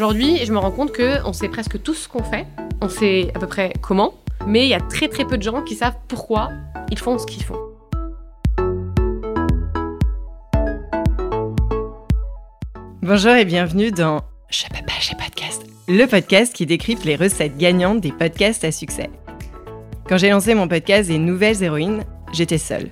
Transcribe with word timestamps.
aujourd'hui, 0.00 0.38
je 0.46 0.50
me 0.50 0.56
rends 0.56 0.70
compte 0.70 0.92
que 0.92 1.22
on 1.26 1.34
sait 1.34 1.50
presque 1.50 1.82
tout 1.82 1.92
ce 1.92 2.08
qu'on 2.08 2.22
fait, 2.22 2.46
on 2.80 2.88
sait 2.88 3.30
à 3.34 3.38
peu 3.38 3.46
près 3.46 3.74
comment, 3.82 4.14
mais 4.46 4.64
il 4.64 4.70
y 4.70 4.72
a 4.72 4.80
très 4.80 5.08
très 5.08 5.26
peu 5.26 5.36
de 5.36 5.42
gens 5.42 5.60
qui 5.60 5.74
savent 5.74 5.96
pourquoi 6.08 6.48
ils 6.90 6.98
font 6.98 7.18
ce 7.18 7.26
qu'ils 7.26 7.42
font. 7.42 7.58
Bonjour 13.02 13.32
et 13.32 13.44
bienvenue 13.44 13.92
dans 13.92 14.22
Je 14.48 14.64
peux 14.68 14.86
pas, 14.86 14.94
j'ai 15.02 15.16
podcast, 15.16 15.66
le 15.86 16.06
podcast 16.06 16.54
qui 16.54 16.64
décrypte 16.64 17.04
les 17.04 17.16
recettes 17.16 17.58
gagnantes 17.58 18.00
des 18.00 18.12
podcasts 18.12 18.64
à 18.64 18.72
succès. 18.72 19.10
Quand 20.08 20.16
j'ai 20.16 20.30
lancé 20.30 20.54
mon 20.54 20.66
podcast 20.66 21.10
des 21.10 21.18
nouvelles 21.18 21.62
héroïnes, 21.62 22.04
j'étais 22.32 22.56
seule. 22.56 22.90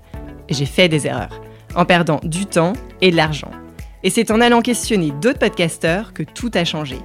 Et 0.51 0.55
j'ai 0.55 0.67
fait 0.67 0.91
des 0.91 1.07
erreurs, 1.07 1.41
en 1.75 1.87
perdant 1.87 2.21
du 2.23 2.45
temps 2.45 2.75
et 3.01 3.11
de 3.11 3.17
l'argent. 3.17 3.51
Et 4.03 4.11
c'est 4.11 4.31
en 4.31 4.41
allant 4.41 4.63
questionner 4.63 5.11
d'autres 5.11 5.41
podcasteurs 5.41 6.13
que 6.13 6.23
tout 6.23 6.51
a 6.55 6.65
changé. 6.65 6.99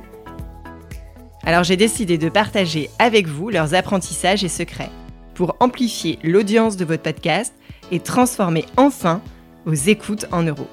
Alors 1.44 1.64
j'ai 1.64 1.78
décidé 1.78 2.18
de 2.18 2.30
partager 2.30 2.90
avec 3.00 3.28
vous 3.28 3.50
leurs 3.50 3.74
apprentissages 3.74 4.44
et 4.44 4.50
secrets 4.50 4.92
pour 5.34 5.58
amplifier 5.60 6.20
l'audience 6.24 6.78
de 6.78 6.86
votre 6.86 7.04
podcast 7.04 7.54
et 7.92 8.00
transformer 8.00 8.66
enfin 8.78 9.22
vos 9.66 9.74
écoutes 9.74 10.26
en 10.32 10.44
euros. 10.44 10.68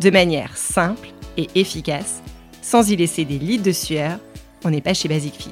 De 0.00 0.10
manière 0.10 0.56
simple 0.56 1.08
et 1.36 1.48
efficace, 1.54 2.22
sans 2.62 2.90
y 2.90 2.96
laisser 2.96 3.24
des 3.24 3.38
litres 3.38 3.64
de 3.64 3.72
sueur, 3.72 4.18
on 4.64 4.70
n'est 4.70 4.80
pas 4.80 4.94
chez 4.94 5.08
Basic 5.08 5.34
Fit. 5.34 5.50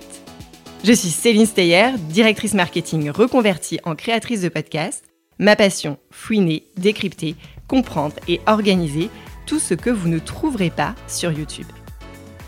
Je 0.82 0.92
suis 0.92 1.08
Céline 1.08 1.46
Steyer, 1.46 1.90
directrice 2.10 2.54
marketing 2.54 3.10
reconvertie 3.10 3.78
en 3.84 3.94
créatrice 3.94 4.42
de 4.42 4.48
podcast. 4.48 5.04
Ma 5.38 5.56
passion, 5.56 5.98
fouiner, 6.10 6.64
décrypter, 6.76 7.36
comprendre 7.68 8.16
et 8.28 8.40
organiser 8.46 9.08
tout 9.46 9.58
ce 9.58 9.74
que 9.74 9.90
vous 9.90 10.08
ne 10.08 10.18
trouverez 10.18 10.70
pas 10.70 10.94
sur 11.06 11.32
YouTube. 11.32 11.66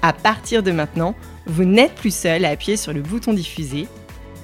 À 0.03 0.13
partir 0.13 0.63
de 0.63 0.71
maintenant, 0.71 1.15
vous 1.47 1.65
n'êtes 1.65 1.95
plus 1.95 2.15
seul 2.15 2.45
à 2.45 2.51
appuyer 2.51 2.77
sur 2.77 2.93
le 2.93 3.03
bouton 3.03 3.33
diffuser. 3.33 3.89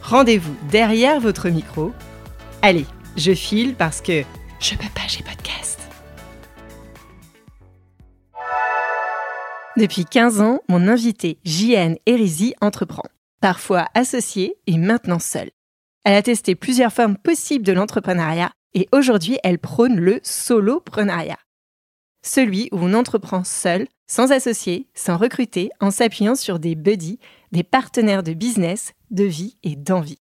Rendez-vous 0.02 0.54
derrière 0.70 1.20
votre 1.20 1.48
micro. 1.48 1.92
Allez, 2.62 2.86
je 3.16 3.32
file 3.32 3.74
parce 3.74 4.00
que 4.00 4.22
je 4.60 4.74
peux 4.74 4.88
pas, 4.94 5.06
j'ai 5.08 5.22
podcast. 5.22 5.80
Depuis 9.76 10.04
15 10.04 10.40
ans, 10.40 10.60
mon 10.68 10.86
invité 10.86 11.38
JN 11.44 11.96
Erizi 12.06 12.54
entreprend, 12.60 13.04
parfois 13.40 13.86
associée 13.94 14.56
et 14.66 14.76
maintenant 14.76 15.18
seule. 15.18 15.50
Elle 16.04 16.14
a 16.14 16.22
testé 16.22 16.54
plusieurs 16.54 16.92
formes 16.92 17.16
possibles 17.16 17.64
de 17.64 17.72
l'entrepreneuriat 17.72 18.50
et 18.74 18.88
aujourd'hui 18.92 19.38
elle 19.42 19.58
prône 19.58 19.96
le 19.96 20.20
soloprenariat 20.22 21.38
celui 22.22 22.68
où 22.72 22.78
on 22.78 22.94
entreprend 22.94 23.44
seul, 23.44 23.86
sans 24.06 24.32
associé, 24.32 24.88
sans 24.94 25.16
recruter, 25.16 25.70
en 25.80 25.90
s'appuyant 25.90 26.34
sur 26.34 26.58
des 26.58 26.74
buddies, 26.74 27.18
des 27.50 27.62
partenaires 27.62 28.22
de 28.22 28.32
business, 28.32 28.92
de 29.10 29.24
vie 29.24 29.56
et 29.62 29.76
d'envie. 29.76 30.18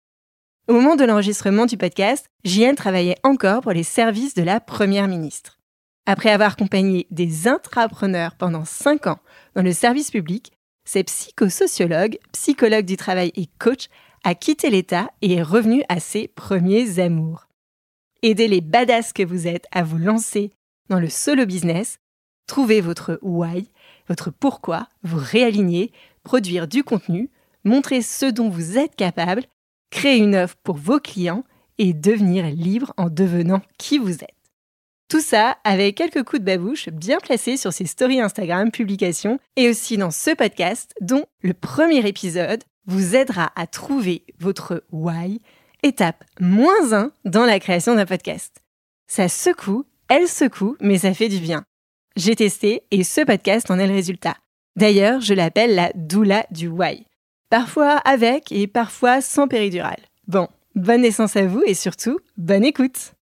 Au 0.68 0.74
moment 0.74 0.96
de 0.96 1.04
l'enregistrement 1.04 1.66
du 1.66 1.78
podcast, 1.78 2.28
JN 2.44 2.76
travaillait 2.76 3.18
encore 3.24 3.62
pour 3.62 3.72
les 3.72 3.84
services 3.84 4.36
de 4.36 4.44
la 4.44 4.60
Première 4.60 5.08
ministre. 5.08 5.60
Après 6.06 6.30
avoir 6.30 6.54
accompagné 6.54 7.08
des 7.12 7.48
intrapreneurs 7.48 8.36
pendant 8.36 8.66
5 8.66 9.08
ans 9.08 9.20
dans 9.56 9.62
le 9.62 9.74
service 9.74 10.12
public, 10.12 10.52
c'est 10.86 11.04
psychosociologue, 11.04 12.18
psychologue 12.32 12.86
du 12.86 12.98
travail 12.98 13.32
et 13.36 13.48
coach 13.60 13.88
a 14.24 14.36
quitté 14.36 14.70
l'État 14.70 15.10
et 15.22 15.34
est 15.34 15.44
revenu 15.44 15.84
à 15.90 16.00
ses 16.00 16.28
premiers 16.28 17.00
amours. 17.00 17.48
Aider 18.24 18.48
les 18.48 18.62
badass 18.62 19.14
que 19.14 19.24
vous 19.24 19.48
êtes 19.48 19.66
à 19.72 19.84
vous 19.84 19.98
lancer 19.98 20.52
dans 20.90 21.00
le 21.00 21.10
solo 21.10 21.46
business, 21.46 22.00
trouver 22.48 22.82
votre 22.82 23.20
why, 23.22 23.70
votre 24.08 24.32
pourquoi, 24.32 24.88
vous 25.04 25.20
réaligner, 25.20 25.92
produire 26.24 26.68
du 26.68 26.84
contenu, 26.84 27.30
montrer 27.64 28.02
ce 28.02 28.26
dont 28.26 28.50
vous 28.50 28.78
êtes 28.78 28.96
capable, 28.96 29.44
créer 29.90 30.18
une 30.18 30.36
offre 30.36 30.56
pour 30.64 30.78
vos 30.78 31.00
clients 31.00 31.44
et 31.78 31.94
devenir 31.94 32.46
libre 32.46 32.94
en 32.98 33.10
devenant 33.10 33.62
qui 33.78 33.98
vous 33.98 34.24
êtes. 34.24 34.36
Tout 35.10 35.20
ça 35.20 35.58
avec 35.64 35.98
quelques 35.98 36.24
coups 36.24 36.40
de 36.40 36.46
babouche 36.46 36.88
bien 36.90 37.18
placés 37.18 37.58
sur 37.58 37.74
ses 37.74 37.86
stories 37.86 38.22
Instagram, 38.22 38.72
publications 38.72 39.40
et 39.58 39.70
aussi 39.70 39.98
dans 39.98 40.12
ce 40.12 40.34
podcast 40.34 40.94
dont 41.02 41.26
le 41.42 41.54
premier 41.54 42.08
épisode 42.08 42.64
vous 42.86 43.16
aidera 43.16 43.52
à 43.56 43.68
trouver 43.68 44.24
votre 44.40 44.84
why, 44.92 45.42
étape 45.84 46.24
moins 46.40 46.94
1 46.94 47.12
dans 47.26 47.46
la 47.46 47.60
création 47.60 47.96
d'un 47.96 48.06
podcast. 48.06 48.62
Ça 49.08 49.28
secoue 49.28 49.86
elle 50.12 50.28
secoue, 50.28 50.76
mais 50.82 50.98
ça 50.98 51.14
fait 51.14 51.30
du 51.30 51.40
bien. 51.40 51.64
J'ai 52.18 52.36
testé 52.36 52.84
et 52.92 53.06
ce 53.06 53.22
podcast 53.22 53.72
en 53.72 53.80
est 53.80 53.88
le 53.88 53.94
résultat. 53.94 54.36
D'ailleurs, 54.76 55.22
je 55.22 55.34
l'appelle 55.34 55.74
la 55.74 55.94
doula 55.96 56.46
du 56.52 56.68
why. 56.68 57.06
Parfois 57.50 57.96
avec 58.04 58.52
et 58.52 58.68
parfois 58.68 59.22
sans 59.22 59.48
péridurale. 59.48 60.02
Bon, 60.28 60.50
bonne 60.76 61.04
naissance 61.04 61.38
à 61.38 61.46
vous 61.46 61.64
et 61.66 61.74
surtout, 61.74 62.20
bonne 62.36 62.66
écoute. 62.66 63.14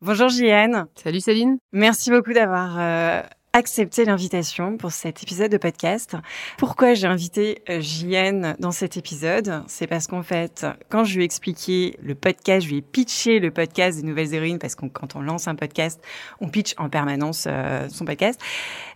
Bonjour 0.00 0.28
Jienne. 0.28 0.86
Salut 0.94 1.18
Céline. 1.18 1.58
Merci 1.72 2.12
beaucoup 2.12 2.32
d'avoir 2.32 2.78
euh, 2.78 3.22
accepter 3.54 4.06
l'invitation 4.06 4.78
pour 4.78 4.92
cet 4.92 5.22
épisode 5.22 5.52
de 5.52 5.58
podcast. 5.58 6.16
Pourquoi 6.56 6.94
j'ai 6.94 7.06
invité 7.06 7.62
euh, 7.68 7.80
JN 7.82 8.56
dans 8.58 8.70
cet 8.70 8.96
épisode? 8.96 9.62
C'est 9.66 9.86
parce 9.86 10.06
qu'en 10.06 10.22
fait, 10.22 10.66
quand 10.88 11.04
je 11.04 11.16
lui 11.16 11.22
ai 11.22 11.24
expliqué 11.26 11.98
le 12.02 12.14
podcast, 12.14 12.64
je 12.64 12.70
lui 12.70 12.78
ai 12.78 12.82
pitché 12.82 13.40
le 13.40 13.50
podcast 13.50 14.00
des 14.00 14.06
Nouvelles 14.06 14.32
Héroïnes, 14.32 14.58
parce 14.58 14.74
que 14.74 14.86
quand 14.86 15.16
on 15.16 15.20
lance 15.20 15.48
un 15.48 15.54
podcast, 15.54 16.00
on 16.40 16.48
pitch 16.48 16.74
en 16.78 16.88
permanence 16.88 17.46
euh, 17.46 17.88
son 17.90 18.06
podcast. 18.06 18.40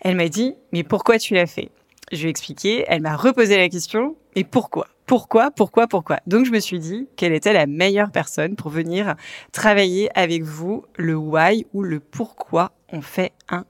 Elle 0.00 0.16
m'a 0.16 0.28
dit, 0.28 0.55
mais 0.72 0.84
pourquoi 0.84 1.19
tu 1.19 1.34
l'as 1.34 1.47
fait? 1.47 1.71
Je 2.11 2.21
lui 2.21 2.28
ai 2.28 2.31
expliqué, 2.31 2.84
elle 2.89 3.03
m'a 3.03 3.16
reposé 3.16 3.59
la 3.59 3.69
question, 3.69 4.16
mais 4.34 4.45
pourquoi? 4.45 4.87
Pourquoi, 5.06 5.50
pourquoi, 5.50 5.87
pourquoi? 5.87 6.19
Donc 6.27 6.47
je 6.47 6.50
me 6.50 6.61
suis 6.61 6.78
dit 6.78 7.09
quelle 7.16 7.33
était 7.33 7.53
la 7.53 7.66
meilleure 7.66 8.11
personne 8.11 8.56
pour 8.56 8.71
venir 8.71 9.16
travailler 9.53 10.09
avec 10.19 10.43
vous 10.43 10.84
le 10.97 11.15
why 11.15 11.66
ou 11.75 11.83
le 11.83 12.00
pourquoi 12.00 12.72
on 12.91 13.03
fait 13.03 13.33
un 13.49 13.65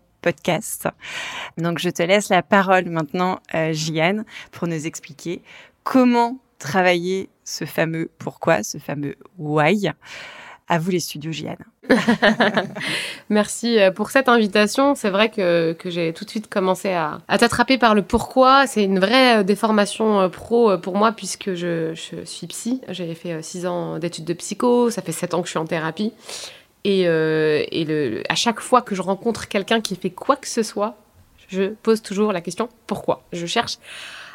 Donc 1.59 1.79
je 1.79 1.91
te 1.91 2.03
laisse 2.03 2.29
la 2.29 2.43
parole 2.43 2.87
maintenant, 2.87 3.41
euh, 3.55 3.73
pour 4.53 4.69
nous 4.69 4.87
expliquer 4.87 5.43
comment 5.85 6.39
travailler 6.59 7.29
ce 7.45 7.65
fameux 7.65 8.11
pourquoi, 8.19 8.63
ce 8.63 8.79
fameux 8.79 9.17
why. 9.39 9.91
À 10.69 10.81
vous 10.81 10.91
les 10.91 10.99
studios, 10.99 11.31
Jiane. 11.31 11.65
Merci 13.29 13.79
euh, 13.79 13.93
pour 13.93 14.11
cette 14.11 14.29
invitation. 14.29 14.97
C'est 14.97 15.11
vrai 15.11 15.31
que, 15.31 15.75
que 15.79 15.91
j'ai 15.91 16.13
tout 16.13 16.25
de 16.25 16.31
suite 16.31 16.49
commencé 16.49 16.91
à, 16.91 17.21
à 17.29 17.39
t'attraper 17.39 17.79
par 17.79 17.95
le 17.95 18.03
pourquoi. 18.03 18.67
C'est 18.67 18.83
une 18.83 18.99
vraie 18.99 19.39
euh, 19.39 19.43
déformation 19.45 20.21
euh, 20.23 20.29
pro 20.29 20.77
pour 20.79 20.97
moi 20.97 21.13
puisque 21.13 21.55
je 21.55 21.95
suis 22.25 22.49
psy. 22.49 22.81
J'ai 22.89 23.15
fait 23.15 23.43
six 23.43 23.65
ans 23.65 24.01
d'études 24.01 24.25
de 24.25 24.33
psycho. 24.33 24.91
Ça 24.91 25.03
fait 25.03 25.13
sept 25.13 25.35
ans 25.35 25.41
que 25.41 25.47
je 25.47 25.51
suis 25.51 25.59
en 25.59 25.67
thérapie. 25.67 26.13
Et, 26.87 27.03
euh, 27.09 28.23
à 28.29 28.37
chaque 28.37 28.61
fois 28.61 28.81
que 28.81 28.95
je 28.95 29.03
rencontre 29.03 29.49
quelqu'un 29.49 29.81
qui 29.81 29.97
fait 29.97 30.11
quoi 30.11 30.37
que 30.37 30.47
ce 30.47 30.63
soit, 30.63 30.95
je 31.49 31.65
pose 31.83 32.01
toujours 32.01 32.33
la 32.33 32.41
question 32.41 32.69
pourquoi? 32.87 33.25
Je 33.33 33.45
cherche 33.45 33.79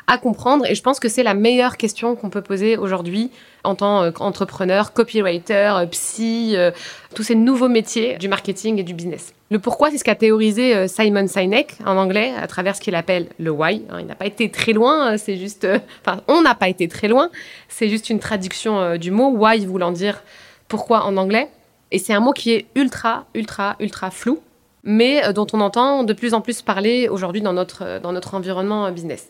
à 0.08 0.18
comprendre 0.18 0.66
et 0.66 0.76
je 0.76 0.82
pense 0.82 1.00
que 1.00 1.08
c'est 1.08 1.24
la 1.24 1.34
meilleure 1.34 1.78
question 1.78 2.14
qu'on 2.18 2.30
peut 2.30 2.42
poser 2.42 2.76
aujourd'hui 2.76 3.32
en 3.64 3.76
tant 3.76 4.12
qu'entrepreneur, 4.12 4.92
copywriter, 4.92 5.72
euh, 5.78 5.86
psy, 5.86 6.56
euh, 6.58 6.72
tous 7.16 7.24
ces 7.24 7.36
nouveaux 7.36 7.70
métiers 7.70 8.18
du 8.18 8.28
marketing 8.28 8.80
et 8.80 8.84
du 8.84 8.94
business. 8.94 9.34
Le 9.50 9.60
pourquoi, 9.60 9.90
c'est 9.90 9.98
ce 9.98 10.04
qu'a 10.04 10.16
théorisé 10.16 10.90
Simon 10.90 11.28
Sinek 11.28 11.78
en 11.86 11.96
anglais 11.96 12.34
à 12.38 12.48
travers 12.48 12.76
ce 12.76 12.82
qu'il 12.82 12.96
appelle 12.96 13.28
le 13.40 13.52
why. 13.52 13.86
Hein, 13.90 14.00
il 14.02 14.08
n'a 14.08 14.16
pas 14.16 14.26
été 14.26 14.52
très 14.52 14.74
loin, 14.74 15.18
c'est 15.18 15.38
juste, 15.38 15.66
enfin, 16.06 16.22
on 16.28 16.42
n'a 16.42 16.56
pas 16.56 16.68
été 16.68 16.90
très 16.90 17.08
loin, 17.08 17.30
c'est 17.70 17.88
juste 17.88 18.10
une 18.10 18.20
traduction 18.20 18.98
du 18.98 19.12
mot 19.12 19.30
why 19.30 19.66
voulant 19.66 19.94
dire 19.94 20.22
pourquoi 20.68 21.06
en 21.06 21.16
anglais. 21.16 21.48
Et 21.92 22.00
c'est 22.00 22.14
un 22.14 22.20
mot 22.20 22.32
qui 22.32 22.52
est 22.52 22.68
ultra, 22.76 23.26
ultra, 23.36 23.76
ultra 23.80 24.12
flou, 24.12 24.42
mais 24.84 25.26
euh, 25.26 25.34
dont 25.34 25.48
on 25.54 25.62
entend 25.62 26.04
de 26.04 26.14
plus 26.14 26.34
en 26.34 26.42
plus 26.42 26.62
parler 26.62 27.10
aujourd'hui 27.10 27.42
dans 27.42 27.54
notre, 27.54 27.84
euh, 27.84 28.00
dans 28.00 28.14
notre 28.14 28.34
environnement 28.34 28.86
euh, 28.86 28.92
business. 28.92 29.28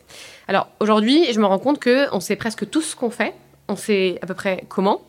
Alors 0.48 0.68
aujourd'hui, 0.80 1.32
je 1.32 1.40
me 1.40 1.46
rends 1.46 1.58
compte 1.58 1.82
qu'on 1.82 2.20
sait 2.20 2.36
presque 2.36 2.68
tout 2.70 2.80
ce 2.80 2.94
qu'on 2.94 3.10
fait, 3.10 3.34
on 3.68 3.76
sait 3.76 4.18
à 4.22 4.26
peu 4.26 4.34
près 4.34 4.64
comment, 4.68 5.02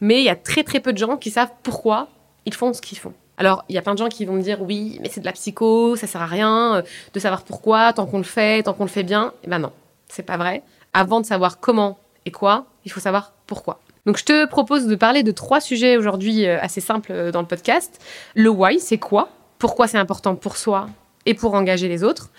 mais 0.00 0.20
il 0.20 0.24
y 0.24 0.28
a 0.28 0.36
très 0.36 0.64
très 0.64 0.80
peu 0.80 0.92
de 0.92 0.98
gens 0.98 1.16
qui 1.16 1.30
savent 1.30 1.52
pourquoi 1.62 2.08
ils 2.44 2.54
font 2.54 2.72
ce 2.72 2.80
qu'ils 2.80 2.98
font. 2.98 3.14
Alors, 3.38 3.64
il 3.68 3.74
y 3.74 3.78
a 3.78 3.82
plein 3.82 3.94
de 3.94 3.98
gens 3.98 4.08
qui 4.08 4.24
vont 4.24 4.34
me 4.34 4.42
dire 4.42 4.60
oui, 4.62 4.98
mais 5.00 5.08
c'est 5.08 5.20
de 5.20 5.24
la 5.24 5.32
psycho, 5.32 5.96
ça 5.96 6.06
sert 6.06 6.20
à 6.20 6.26
rien 6.26 6.82
de 7.14 7.20
savoir 7.20 7.42
pourquoi, 7.42 7.92
tant 7.92 8.06
qu'on 8.06 8.18
le 8.18 8.24
fait, 8.24 8.64
tant 8.64 8.74
qu'on 8.74 8.84
le 8.84 8.90
fait 8.90 9.04
bien. 9.04 9.32
Eh 9.44 9.48
ben 9.48 9.60
non, 9.60 9.70
c'est 10.08 10.24
pas 10.24 10.36
vrai. 10.36 10.62
Avant 10.92 11.20
de 11.20 11.26
savoir 11.26 11.60
comment 11.60 11.98
et 12.26 12.32
quoi, 12.32 12.66
il 12.84 12.90
faut 12.90 13.00
savoir 13.00 13.32
pourquoi. 13.46 13.78
Donc 14.08 14.16
je 14.16 14.24
te 14.24 14.46
propose 14.46 14.86
de 14.86 14.96
parler 14.96 15.22
de 15.22 15.32
trois 15.32 15.60
sujets 15.60 15.98
aujourd'hui 15.98 16.46
euh, 16.46 16.58
assez 16.62 16.80
simples 16.80 17.12
euh, 17.12 17.30
dans 17.30 17.42
le 17.42 17.46
podcast. 17.46 18.02
Le 18.34 18.48
why, 18.48 18.80
c'est 18.80 18.96
quoi? 18.96 19.28
Pourquoi 19.58 19.86
c'est 19.86 19.98
important 19.98 20.34
pour 20.34 20.56
soi 20.56 20.88
et 21.26 21.34
pour 21.34 21.52
engager 21.52 21.88
les 21.88 22.02
autres? 22.02 22.30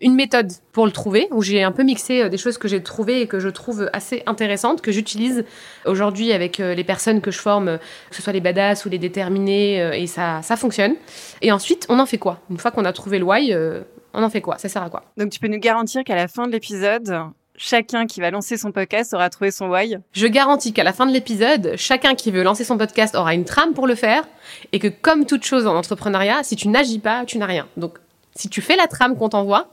Une 0.00 0.14
méthode 0.14 0.50
pour 0.72 0.86
le 0.86 0.90
trouver, 0.90 1.28
où 1.30 1.42
j'ai 1.42 1.62
un 1.62 1.70
peu 1.70 1.82
mixé 1.82 2.22
euh, 2.22 2.28
des 2.30 2.38
choses 2.38 2.56
que 2.56 2.66
j'ai 2.66 2.82
trouvées 2.82 3.20
et 3.20 3.26
que 3.26 3.40
je 3.40 3.50
trouve 3.50 3.90
assez 3.92 4.22
intéressantes, 4.24 4.80
que 4.80 4.90
j'utilise 4.90 5.44
aujourd'hui 5.84 6.32
avec 6.32 6.56
les 6.56 6.84
personnes 6.84 7.20
que 7.20 7.30
je 7.30 7.40
forme, 7.40 7.76
que 8.08 8.16
ce 8.16 8.22
soit 8.22 8.32
les 8.32 8.40
badass 8.40 8.86
ou 8.86 8.88
les 8.88 8.98
déterminés, 8.98 10.00
et 10.00 10.06
ça, 10.06 10.40
ça 10.40 10.56
fonctionne. 10.56 10.94
Et 11.42 11.52
ensuite, 11.52 11.84
on 11.90 11.98
en 11.98 12.06
fait 12.06 12.16
quoi? 12.16 12.40
Une 12.48 12.56
fois 12.56 12.70
qu'on 12.70 12.86
a 12.86 12.92
trouvé 12.94 13.18
le 13.18 13.26
why, 13.26 13.54
on 14.14 14.22
en 14.22 14.30
fait 14.30 14.40
quoi? 14.40 14.56
Ça 14.56 14.70
sert 14.70 14.82
à 14.82 14.88
quoi? 14.88 15.04
Donc 15.18 15.28
tu 15.28 15.40
peux 15.40 15.48
nous 15.48 15.58
garantir 15.58 16.04
qu'à 16.04 16.16
la 16.16 16.26
fin 16.26 16.46
de 16.46 16.52
l'épisode, 16.52 17.14
chacun 17.58 18.06
qui 18.06 18.20
va 18.20 18.30
lancer 18.30 18.56
son 18.56 18.72
podcast 18.72 19.12
aura 19.12 19.28
trouvé 19.28 19.50
son 19.50 19.68
why 19.68 19.98
Je 20.12 20.26
garantis 20.26 20.72
qu'à 20.72 20.84
la 20.84 20.92
fin 20.94 21.04
de 21.04 21.12
l'épisode, 21.12 21.74
chacun 21.76 22.14
qui 22.14 22.30
veut 22.30 22.42
lancer 22.42 22.64
son 22.64 22.78
podcast 22.78 23.14
aura 23.14 23.34
une 23.34 23.44
trame 23.44 23.74
pour 23.74 23.86
le 23.86 23.94
faire 23.94 24.26
et 24.72 24.78
que 24.78 24.88
comme 24.88 25.26
toute 25.26 25.44
chose 25.44 25.66
en 25.66 25.76
entrepreneuriat, 25.76 26.42
si 26.44 26.56
tu 26.56 26.68
n'agis 26.68 27.00
pas, 27.00 27.24
tu 27.26 27.36
n'as 27.36 27.46
rien. 27.46 27.68
Donc 27.76 27.98
si 28.34 28.48
tu 28.48 28.62
fais 28.62 28.76
la 28.76 28.86
trame 28.86 29.16
qu'on 29.16 29.28
t'envoie, 29.28 29.68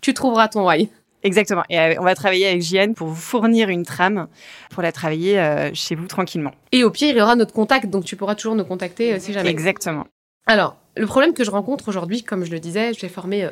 tu 0.00 0.14
trouveras 0.14 0.48
ton 0.48 0.66
why. 0.66 0.88
Exactement. 1.24 1.64
Et 1.70 1.78
euh, 1.78 1.94
on 1.98 2.04
va 2.04 2.14
travailler 2.14 2.46
avec 2.46 2.62
JN 2.62 2.92
pour 2.94 3.08
vous 3.08 3.14
fournir 3.14 3.70
une 3.70 3.84
trame 3.84 4.28
pour 4.70 4.82
la 4.82 4.92
travailler 4.92 5.40
euh, 5.40 5.70
chez 5.72 5.94
vous 5.94 6.06
tranquillement. 6.06 6.52
Et 6.70 6.84
au 6.84 6.90
pire, 6.90 7.08
il 7.08 7.16
y 7.16 7.22
aura 7.22 7.34
notre 7.34 7.54
contact, 7.54 7.86
donc 7.86 8.04
tu 8.04 8.14
pourras 8.14 8.34
toujours 8.34 8.54
nous 8.54 8.64
contacter 8.64 9.14
euh, 9.14 9.18
si 9.18 9.32
jamais. 9.32 9.48
Exactement. 9.48 10.06
Alors, 10.46 10.76
le 10.96 11.06
problème 11.06 11.32
que 11.32 11.42
je 11.42 11.50
rencontre 11.50 11.88
aujourd'hui, 11.88 12.22
comme 12.22 12.44
je 12.44 12.50
le 12.50 12.60
disais, 12.60 12.92
j'ai 12.92 13.08
formé 13.08 13.48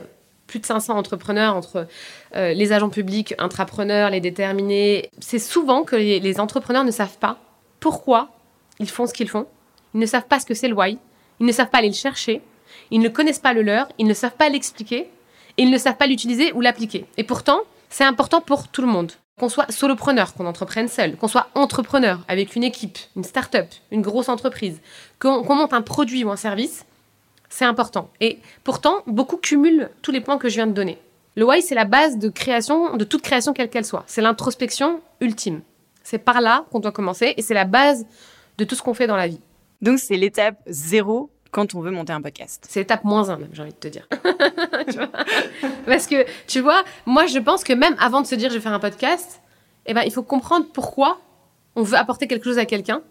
plus 0.52 0.60
de 0.60 0.66
500 0.66 0.96
entrepreneurs 0.96 1.56
entre 1.56 1.87
les 2.34 2.72
agents 2.72 2.90
publics, 2.90 3.34
intrapreneurs, 3.38 4.10
les 4.10 4.20
déterminés. 4.20 5.10
C'est 5.19 5.38
souvent 5.38 5.82
que 5.82 5.96
les, 5.96 6.40
entrepreneurs 6.40 6.84
ne 6.84 6.90
savent 6.90 7.19
pas 7.19 7.38
pourquoi 7.81 8.28
ils 8.78 8.90
font 8.90 9.06
ce 9.06 9.14
qu'ils 9.14 9.28
font. 9.28 9.46
Ils 9.94 10.00
ne 10.00 10.06
savent 10.06 10.26
pas 10.26 10.40
ce 10.40 10.46
que 10.46 10.54
c'est 10.54 10.69
le 10.69 10.75
why. 10.75 10.99
Ils 11.40 11.46
ne 11.46 11.52
savent 11.52 11.70
pas 11.70 11.78
aller 11.78 11.88
le 11.88 11.94
chercher. 11.94 12.43
Ils 12.90 13.00
ne 13.00 13.08
connaissent 13.08 13.38
pas 13.38 13.54
le 13.54 13.62
leur. 13.62 13.88
Ils 13.99 14.06
ne 14.06 14.14
savent 14.14 14.37
pas 14.37 14.50
l'expliquer 14.50 15.08
ils 15.56 15.70
ne 15.70 15.78
savent 15.78 15.96
pas 15.96 16.06
l'utiliser 16.06 16.52
ou 16.52 16.60
l'appliquer. 16.60 17.06
Et 17.16 17.25
pourtant, 17.25 17.60
c'est 17.90 18.05
important 18.05 18.40
pour 18.40 18.69
tout 18.69 18.82
le 18.82 18.88
monde. 18.88 19.12
Qu'on 19.38 19.48
soit 19.48 19.70
solopreneur, 19.72 20.34
qu'on 20.34 20.46
entreprenne 20.46 20.88
seul, 20.88 21.16
qu'on 21.16 21.28
soit 21.28 21.48
entrepreneur 21.55 22.20
avec 22.28 22.55
une 22.55 22.64
équipe, 22.64 22.98
une 23.16 23.25
start-up, 23.25 23.66
une 23.90 24.02
grosse 24.02 24.28
entreprise, 24.28 24.81
qu'on 25.19 25.55
monte 25.55 25.72
un 25.72 25.82
produit 25.82 26.22
ou 26.22 26.31
un 26.31 26.37
service, 26.37 26.84
c'est 27.52 27.66
important. 27.66 28.08
Et 28.20 28.38
pourtant, 28.64 29.02
beaucoup 29.06 29.37
cumulent 29.37 29.90
tous 30.00 30.10
les 30.10 30.22
points 30.22 30.38
que 30.38 30.49
je 30.49 30.54
viens 30.54 30.66
de 30.66 30.72
donner. 30.72 30.99
Le 31.37 31.44
why, 31.44 31.60
c'est 31.60 31.75
la 31.75 31.84
base 31.84 32.16
de 32.16 32.31
création, 32.31 32.96
de 32.96 33.04
toute 33.04 33.20
création 33.20 33.52
quelle 33.52 33.69
qu'elle 33.69 33.84
soit. 33.84 34.04
C'est 34.06 34.22
l'introspection 34.22 35.02
ultime. 35.20 35.60
C'est 36.02 36.16
par 36.19 36.40
là 36.40 36.64
qu'on 36.70 36.81
doit 36.81 36.93
commencer 36.93 37.34
et 37.37 37.43
c'est 37.43 37.52
la 37.52 37.66
base 37.66 38.06
de 38.56 38.64
tout 38.64 38.75
ce 38.75 38.81
qu'on 38.81 38.94
fait 38.94 39.06
dans 39.06 39.16
la 39.16 39.28
vie. 39.28 39.40
Donc, 39.82 39.99
c'est 39.99 40.16
l'étape 40.16 40.56
zéro 40.66 41.28
quand 41.50 41.75
on 41.75 41.82
veut 41.82 41.90
monter 41.90 42.14
un 42.14 42.22
podcast. 42.22 42.64
C'est 42.70 42.81
l'étape 42.81 43.04
moins 43.04 43.28
un, 43.28 43.37
même, 43.37 43.50
j'ai 43.52 43.60
envie 43.60 43.72
de 43.72 43.76
te 43.76 43.88
dire. 43.88 44.08
Parce 45.87 46.06
que, 46.06 46.25
tu 46.46 46.60
vois, 46.60 46.82
moi, 47.05 47.26
je 47.26 47.38
pense 47.38 47.64
que 47.64 47.75
même 47.75 47.96
avant 48.00 48.22
de 48.22 48.26
se 48.26 48.34
dire 48.34 48.48
je 48.48 48.55
vais 48.55 48.60
faire 48.62 48.72
un 48.72 48.81
podcast, 48.81 49.43
eh 49.84 49.93
ben, 49.93 50.02
il 50.06 50.12
faut 50.12 50.22
comprendre 50.22 50.66
pourquoi 50.72 51.20
on 51.76 51.82
veut 51.82 51.98
apporter 51.98 52.26
quelque 52.26 52.44
chose 52.44 52.58
à 52.58 52.64
quelqu'un. 52.64 53.02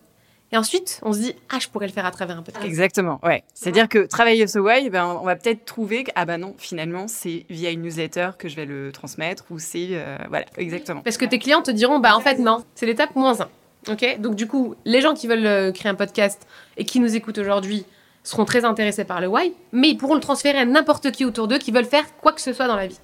Et 0.54 0.58
ensuite, 0.58 1.00
on 1.04 1.14
se 1.14 1.20
dit, 1.20 1.36
ah, 1.50 1.60
je 1.60 1.70
pourrais 1.70 1.88
le 1.88 1.94
faire 1.94 2.06
à 2.06 2.12
travers 2.12 2.38
un 2.38 2.42
podcast. 2.42 2.66
Exactement, 2.66 3.20
ouais. 3.24 3.44
C'est-à-dire 3.54 3.88
que 3.88 4.06
travailler 4.06 4.48
ce 4.48 4.60
why, 4.60 4.90
ben, 4.90 5.06
on 5.06 5.24
va 5.24 5.38
peut-être 5.38 5.64
trouver 5.64 6.04
que, 6.04 6.12
ah 6.16 6.26
ben 6.26 6.40
non, 6.40 6.56
finalement, 6.58 7.08
c'est 7.08 7.46
via 7.50 7.72
une 7.72 7.82
newsletter 7.84 8.32
que 8.38 8.50
je 8.50 8.58
vais 8.58 8.66
le 8.66 8.92
transmettre 8.92 9.46
ou 9.50 9.60
c'est, 9.60 9.90
euh, 9.92 10.18
voilà, 10.28 10.46
exactement. 10.58 11.02
Parce 11.02 11.18
que 11.18 11.26
tes 11.26 11.40
clients 11.40 11.62
te 11.62 11.72
diront, 11.72 12.00
bah, 12.00 12.16
en 12.18 12.20
fait, 12.20 12.38
non, 12.38 12.66
c'est 12.76 12.86
l'étape 12.86 13.16
moins 13.16 13.40
un. 13.40 13.50
Ok? 13.90 14.20
Donc, 14.20 14.36
du 14.36 14.46
coup, 14.46 14.76
les 14.84 15.00
gens 15.00 15.14
qui 15.14 15.28
veulent 15.28 15.46
euh, 15.46 15.72
créer 15.72 15.90
un 15.90 15.96
podcast 15.96 16.46
et 16.76 16.84
qui 16.84 17.00
nous 17.00 17.16
écoutent 17.16 17.38
aujourd'hui, 17.38 17.86
seront 18.24 18.46
très 18.46 18.66
intéressés 18.66 19.06
par 19.06 19.22
le 19.22 19.28
why, 19.28 19.54
mais 19.72 19.90
ils 19.90 19.98
pourront 19.98 20.16
le 20.16 20.22
transférer 20.22 20.60
à 20.60 20.66
n'importe 20.66 21.12
qui 21.12 21.26
autour 21.26 21.48
d'eux 21.48 21.58
qui 21.58 21.72
veulent 21.72 21.86
faire 21.86 22.06
quoi 22.18 22.34
que 22.34 22.42
ce 22.42 22.54
soit 22.54 22.68
dans 22.68 22.76
la 22.76 22.88
vie. 22.88 23.00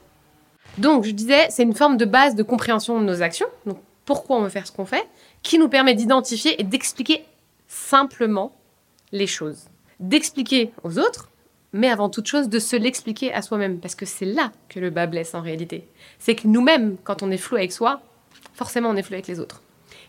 Donc, 0.77 1.05
je 1.05 1.11
disais, 1.11 1.47
c'est 1.49 1.63
une 1.63 1.73
forme 1.73 1.97
de 1.97 2.05
base 2.05 2.35
de 2.35 2.43
compréhension 2.43 2.99
de 2.99 3.05
nos 3.05 3.21
actions, 3.21 3.47
donc 3.65 3.79
pourquoi 4.05 4.37
on 4.37 4.41
veut 4.41 4.49
faire 4.49 4.67
ce 4.67 4.71
qu'on 4.71 4.85
fait, 4.85 5.07
qui 5.41 5.57
nous 5.57 5.69
permet 5.69 5.95
d'identifier 5.95 6.59
et 6.61 6.63
d'expliquer 6.63 7.23
simplement 7.67 8.55
les 9.11 9.27
choses. 9.27 9.65
D'expliquer 9.99 10.71
aux 10.83 10.99
autres, 10.99 11.29
mais 11.73 11.89
avant 11.89 12.09
toute 12.09 12.27
chose, 12.27 12.49
de 12.49 12.59
se 12.59 12.75
l'expliquer 12.75 13.33
à 13.33 13.41
soi-même, 13.41 13.79
parce 13.79 13.95
que 13.95 14.05
c'est 14.05 14.25
là 14.25 14.51
que 14.69 14.79
le 14.79 14.89
bas 14.89 15.07
blesse 15.07 15.35
en 15.35 15.41
réalité. 15.41 15.87
C'est 16.19 16.35
que 16.35 16.47
nous-mêmes, 16.47 16.97
quand 17.03 17.23
on 17.23 17.31
est 17.31 17.37
flou 17.37 17.57
avec 17.57 17.71
soi, 17.71 18.01
forcément 18.53 18.89
on 18.89 18.95
est 18.95 19.03
flou 19.03 19.15
avec 19.15 19.27
les 19.27 19.39
autres. 19.39 19.61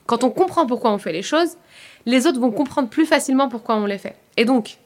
Quand 0.07 0.25
on 0.25 0.31
comprend 0.31 0.67
pourquoi 0.67 0.93
on 0.93 0.99
fait 0.99 1.13
les 1.13 1.23
choses, 1.23 1.57
les 2.07 2.27
autres 2.27 2.41
vont 2.41 2.51
comprendre 2.51 2.89
plus 2.89 3.07
facilement 3.07 3.49
pourquoi 3.49 3.77
on 3.77 3.87
les 3.87 3.99
fait. 3.99 4.17
Et 4.37 4.45
donc, 4.45 4.79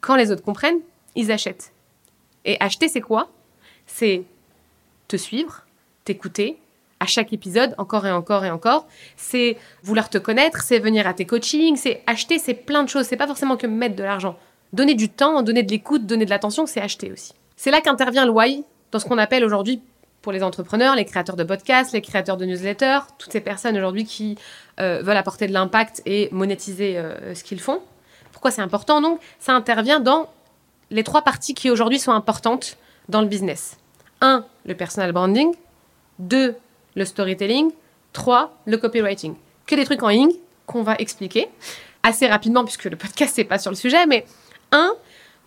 quand 0.00 0.16
les 0.16 0.32
autres 0.32 0.42
comprennent, 0.42 0.80
ils 1.14 1.30
achètent. 1.30 1.72
Et 2.44 2.56
acheter, 2.60 2.88
c'est 2.88 3.00
quoi? 3.00 3.28
C'est 3.86 4.24
te 5.06 5.16
suivre, 5.16 5.64
t'écouter, 6.04 6.58
à 7.00 7.06
chaque 7.06 7.32
épisode, 7.32 7.74
encore 7.78 8.06
et 8.06 8.12
encore 8.12 8.44
et 8.44 8.50
encore. 8.50 8.86
C'est 9.16 9.56
vouloir 9.82 10.10
te 10.10 10.18
connaître, 10.18 10.62
c'est 10.62 10.78
venir 10.78 11.06
à 11.06 11.14
tes 11.14 11.24
coachings, 11.24 11.76
c'est 11.76 12.02
acheter, 12.06 12.38
c'est 12.38 12.54
plein 12.54 12.82
de 12.82 12.88
choses. 12.88 13.06
C'est 13.06 13.16
pas 13.16 13.26
forcément 13.26 13.56
que 13.56 13.66
mettre 13.66 13.96
de 13.96 14.02
l'argent. 14.02 14.36
Donner 14.72 14.94
du 14.94 15.08
temps, 15.08 15.42
donner 15.42 15.62
de 15.62 15.70
l'écoute, 15.70 16.06
donner 16.06 16.24
de 16.24 16.30
l'attention, 16.30 16.66
c'est 16.66 16.80
acheter 16.80 17.12
aussi. 17.12 17.32
C'est 17.56 17.70
là 17.70 17.80
qu'intervient 17.80 18.24
le 18.24 18.32
why 18.32 18.64
dans 18.92 18.98
ce 18.98 19.04
qu'on 19.04 19.18
appelle 19.18 19.44
aujourd'hui 19.44 19.80
pour 20.22 20.32
les 20.32 20.42
entrepreneurs, 20.42 20.96
les 20.96 21.04
créateurs 21.04 21.36
de 21.36 21.44
podcasts, 21.44 21.92
les 21.92 22.02
créateurs 22.02 22.36
de 22.36 22.44
newsletters, 22.44 23.00
toutes 23.18 23.32
ces 23.32 23.40
personnes 23.40 23.76
aujourd'hui 23.76 24.04
qui 24.04 24.36
euh, 24.80 25.00
veulent 25.02 25.16
apporter 25.16 25.46
de 25.46 25.52
l'impact 25.52 26.02
et 26.06 26.28
monétiser 26.32 26.98
euh, 26.98 27.34
ce 27.34 27.44
qu'ils 27.44 27.60
font. 27.60 27.80
Pourquoi 28.32 28.50
c'est 28.50 28.62
important? 28.62 29.00
Donc 29.00 29.20
Ça 29.38 29.52
intervient 29.52 30.00
dans 30.00 30.28
les 30.90 31.04
trois 31.04 31.22
parties 31.22 31.54
qui 31.54 31.70
aujourd'hui 31.70 31.98
sont 31.98 32.12
importantes 32.12 32.76
dans 33.08 33.20
le 33.20 33.26
business. 33.26 33.76
1. 34.20 34.44
Le 34.66 34.74
personal 34.74 35.12
branding. 35.12 35.54
2. 36.18 36.56
Le 36.98 37.04
storytelling. 37.04 37.70
3. 38.12 38.62
Le 38.66 38.76
copywriting. 38.76 39.36
Que 39.66 39.76
des 39.76 39.84
trucs 39.84 40.02
en 40.02 40.08
ligne 40.08 40.32
qu'on 40.66 40.82
va 40.82 40.96
expliquer 40.96 41.46
assez 42.02 42.26
rapidement 42.26 42.64
puisque 42.64 42.86
le 42.86 42.96
podcast 42.96 43.38
n'est 43.38 43.44
pas 43.44 43.60
sur 43.60 43.70
le 43.70 43.76
sujet. 43.76 44.04
Mais 44.06 44.26
1. 44.72 44.94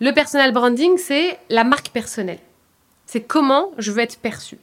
Le 0.00 0.12
personal 0.12 0.50
branding, 0.52 0.96
c'est 0.96 1.38
la 1.50 1.64
marque 1.64 1.90
personnelle. 1.90 2.38
C'est 3.04 3.20
comment 3.20 3.70
je 3.76 3.92
veux 3.92 4.00
être 4.00 4.18
perçu. 4.18 4.58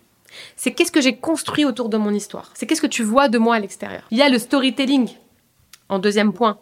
C'est 0.56 0.72
qu'est-ce 0.72 0.92
que 0.92 1.00
j'ai 1.00 1.16
construit 1.16 1.64
autour 1.64 1.90
de 1.90 1.98
mon 1.98 2.12
histoire. 2.12 2.50
C'est 2.56 2.66
qu'est-ce 2.66 2.82
que 2.82 2.88
tu 2.88 3.04
vois 3.04 3.30
de 3.30 3.38
moi 3.38 3.54
à 3.56 3.60
l'extérieur. 3.60 4.08
Il 4.10 4.18
y 4.18 4.24
a 4.24 4.30
le 4.30 4.40
storytelling 4.40 5.10
en 5.90 6.00
deuxième 6.00 6.34
point, 6.34 6.58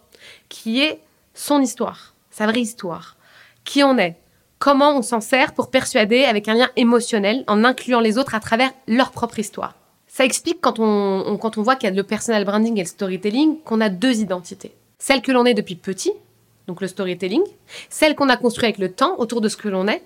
qui 0.50 0.82
est 0.82 1.00
son 1.36 1.62
histoire, 1.62 2.16
sa 2.32 2.48
vraie 2.48 2.62
histoire, 2.62 3.16
qui 3.64 3.82
on 3.82 3.98
est, 3.98 4.18
comment 4.60 4.98
on 4.98 5.02
s'en 5.02 5.22
sert 5.22 5.54
pour 5.54 5.72
persuader 5.72 6.26
avec 6.26 6.50
un 6.50 6.54
lien 6.54 6.70
émotionnel 6.76 7.46
en 7.48 7.64
incluant 7.64 8.02
les 8.02 8.18
autres 8.18 8.36
à 8.36 8.42
travers 8.42 8.72
leur 8.88 9.12
propre 9.12 9.40
histoire. 9.40 9.76
Ça 10.18 10.26
explique 10.26 10.62
quand 10.62 10.80
on, 10.80 11.38
quand 11.38 11.60
on 11.60 11.62
voit 11.62 11.76
qu'il 11.76 11.88
y 11.88 11.92
a 11.94 11.96
le 11.96 12.02
personal 12.02 12.44
branding 12.44 12.76
et 12.80 12.82
le 12.82 12.88
storytelling 12.88 13.60
qu'on 13.60 13.80
a 13.82 13.90
deux 13.90 14.20
identités. 14.20 14.72
Celle 14.98 15.22
que 15.22 15.32
l'on 15.32 15.46
est 15.46 15.54
depuis 15.54 15.76
petit, 15.76 16.12
donc 16.66 16.82
le 16.82 16.88
storytelling, 16.88 17.44
celle 17.92 18.16
qu'on 18.16 18.28
a 18.28 18.36
construite 18.36 18.64
avec 18.64 18.80
le 18.80 18.92
temps 18.92 19.20
autour 19.20 19.42
de 19.42 19.48
ce 19.48 19.58
que 19.58 19.68
l'on 19.68 19.88
est, 19.88 20.02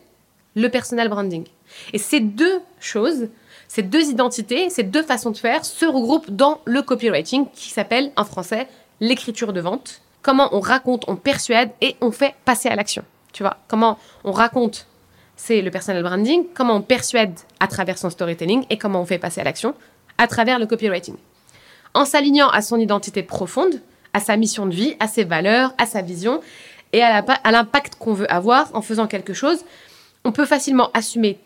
le 0.58 0.68
personal 0.68 1.08
branding. 1.08 1.46
Et 1.94 1.98
ces 1.98 2.20
deux 2.20 2.60
choses, 2.82 3.30
ces 3.70 3.84
deux 3.84 4.10
identités, 4.10 4.70
ces 4.70 4.84
deux 4.84 5.02
façons 5.02 5.32
de 5.32 5.38
faire 5.38 5.64
se 5.64 5.86
regroupent 5.86 6.30
dans 6.30 6.60
le 6.66 6.82
copywriting 6.82 7.46
qui 7.54 7.70
s'appelle 7.70 8.12
en 8.18 8.26
français 8.26 8.68
l'écriture 9.00 9.54
de 9.54 9.62
vente 9.62 10.02
comment 10.24 10.50
on 10.54 10.60
raconte, 10.60 11.06
on 11.08 11.16
persuade 11.16 11.70
et 11.80 11.96
on 12.02 12.12
fait 12.12 12.36
passer 12.44 12.68
à 12.68 12.76
l'action. 12.76 13.06
Tu 13.32 13.44
vois, 13.44 13.56
comment 13.70 13.98
on 14.26 14.34
raconte, 14.34 14.88
c'est 15.38 15.62
le 15.62 15.72
personal 15.72 16.04
branding, 16.04 16.48
comment 16.54 16.76
on 16.76 16.82
persuade 16.82 17.40
à 17.62 17.68
travers 17.68 17.98
son 17.98 18.10
storytelling 18.10 18.66
et 18.70 18.78
comment 18.78 19.02
on 19.02 19.06
fait 19.06 19.20
passer 19.20 19.40
à 19.40 19.46
l'action 19.46 19.74
à 20.22 20.28
travers 20.28 20.60
le 20.60 20.68
copywriting. 20.68 21.16
En 21.96 22.06
s'alignant 22.06 22.48
à 22.50 22.62
son 22.62 22.78
identité 22.78 23.24
profonde, 23.24 23.82
à 24.14 24.20
sa 24.20 24.38
mission 24.38 24.68
de 24.68 24.74
vie, 24.74 24.96
à 25.00 25.08
ses 25.08 25.24
valeurs, 25.24 25.74
à 25.80 25.88
sa 25.88 26.04
vision 26.04 26.42
et 26.94 27.02
à 27.02 27.52
l'impact 27.52 27.96
qu'on 27.96 28.14
veut 28.14 28.32
avoir 28.32 28.70
en 28.76 28.84
faisant 28.84 29.08
quelque 29.08 29.34
chose, 29.34 29.66
on 30.24 30.32
peut 30.32 30.46
facilement 30.46 30.92
assumer 30.94 31.40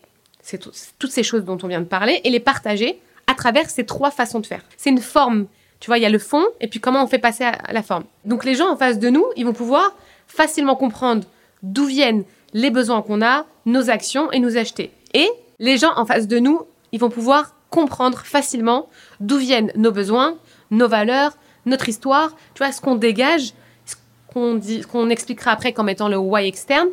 toutes 1.00 1.12
ces 1.12 1.24
choses 1.24 1.46
dont 1.46 1.58
on 1.63 1.67
vient 1.67 1.79
de 1.79 1.86
parler 1.86 2.20
et 2.25 2.29
les 2.29 2.41
partager 2.41 3.00
à 3.27 3.34
travers 3.34 3.70
ces 3.70 3.86
trois 3.86 4.12
façons 4.12 4.41
de 4.41 4.46
faire. 4.46 4.62
C'est 4.77 4.89
une 4.89 5.00
forme 5.00 5.48
tu 5.79 5.88
vois, 5.88 5.98
il 5.98 6.01
y 6.01 6.05
a 6.05 6.10
le 6.10 6.20
fond 6.20 6.44
et 6.62 6.67
puis 6.67 6.79
comment 6.79 7.03
on 7.03 7.08
fait 7.08 7.20
passer 7.20 7.44
à 7.44 7.72
la 7.72 7.84
forme. 7.84 8.05
Donc 8.24 8.44
les 8.44 8.55
gens 8.55 8.70
en 8.70 8.77
face 8.77 8.98
de 8.98 9.10
nous, 9.10 9.25
ils 9.36 9.46
vont 9.46 9.53
pouvoir 9.53 9.94
facilement 10.27 10.75
comprendre 10.75 11.27
d'où 11.63 11.86
viennent 11.86 12.24
les 12.53 12.72
besoins 12.72 13.01
qu'on 13.01 13.22
a, 13.22 13.46
nos 13.65 13.89
actions 13.89 14.32
et 14.32 14.39
nous 14.39 14.58
acheter. 14.58 14.91
Et 15.13 15.29
les 15.60 15.77
gens 15.77 15.91
en 15.96 16.05
face 16.05 16.27
de 16.27 16.39
nous, 16.39 16.62
ils 16.91 17.00
vont 17.00 17.10
pouvoir 17.10 17.53
comprendre 17.75 18.20
facilement 18.20 18.88
d'où 19.20 19.38
viennent 19.38 19.72
nos 19.75 19.91
besoins, 19.91 20.38
nos 20.72 20.88
valeurs, 20.88 21.34
notre 21.65 21.89
histoire, 21.89 22.29
tu 22.53 22.63
vois, 22.63 22.72
ce 22.72 22.79
qu'on 22.79 22.96
dégage, 22.96 23.53
ce 23.86 23.96
qu'on 24.32 24.62
qu'on 24.89 25.10
expliquera 25.10 25.51
après 25.51 25.74
comme 25.74 25.89
étant 25.89 26.08
le 26.08 26.17
why 26.17 26.48
externe, 26.48 26.88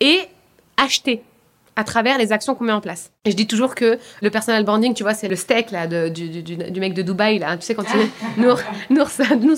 et 0.00 0.18
acheter 0.76 1.22
à 1.76 1.84
travers 1.84 2.18
les 2.18 2.32
actions 2.32 2.54
qu'on 2.54 2.64
met 2.64 2.72
en 2.72 2.80
place. 2.80 3.12
Et 3.24 3.30
je 3.30 3.36
dis 3.36 3.46
toujours 3.46 3.74
que 3.76 3.98
le 4.22 4.30
personal 4.30 4.64
branding, 4.64 4.92
tu 4.94 5.04
vois, 5.04 5.14
c'est 5.14 5.28
le 5.28 5.36
steak 5.36 5.70
là, 5.70 5.86
du, 5.86 6.42
du, 6.42 6.80
mec 6.80 6.94
de 6.94 7.02
Dubaï, 7.02 7.38
là, 7.38 7.56
tu 7.56 7.66
sais, 7.66 7.74
quand 7.74 7.84
il 7.94 8.42
Nour, 8.42 8.58
Nour, 8.90 9.08
Nour, 9.40 9.56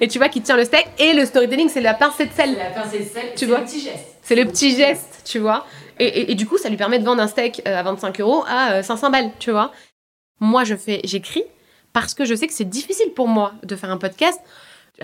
et 0.00 0.08
tu 0.08 0.18
vois, 0.18 0.28
qui 0.28 0.40
tient 0.40 0.56
le 0.56 0.64
steak, 0.64 0.86
et 0.98 1.12
le 1.12 1.24
storytelling, 1.24 1.68
c'est 1.68 1.80
la 1.80 1.94
pincée 1.94 2.26
de 2.26 2.32
sel. 2.32 2.56
La 2.56 2.70
pincée 2.70 3.00
de 3.00 3.04
sel, 3.04 3.32
tu 3.36 3.46
vois. 3.46 3.58
le 3.58 3.64
petit 3.64 3.80
geste. 3.80 4.16
C'est 4.22 4.36
le 4.36 4.44
petit 4.46 4.76
geste, 4.76 5.22
tu 5.24 5.38
vois. 5.38 5.66
Et, 5.98 6.32
et, 6.32 6.34
du 6.34 6.46
coup, 6.46 6.58
ça 6.58 6.68
lui 6.68 6.76
permet 6.76 6.98
de 6.98 7.04
vendre 7.04 7.22
un 7.22 7.28
steak 7.28 7.62
euh, 7.66 7.78
à 7.78 7.82
25 7.82 8.20
euros 8.20 8.44
à 8.48 8.82
500 8.82 9.06
euh, 9.06 9.10
balles, 9.10 9.30
tu 9.38 9.50
vois. 9.50 9.72
Moi, 10.42 10.64
je 10.64 10.74
fais, 10.74 11.00
j'écris 11.04 11.44
parce 11.94 12.12
que 12.12 12.26
je 12.26 12.34
sais 12.34 12.46
que 12.46 12.52
c'est 12.52 12.68
difficile 12.68 13.12
pour 13.14 13.28
moi 13.28 13.54
de 13.62 13.76
faire 13.76 13.90
un 13.90 13.96
podcast 13.96 14.38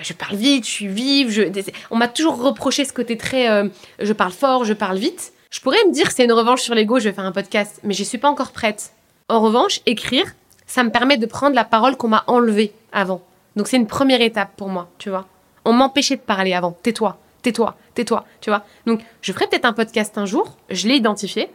je 0.02 0.12
parle 0.12 0.36
vite, 0.36 0.64
je 0.64 0.70
suis 0.70 0.88
vive. 0.88 1.30
Je... 1.30 1.42
On 1.90 1.96
m'a 1.96 2.08
toujours 2.08 2.40
reproché 2.40 2.84
ce 2.84 2.92
côté 2.92 3.16
très. 3.16 3.48
Euh, 3.50 3.68
je 4.00 4.12
parle 4.12 4.32
fort, 4.32 4.64
je 4.64 4.72
parle 4.72 4.98
vite. 4.98 5.32
Je 5.50 5.60
pourrais 5.60 5.82
me 5.86 5.92
dire 5.92 6.10
c'est 6.10 6.24
une 6.24 6.32
revanche 6.32 6.60
sur 6.60 6.74
l'ego, 6.74 6.98
je 6.98 7.08
vais 7.08 7.14
faire 7.14 7.24
un 7.24 7.32
podcast, 7.32 7.80
mais 7.82 7.94
j'y 7.94 8.04
suis 8.04 8.18
pas 8.18 8.28
encore 8.28 8.52
prête. 8.52 8.92
En 9.28 9.40
revanche, 9.40 9.80
écrire, 9.86 10.26
ça 10.66 10.84
me 10.84 10.90
permet 10.90 11.16
de 11.16 11.26
prendre 11.26 11.54
la 11.54 11.64
parole 11.64 11.96
qu'on 11.96 12.08
m'a 12.08 12.24
enlevée 12.26 12.72
avant. 12.92 13.22
Donc 13.56 13.66
c'est 13.66 13.78
une 13.78 13.86
première 13.86 14.20
étape 14.20 14.54
pour 14.56 14.68
moi, 14.68 14.90
tu 14.98 15.08
vois. 15.08 15.26
On 15.64 15.72
m'empêchait 15.72 16.16
de 16.16 16.20
parler 16.20 16.52
avant. 16.52 16.72
Tais-toi, 16.82 17.18
tais-toi, 17.42 17.76
tais-toi, 17.94 18.24
tu 18.42 18.50
vois. 18.50 18.64
Donc 18.86 19.00
je 19.22 19.32
ferai 19.32 19.46
peut-être 19.46 19.64
un 19.64 19.72
podcast 19.72 20.18
un 20.18 20.26
jour, 20.26 20.56
je 20.68 20.86
l'ai 20.86 20.96
identifié, 20.96 21.48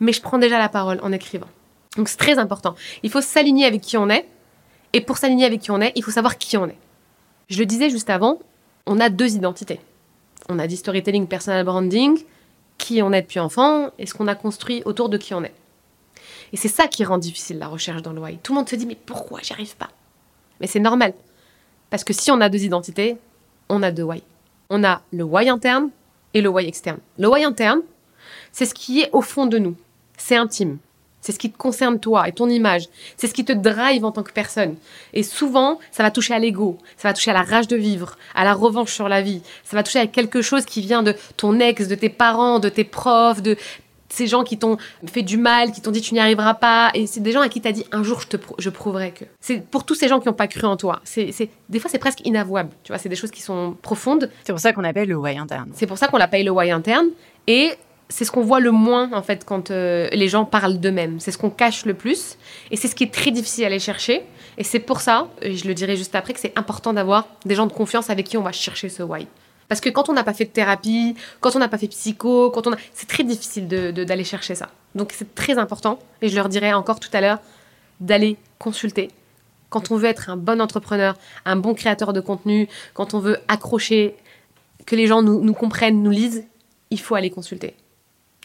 mais 0.00 0.12
je 0.12 0.20
prends 0.20 0.38
déjà 0.38 0.58
la 0.58 0.68
parole 0.68 0.98
en 1.02 1.12
écrivant. 1.12 1.48
Donc 1.96 2.08
c'est 2.08 2.16
très 2.16 2.38
important. 2.38 2.74
Il 3.02 3.10
faut 3.10 3.20
s'aligner 3.20 3.66
avec 3.66 3.80
qui 3.80 3.96
on 3.96 4.08
est, 4.08 4.26
et 4.92 5.00
pour 5.00 5.18
s'aligner 5.18 5.44
avec 5.44 5.60
qui 5.60 5.70
on 5.70 5.80
est, 5.80 5.92
il 5.94 6.02
faut 6.02 6.10
savoir 6.10 6.38
qui 6.38 6.56
on 6.56 6.66
est. 6.66 6.78
Je 7.48 7.58
le 7.58 7.66
disais 7.66 7.90
juste 7.90 8.10
avant, 8.10 8.38
on 8.86 9.00
a 9.00 9.08
deux 9.08 9.34
identités. 9.34 9.80
On 10.48 10.58
a 10.58 10.66
dit 10.66 10.76
storytelling, 10.76 11.26
personal 11.26 11.64
branding, 11.64 12.18
qui 12.78 13.02
on 13.02 13.12
est 13.12 13.22
depuis 13.22 13.40
enfant, 13.40 13.90
et 13.98 14.06
ce 14.06 14.14
qu'on 14.14 14.28
a 14.28 14.34
construit 14.34 14.82
autour 14.84 15.08
de 15.08 15.16
qui 15.16 15.34
on 15.34 15.42
est. 15.42 15.54
Et 16.52 16.56
c'est 16.56 16.68
ça 16.68 16.86
qui 16.86 17.04
rend 17.04 17.18
difficile 17.18 17.58
la 17.58 17.68
recherche 17.68 18.02
dans 18.02 18.12
le 18.12 18.20
why. 18.20 18.38
Tout 18.42 18.52
le 18.52 18.58
monde 18.58 18.68
se 18.68 18.76
dit 18.76 18.86
mais 18.86 18.94
pourquoi 18.94 19.40
j'y 19.42 19.52
arrive 19.52 19.76
pas? 19.76 19.90
Mais 20.60 20.66
c'est 20.66 20.80
normal. 20.80 21.14
Parce 21.90 22.04
que 22.04 22.12
si 22.12 22.30
on 22.30 22.40
a 22.40 22.48
deux 22.48 22.64
identités, 22.64 23.16
on 23.68 23.82
a 23.82 23.90
deux 23.90 24.04
why. 24.04 24.22
On 24.70 24.84
a 24.84 25.02
le 25.12 25.24
why 25.24 25.48
interne 25.48 25.90
et 26.34 26.40
le 26.40 26.48
why 26.48 26.66
externe. 26.66 26.98
Le 27.18 27.28
why 27.28 27.44
interne, 27.44 27.80
c'est 28.52 28.66
ce 28.66 28.74
qui 28.74 29.00
est 29.00 29.10
au 29.12 29.22
fond 29.22 29.46
de 29.46 29.58
nous. 29.58 29.76
C'est 30.16 30.36
intime. 30.36 30.78
C'est 31.26 31.32
ce 31.32 31.40
qui 31.40 31.50
te 31.50 31.58
concerne 31.58 31.98
toi 31.98 32.28
et 32.28 32.32
ton 32.32 32.48
image. 32.48 32.84
C'est 33.16 33.26
ce 33.26 33.34
qui 33.34 33.44
te 33.44 33.50
drive 33.50 34.04
en 34.04 34.12
tant 34.12 34.22
que 34.22 34.30
personne. 34.30 34.76
Et 35.12 35.24
souvent, 35.24 35.80
ça 35.90 36.04
va 36.04 36.12
toucher 36.12 36.34
à 36.34 36.38
l'ego, 36.38 36.78
ça 36.96 37.08
va 37.08 37.14
toucher 37.14 37.32
à 37.32 37.34
la 37.34 37.42
rage 37.42 37.66
de 37.66 37.74
vivre, 37.74 38.16
à 38.36 38.44
la 38.44 38.54
revanche 38.54 38.92
sur 38.92 39.08
la 39.08 39.22
vie. 39.22 39.42
Ça 39.64 39.76
va 39.76 39.82
toucher 39.82 39.98
à 39.98 40.06
quelque 40.06 40.40
chose 40.40 40.64
qui 40.64 40.82
vient 40.82 41.02
de 41.02 41.16
ton 41.36 41.58
ex, 41.58 41.88
de 41.88 41.96
tes 41.96 42.10
parents, 42.10 42.60
de 42.60 42.68
tes 42.68 42.84
profs, 42.84 43.42
de 43.42 43.56
ces 44.08 44.28
gens 44.28 44.44
qui 44.44 44.56
t'ont 44.56 44.76
fait 45.08 45.22
du 45.22 45.36
mal, 45.36 45.72
qui 45.72 45.80
t'ont 45.80 45.90
dit 45.90 46.00
tu 46.00 46.14
n'y 46.14 46.20
arriveras 46.20 46.54
pas, 46.54 46.92
et 46.94 47.08
c'est 47.08 47.18
des 47.18 47.32
gens 47.32 47.40
à 47.40 47.48
qui 47.48 47.60
t'as 47.60 47.72
dit 47.72 47.84
un 47.90 48.04
jour 48.04 48.20
je 48.20 48.28
te 48.28 48.36
je 48.58 48.70
prouverai 48.70 49.10
que. 49.10 49.24
C'est 49.40 49.68
pour 49.68 49.82
tous 49.82 49.96
ces 49.96 50.06
gens 50.06 50.20
qui 50.20 50.28
n'ont 50.28 50.34
pas 50.34 50.46
cru 50.46 50.64
en 50.64 50.76
toi. 50.76 51.00
C'est 51.02 51.32
des 51.68 51.80
fois 51.80 51.90
c'est 51.90 51.98
presque 51.98 52.24
inavouable. 52.24 52.70
Tu 52.84 52.92
vois, 52.92 52.98
c'est 52.98 53.08
des 53.08 53.16
choses 53.16 53.32
qui 53.32 53.42
sont 53.42 53.76
profondes. 53.82 54.30
C'est 54.44 54.52
pour 54.52 54.60
ça 54.60 54.72
qu'on 54.72 54.84
appelle 54.84 55.08
le 55.08 55.16
why 55.16 55.36
interne. 55.36 55.70
C'est 55.74 55.88
pour 55.88 55.98
ça 55.98 56.06
qu'on 56.06 56.18
l'appelle 56.18 56.44
le 56.44 56.52
why 56.52 56.70
interne, 56.70 57.08
et 57.48 57.72
c'est 58.08 58.24
ce 58.24 58.30
qu'on 58.30 58.42
voit 58.42 58.60
le 58.60 58.70
moins 58.70 59.12
en 59.12 59.22
fait 59.22 59.44
quand 59.44 59.70
euh, 59.70 60.08
les 60.12 60.28
gens 60.28 60.44
parlent 60.44 60.78
d'eux-mêmes. 60.78 61.18
C'est 61.20 61.32
ce 61.32 61.38
qu'on 61.38 61.50
cache 61.50 61.84
le 61.86 61.94
plus 61.94 62.36
et 62.70 62.76
c'est 62.76 62.88
ce 62.88 62.94
qui 62.94 63.04
est 63.04 63.12
très 63.12 63.30
difficile 63.30 63.64
à 63.64 63.66
aller 63.66 63.78
chercher. 63.78 64.24
Et 64.58 64.64
c'est 64.64 64.80
pour 64.80 65.00
ça, 65.00 65.28
et 65.42 65.54
je 65.54 65.68
le 65.68 65.74
dirai 65.74 65.96
juste 65.96 66.14
après, 66.14 66.32
que 66.32 66.40
c'est 66.40 66.56
important 66.56 66.92
d'avoir 66.92 67.26
des 67.44 67.54
gens 67.54 67.66
de 67.66 67.72
confiance 67.72 68.08
avec 68.08 68.26
qui 68.26 68.38
on 68.38 68.42
va 68.42 68.52
chercher 68.52 68.88
ce 68.88 69.02
why. 69.02 69.26
Parce 69.68 69.80
que 69.80 69.90
quand 69.90 70.08
on 70.08 70.12
n'a 70.12 70.24
pas 70.24 70.32
fait 70.32 70.44
de 70.46 70.50
thérapie, 70.50 71.14
quand 71.40 71.56
on 71.56 71.58
n'a 71.58 71.68
pas 71.68 71.76
fait 71.76 71.88
psycho, 71.88 72.50
quand 72.50 72.66
on 72.66 72.72
a... 72.72 72.76
c'est 72.94 73.08
très 73.08 73.24
difficile 73.24 73.68
d'aller 73.68 73.92
de, 73.92 74.22
chercher 74.22 74.54
ça. 74.54 74.68
Donc 74.94 75.12
c'est 75.14 75.34
très 75.34 75.58
important, 75.58 75.98
et 76.22 76.28
je 76.28 76.36
leur 76.36 76.48
dirai 76.48 76.72
encore 76.72 77.00
tout 77.00 77.10
à 77.12 77.20
l'heure, 77.20 77.38
d'aller 78.00 78.38
consulter. 78.58 79.10
Quand 79.68 79.90
on 79.90 79.96
veut 79.96 80.06
être 80.06 80.30
un 80.30 80.36
bon 80.36 80.60
entrepreneur, 80.62 81.16
un 81.44 81.56
bon 81.56 81.74
créateur 81.74 82.12
de 82.12 82.20
contenu, 82.20 82.68
quand 82.94 83.12
on 83.12 83.18
veut 83.18 83.38
accrocher, 83.48 84.14
que 84.86 84.96
les 84.96 85.06
gens 85.06 85.20
nous, 85.20 85.42
nous 85.42 85.54
comprennent, 85.54 86.02
nous 86.02 86.10
lisent, 86.10 86.44
il 86.90 87.00
faut 87.00 87.16
aller 87.16 87.30
consulter. 87.30 87.74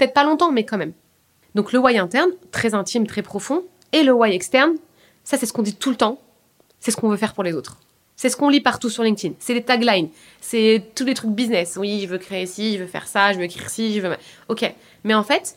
Peut-être 0.01 0.15
pas 0.15 0.23
longtemps, 0.23 0.51
mais 0.51 0.65
quand 0.65 0.79
même. 0.79 0.93
Donc 1.53 1.71
le 1.73 1.77
why 1.77 1.99
interne, 1.99 2.31
très 2.49 2.73
intime, 2.73 3.05
très 3.05 3.21
profond, 3.21 3.65
et 3.93 4.01
le 4.01 4.11
why 4.11 4.33
externe, 4.33 4.73
ça 5.23 5.37
c'est 5.37 5.45
ce 5.45 5.53
qu'on 5.53 5.61
dit 5.61 5.75
tout 5.75 5.91
le 5.91 5.95
temps, 5.95 6.19
c'est 6.79 6.89
ce 6.89 6.97
qu'on 6.97 7.07
veut 7.07 7.17
faire 7.17 7.35
pour 7.35 7.43
les 7.43 7.53
autres. 7.53 7.77
C'est 8.15 8.29
ce 8.29 8.35
qu'on 8.35 8.49
lit 8.49 8.61
partout 8.61 8.89
sur 8.89 9.03
LinkedIn. 9.03 9.35
C'est 9.37 9.53
les 9.53 9.61
taglines. 9.61 10.09
C'est 10.39 10.87
tous 10.95 11.05
les 11.05 11.13
trucs 11.13 11.29
business. 11.29 11.77
Oui, 11.79 12.01
je 12.01 12.07
veux 12.07 12.17
créer 12.17 12.47
ci, 12.47 12.77
je 12.77 12.79
veux 12.79 12.87
faire 12.87 13.07
ça, 13.07 13.31
je 13.31 13.37
veux 13.37 13.43
écrire 13.43 13.69
ci, 13.69 13.93
je 13.93 14.01
veux. 14.01 14.15
Ok. 14.49 14.73
Mais 15.03 15.13
en 15.13 15.21
fait, 15.21 15.55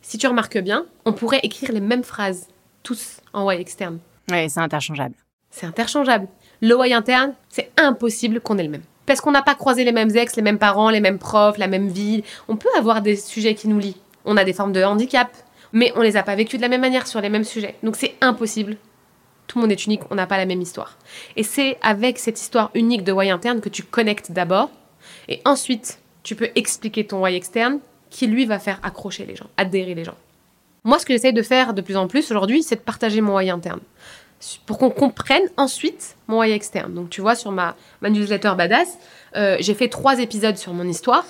si 0.00 0.16
tu 0.16 0.28
remarques 0.28 0.58
bien, 0.58 0.86
on 1.04 1.12
pourrait 1.12 1.40
écrire 1.42 1.72
les 1.72 1.80
mêmes 1.80 2.04
phrases, 2.04 2.46
tous 2.84 3.20
en 3.32 3.48
why 3.48 3.56
externe. 3.56 3.98
Oui, 4.30 4.48
c'est 4.48 4.60
interchangeable. 4.60 5.16
C'est 5.50 5.66
interchangeable. 5.66 6.28
Le 6.60 6.76
why 6.76 6.94
interne, 6.94 7.34
c'est 7.48 7.72
impossible 7.76 8.40
qu'on 8.40 8.58
ait 8.58 8.62
le 8.62 8.70
même. 8.70 8.84
Parce 9.06 9.20
qu'on 9.20 9.32
n'a 9.32 9.42
pas 9.42 9.54
croisé 9.54 9.84
les 9.84 9.92
mêmes 9.92 10.14
ex, 10.16 10.36
les 10.36 10.42
mêmes 10.42 10.58
parents, 10.58 10.90
les 10.90 11.00
mêmes 11.00 11.18
profs, 11.18 11.58
la 11.58 11.66
même 11.66 11.88
ville. 11.88 12.22
On 12.48 12.56
peut 12.56 12.68
avoir 12.76 13.02
des 13.02 13.16
sujets 13.16 13.54
qui 13.54 13.68
nous 13.68 13.78
lient. 13.78 13.96
On 14.24 14.36
a 14.36 14.44
des 14.44 14.52
formes 14.52 14.72
de 14.72 14.82
handicap, 14.82 15.30
mais 15.72 15.92
on 15.96 16.02
les 16.02 16.16
a 16.16 16.22
pas 16.22 16.36
vécus 16.36 16.58
de 16.58 16.62
la 16.62 16.68
même 16.68 16.80
manière 16.80 17.06
sur 17.06 17.20
les 17.20 17.28
mêmes 17.28 17.44
sujets. 17.44 17.74
Donc 17.82 17.96
c'est 17.96 18.14
impossible. 18.20 18.76
Tout 19.46 19.58
le 19.58 19.62
monde 19.62 19.72
est 19.72 19.86
unique, 19.86 20.02
on 20.10 20.14
n'a 20.14 20.26
pas 20.26 20.38
la 20.38 20.46
même 20.46 20.62
histoire. 20.62 20.96
Et 21.36 21.42
c'est 21.42 21.76
avec 21.82 22.18
cette 22.18 22.40
histoire 22.40 22.70
unique 22.74 23.04
de 23.04 23.12
why 23.12 23.30
interne 23.30 23.60
que 23.60 23.68
tu 23.68 23.82
connectes 23.82 24.32
d'abord, 24.32 24.70
et 25.28 25.42
ensuite 25.44 25.98
tu 26.22 26.36
peux 26.36 26.50
expliquer 26.54 27.04
ton 27.04 27.22
why 27.22 27.34
externe, 27.34 27.80
qui 28.08 28.26
lui 28.28 28.46
va 28.46 28.58
faire 28.58 28.78
accrocher 28.82 29.26
les 29.26 29.36
gens, 29.36 29.48
adhérer 29.56 29.94
les 29.94 30.04
gens. 30.04 30.16
Moi, 30.84 30.98
ce 30.98 31.06
que 31.06 31.12
j'essaie 31.12 31.32
de 31.32 31.42
faire 31.42 31.74
de 31.74 31.80
plus 31.80 31.96
en 31.96 32.08
plus 32.08 32.30
aujourd'hui, 32.30 32.62
c'est 32.62 32.76
de 32.76 32.80
partager 32.80 33.20
mon 33.20 33.36
why 33.36 33.50
interne 33.50 33.80
pour 34.66 34.78
qu'on 34.78 34.90
comprenne 34.90 35.42
ensuite 35.56 36.16
mon 36.28 36.40
why 36.40 36.52
externe. 36.52 36.92
Donc 36.94 37.10
tu 37.10 37.20
vois, 37.20 37.34
sur 37.34 37.52
ma, 37.52 37.76
newsletter 38.02 38.52
Badass, 38.56 38.98
euh, 39.36 39.56
j'ai 39.60 39.74
fait 39.74 39.88
trois 39.88 40.18
épisodes 40.18 40.56
sur 40.56 40.72
mon 40.72 40.86
histoire 40.86 41.24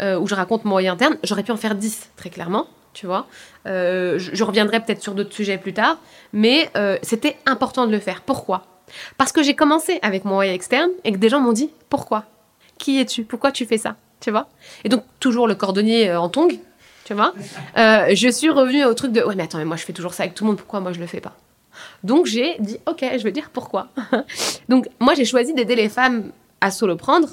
euh, 0.00 0.18
où 0.18 0.26
je 0.26 0.34
raconte 0.34 0.64
mon 0.64 0.76
why 0.76 0.88
interne. 0.88 1.16
J'aurais 1.22 1.42
pu 1.42 1.52
en 1.52 1.56
faire 1.56 1.74
dix, 1.74 2.10
très 2.16 2.30
clairement, 2.30 2.66
tu 2.92 3.06
vois. 3.06 3.26
Euh, 3.66 4.18
je, 4.18 4.44
reviendrai 4.44 4.80
peut-être 4.80 5.02
sur 5.02 5.14
d'autres 5.14 5.32
sujets 5.32 5.58
plus 5.58 5.72
tard, 5.72 5.98
mais 6.32 6.70
c'était 7.02 7.36
important 7.46 7.86
de 7.86 7.92
le 7.92 8.00
faire. 8.00 8.22
Pourquoi? 8.22 8.66
Parce 9.16 9.32
que 9.32 9.42
j'ai 9.42 9.54
commencé 9.54 9.98
avec 10.02 10.24
mon 10.24 10.38
why 10.38 10.48
externe 10.48 10.90
et 11.04 11.12
que 11.12 11.18
des 11.18 11.28
gens 11.28 11.40
m'ont 11.40 11.52
dit 11.52 11.70
pourquoi? 11.88 12.24
Qui 12.78 12.98
es-tu? 13.00 13.24
Pourquoi 13.24 13.52
tu 13.52 13.66
fais 13.66 13.78
ça 13.78 13.96
Tu 14.20 14.30
vois? 14.30 14.48
Et 14.84 14.88
donc 14.88 15.04
toujours 15.20 15.46
le 15.46 15.54
cordonnier 15.54 16.14
en 16.14 16.28
tongue, 16.28 16.58
tu 17.04 17.14
vois. 17.14 17.32
je 17.76 18.30
suis 18.32 18.50
revenue 18.50 18.84
au 18.84 18.94
truc 18.94 19.12
de 19.12 19.22
ouais 19.22 19.36
mais 19.36 19.44
attends 19.44 19.58
mais 19.58 19.64
moi 19.64 19.76
je 19.76 19.84
fais 19.84 19.92
toujours 19.92 20.12
ça 20.12 20.24
avec 20.24 20.34
tout 20.34 20.44
le 20.44 20.48
monde, 20.48 20.56
pourquoi 20.56 20.80
moi 20.80 20.92
je 20.92 20.98
le 20.98 21.06
fais 21.06 21.20
pas? 21.20 21.36
Donc 22.04 22.26
j'ai 22.26 22.56
dit, 22.58 22.78
ok, 22.86 23.04
je 23.18 23.22
veux 23.22 23.32
dire 23.32 23.50
pourquoi. 23.50 23.88
Donc 24.68 24.88
moi 25.00 25.14
j'ai 25.14 25.24
choisi 25.24 25.54
d'aider 25.54 25.76
les 25.76 25.88
femmes 25.88 26.32
à 26.60 26.70
soloprendre 26.70 27.28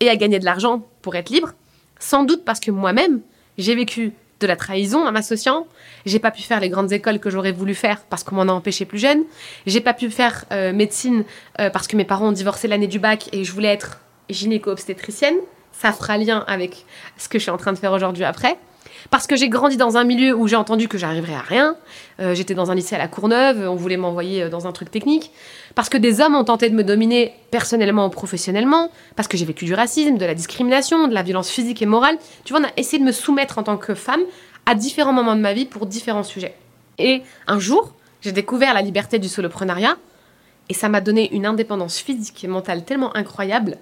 et 0.00 0.08
à 0.08 0.16
gagner 0.16 0.38
de 0.38 0.44
l'argent 0.44 0.82
pour 1.02 1.14
être 1.14 1.30
libre, 1.30 1.52
sans 1.98 2.24
doute 2.24 2.44
parce 2.44 2.60
que 2.60 2.70
moi-même, 2.70 3.20
j'ai 3.58 3.74
vécu 3.74 4.12
de 4.40 4.46
la 4.46 4.56
trahison 4.56 5.06
en 5.06 5.12
m'associant. 5.12 5.66
J'ai 6.06 6.18
pas 6.18 6.30
pu 6.30 6.42
faire 6.42 6.60
les 6.60 6.68
grandes 6.68 6.92
écoles 6.92 7.18
que 7.18 7.30
j'aurais 7.30 7.52
voulu 7.52 7.74
faire 7.74 8.02
parce 8.10 8.24
qu'on 8.24 8.34
m'en 8.34 8.42
a 8.42 8.52
empêché 8.52 8.84
plus 8.84 8.98
jeune. 8.98 9.24
J'ai 9.66 9.80
pas 9.80 9.94
pu 9.94 10.10
faire 10.10 10.44
euh, 10.52 10.72
médecine 10.72 11.24
euh, 11.60 11.70
parce 11.70 11.86
que 11.86 11.96
mes 11.96 12.04
parents 12.04 12.28
ont 12.28 12.32
divorcé 12.32 12.68
l'année 12.68 12.86
du 12.86 12.98
bac 12.98 13.28
et 13.32 13.44
je 13.44 13.52
voulais 13.52 13.72
être 13.72 14.00
gynéco-obstétricienne. 14.28 15.36
Ça 15.72 15.92
fera 15.92 16.18
lien 16.18 16.44
avec 16.46 16.84
ce 17.16 17.28
que 17.28 17.38
je 17.38 17.44
suis 17.44 17.50
en 17.50 17.56
train 17.56 17.72
de 17.72 17.78
faire 17.78 17.92
aujourd'hui 17.92 18.24
après. 18.24 18.58
Parce 19.10 19.26
que 19.26 19.36
j'ai 19.36 19.48
grandi 19.48 19.76
dans 19.76 19.96
un 19.96 20.04
milieu 20.04 20.34
où 20.34 20.48
j'ai 20.48 20.56
entendu 20.56 20.88
que 20.88 20.98
j'arriverais 20.98 21.34
à 21.34 21.40
rien. 21.40 21.76
Euh, 22.20 22.34
j'étais 22.34 22.54
dans 22.54 22.70
un 22.70 22.74
lycée 22.74 22.94
à 22.94 22.98
la 22.98 23.08
Courneuve, 23.08 23.68
on 23.68 23.74
voulait 23.74 23.96
m'envoyer 23.96 24.44
euh, 24.44 24.48
dans 24.48 24.66
un 24.66 24.72
truc 24.72 24.90
technique. 24.90 25.30
Parce 25.74 25.88
que 25.88 25.98
des 25.98 26.20
hommes 26.20 26.34
ont 26.34 26.44
tenté 26.44 26.70
de 26.70 26.74
me 26.74 26.84
dominer 26.84 27.34
personnellement 27.50 28.06
ou 28.06 28.10
professionnellement. 28.10 28.90
Parce 29.16 29.28
que 29.28 29.36
j'ai 29.36 29.44
vécu 29.44 29.64
du 29.64 29.74
racisme, 29.74 30.16
de 30.16 30.24
la 30.24 30.34
discrimination, 30.34 31.08
de 31.08 31.14
la 31.14 31.22
violence 31.22 31.50
physique 31.50 31.82
et 31.82 31.86
morale. 31.86 32.16
Tu 32.44 32.52
vois, 32.52 32.62
on 32.62 32.64
a 32.64 32.72
essayé 32.76 32.98
de 32.98 33.04
me 33.04 33.12
soumettre 33.12 33.58
en 33.58 33.62
tant 33.62 33.76
que 33.76 33.94
femme 33.94 34.22
à 34.66 34.74
différents 34.74 35.12
moments 35.12 35.36
de 35.36 35.40
ma 35.40 35.52
vie 35.52 35.66
pour 35.66 35.86
différents 35.86 36.22
sujets. 36.22 36.54
Et 36.98 37.22
un 37.46 37.58
jour, 37.58 37.92
j'ai 38.20 38.32
découvert 38.32 38.72
la 38.74 38.82
liberté 38.82 39.18
du 39.18 39.28
soloprenariat. 39.28 39.96
Et 40.68 40.74
ça 40.74 40.88
m'a 40.88 41.00
donné 41.00 41.30
une 41.34 41.44
indépendance 41.44 41.98
physique 41.98 42.42
et 42.42 42.48
mentale 42.48 42.84
tellement 42.84 43.14
incroyable. 43.14 43.76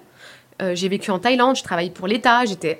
Euh, 0.61 0.75
j'ai 0.75 0.89
vécu 0.89 1.11
en 1.11 1.19
Thaïlande, 1.19 1.55
je 1.55 1.63
travaillais 1.63 1.89
pour 1.89 2.07
l'État, 2.07 2.45
j'étais 2.45 2.79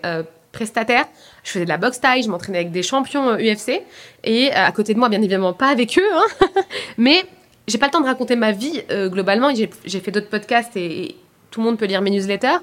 prestataire. 0.54 1.06
Je 1.44 1.52
faisais 1.52 1.66
de 1.66 1.70
la 1.70 1.78
boxe 1.78 2.00
taille, 2.00 2.24
je 2.24 2.30
m'entraînais 2.30 2.60
avec 2.60 2.72
des 2.72 2.84
champions 2.84 3.36
UFC. 3.36 3.70
Euh, 3.70 3.80
et 4.24 4.52
euh, 4.52 4.56
à 4.56 4.72
côté 4.72 4.94
de 4.94 5.00
moi, 5.00 5.10
bien 5.10 5.20
évidemment, 5.20 5.52
pas 5.52 5.68
avec 5.68 6.00
eux. 6.00 6.14
Hein. 6.16 6.48
Mais 6.98 7.26
j'ai 7.68 7.78
pas 7.78 7.88
le 7.88 7.92
temps 7.92 8.00
de 8.00 8.06
raconter 8.06 8.38
ma 8.38 8.54
vie 8.54 8.82
euh, 8.90 9.10
globalement. 9.10 9.52
J'ai 9.54 10.00
fait 10.00 10.12
d'autres 10.12 10.30
podcasts 10.30 10.78
et, 10.78 11.18
tout 11.52 11.60
le 11.60 11.68
monde 11.68 11.78
peut 11.78 11.86
lire 11.86 12.02
mes 12.02 12.10
newsletters. 12.10 12.58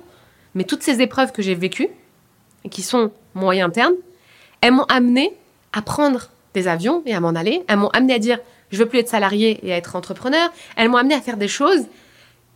Mais 0.57 0.65
toutes 0.65 0.83
ces 0.83 1.01
épreuves 1.01 1.31
que 1.31 1.43
j'ai 1.43 1.55
vécues, 1.55 1.91
qui 2.73 2.83
sont 2.83 3.13
mon 3.35 3.43
moyen 3.43 3.67
interne, 3.67 3.93
elles 4.61 4.73
m'ont 4.73 4.87
amené 4.89 5.33
à 5.73 5.81
prendre 5.81 6.31
des 6.55 6.67
avions 6.67 7.05
et 7.07 7.15
à 7.15 7.21
m'en 7.21 7.29
aller. 7.29 7.63
Elles 7.69 7.77
m'ont 7.77 7.91
amené 7.91 8.15
à 8.15 8.19
dire 8.19 8.39
je 8.73 8.79
veux 8.79 8.87
plus 8.87 8.99
être 8.99 9.09
salarié 9.09 9.61
et 9.63 9.73
à 9.73 9.77
être 9.77 9.95
entrepreneur. 9.95 10.53
Elles 10.77 10.89
m'ont 10.89 10.97
amené 10.97 11.15
à 11.15 11.21
faire 11.21 11.37
des 11.37 11.47
choses 11.47 11.85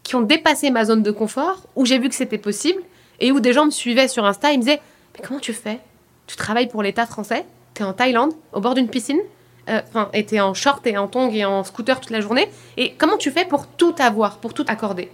qui 0.02 0.16
ont 0.16 0.22
dépassé 0.22 0.72
ma 0.72 0.84
zone 0.84 1.04
de 1.04 1.10
confort, 1.12 1.62
où 1.76 1.86
j'ai 1.86 2.00
vu 2.00 2.08
que 2.08 2.16
c'était 2.16 2.36
possible 2.38 2.82
et 3.20 3.30
où 3.30 3.38
des 3.38 3.52
gens 3.52 3.66
me 3.66 3.70
suivaient 3.70 4.08
sur 4.08 4.24
Insta 4.24 4.52
et 4.52 4.56
me 4.56 4.62
disaient 4.62 4.80
mais 5.14 5.24
comment 5.26 5.40
tu 5.40 5.52
fais? 5.52 5.80
Tu 6.26 6.36
travailles 6.36 6.68
pour 6.68 6.82
l'État 6.82 7.06
français, 7.06 7.44
tu 7.74 7.82
es 7.82 7.84
en 7.84 7.92
Thaïlande, 7.92 8.32
au 8.52 8.60
bord 8.60 8.74
d'une 8.74 8.88
piscine, 8.88 9.20
euh, 9.68 9.80
enfin, 9.88 10.10
et 10.12 10.26
tu 10.26 10.34
es 10.34 10.40
en 10.40 10.54
short 10.54 10.86
et 10.86 10.96
en 10.98 11.08
tongs 11.08 11.32
et 11.32 11.44
en 11.44 11.64
scooter 11.64 12.00
toute 12.00 12.10
la 12.10 12.20
journée? 12.20 12.50
Et 12.76 12.94
comment 12.94 13.16
tu 13.16 13.30
fais 13.30 13.44
pour 13.44 13.66
tout 13.66 13.94
avoir, 13.98 14.38
pour 14.38 14.54
tout 14.54 14.64
accorder? 14.68 15.10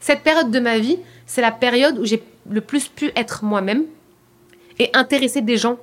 Cette 0.00 0.22
période 0.22 0.50
de 0.50 0.60
ma 0.60 0.78
vie, 0.78 0.98
c'est 1.26 1.40
la 1.40 1.52
période 1.52 1.98
où 1.98 2.04
j'ai 2.04 2.22
le 2.48 2.60
plus 2.60 2.88
pu 2.88 3.10
être 3.16 3.44
moi-même 3.44 3.84
et 4.78 4.90
intéresser 4.92 5.40
des 5.40 5.56
gens 5.56 5.78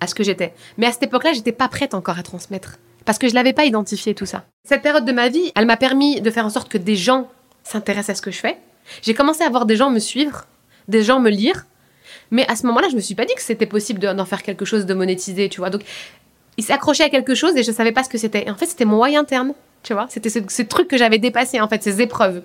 à 0.00 0.06
ce 0.06 0.14
que 0.14 0.24
j'étais. 0.24 0.52
Mais 0.76 0.86
à 0.86 0.92
cette 0.92 1.04
époque-là, 1.04 1.32
j'étais 1.32 1.52
pas 1.52 1.68
prête 1.68 1.94
encore 1.94 2.18
à 2.18 2.22
transmettre 2.22 2.78
parce 3.04 3.18
que 3.18 3.28
je 3.28 3.34
l'avais 3.34 3.52
pas 3.52 3.64
identifié 3.64 4.14
tout 4.14 4.26
ça. 4.26 4.44
Cette 4.64 4.82
période 4.82 5.04
de 5.04 5.12
ma 5.12 5.28
vie, 5.28 5.52
elle 5.54 5.66
m'a 5.66 5.76
permis 5.76 6.20
de 6.20 6.30
faire 6.30 6.44
en 6.44 6.50
sorte 6.50 6.68
que 6.68 6.78
des 6.78 6.96
gens 6.96 7.28
s'intéressent 7.62 8.10
à 8.10 8.14
ce 8.16 8.22
que 8.22 8.30
je 8.30 8.38
fais. 8.38 8.58
J'ai 9.00 9.14
commencé 9.14 9.42
à 9.42 9.48
voir 9.48 9.64
des 9.64 9.76
gens 9.76 9.90
me 9.90 9.98
suivre, 9.98 10.46
des 10.88 11.02
gens 11.02 11.20
me 11.20 11.30
lire, 11.30 11.66
mais 12.32 12.44
à 12.50 12.56
ce 12.56 12.66
moment-là, 12.66 12.88
je 12.90 12.96
me 12.96 13.00
suis 13.00 13.14
pas 13.14 13.26
dit 13.26 13.34
que 13.34 13.42
c'était 13.42 13.66
possible 13.66 14.00
d'en 14.00 14.24
faire 14.24 14.42
quelque 14.42 14.64
chose 14.64 14.86
de 14.86 14.94
monétisé, 14.94 15.48
tu 15.50 15.60
vois. 15.60 15.70
Donc, 15.70 15.82
il 16.56 16.64
s'est 16.64 16.72
accroché 16.72 17.04
à 17.04 17.10
quelque 17.10 17.34
chose 17.34 17.54
et 17.56 17.62
je 17.62 17.70
savais 17.70 17.92
pas 17.92 18.02
ce 18.02 18.08
que 18.08 18.18
c'était. 18.18 18.48
En 18.50 18.54
fait, 18.54 18.66
c'était 18.66 18.86
mon 18.86 19.00
why 19.02 19.16
interne. 19.16 19.52
Tu 19.82 19.92
vois, 19.92 20.06
c'était 20.08 20.30
ce, 20.30 20.38
ce 20.48 20.62
truc 20.62 20.88
que 20.88 20.96
j'avais 20.96 21.18
dépassé, 21.18 21.60
en 21.60 21.68
fait, 21.68 21.82
ces 21.82 22.00
épreuves, 22.00 22.42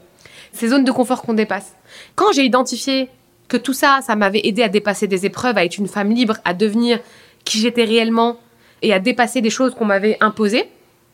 ces 0.52 0.68
zones 0.68 0.84
de 0.84 0.92
confort 0.92 1.22
qu'on 1.22 1.34
dépasse. 1.34 1.74
Quand 2.16 2.34
j'ai 2.34 2.44
identifié 2.44 3.10
que 3.48 3.56
tout 3.56 3.74
ça, 3.74 4.00
ça 4.06 4.16
m'avait 4.18 4.42
aidé 4.44 4.62
à 4.62 4.70
dépasser 4.70 5.08
des 5.08 5.26
épreuves, 5.26 5.58
à 5.58 5.64
être 5.64 5.78
une 5.78 5.88
femme 5.88 6.12
libre, 6.12 6.38
à 6.44 6.54
devenir 6.54 7.00
qui 7.46 7.60
j'étais 7.60 7.86
réellement 7.86 8.38
et 8.82 8.92
à 8.92 9.00
dépasser 9.00 9.40
des 9.40 9.50
choses 9.50 9.74
qu'on 9.74 9.86
m'avait 9.86 10.18
imposées, 10.20 10.70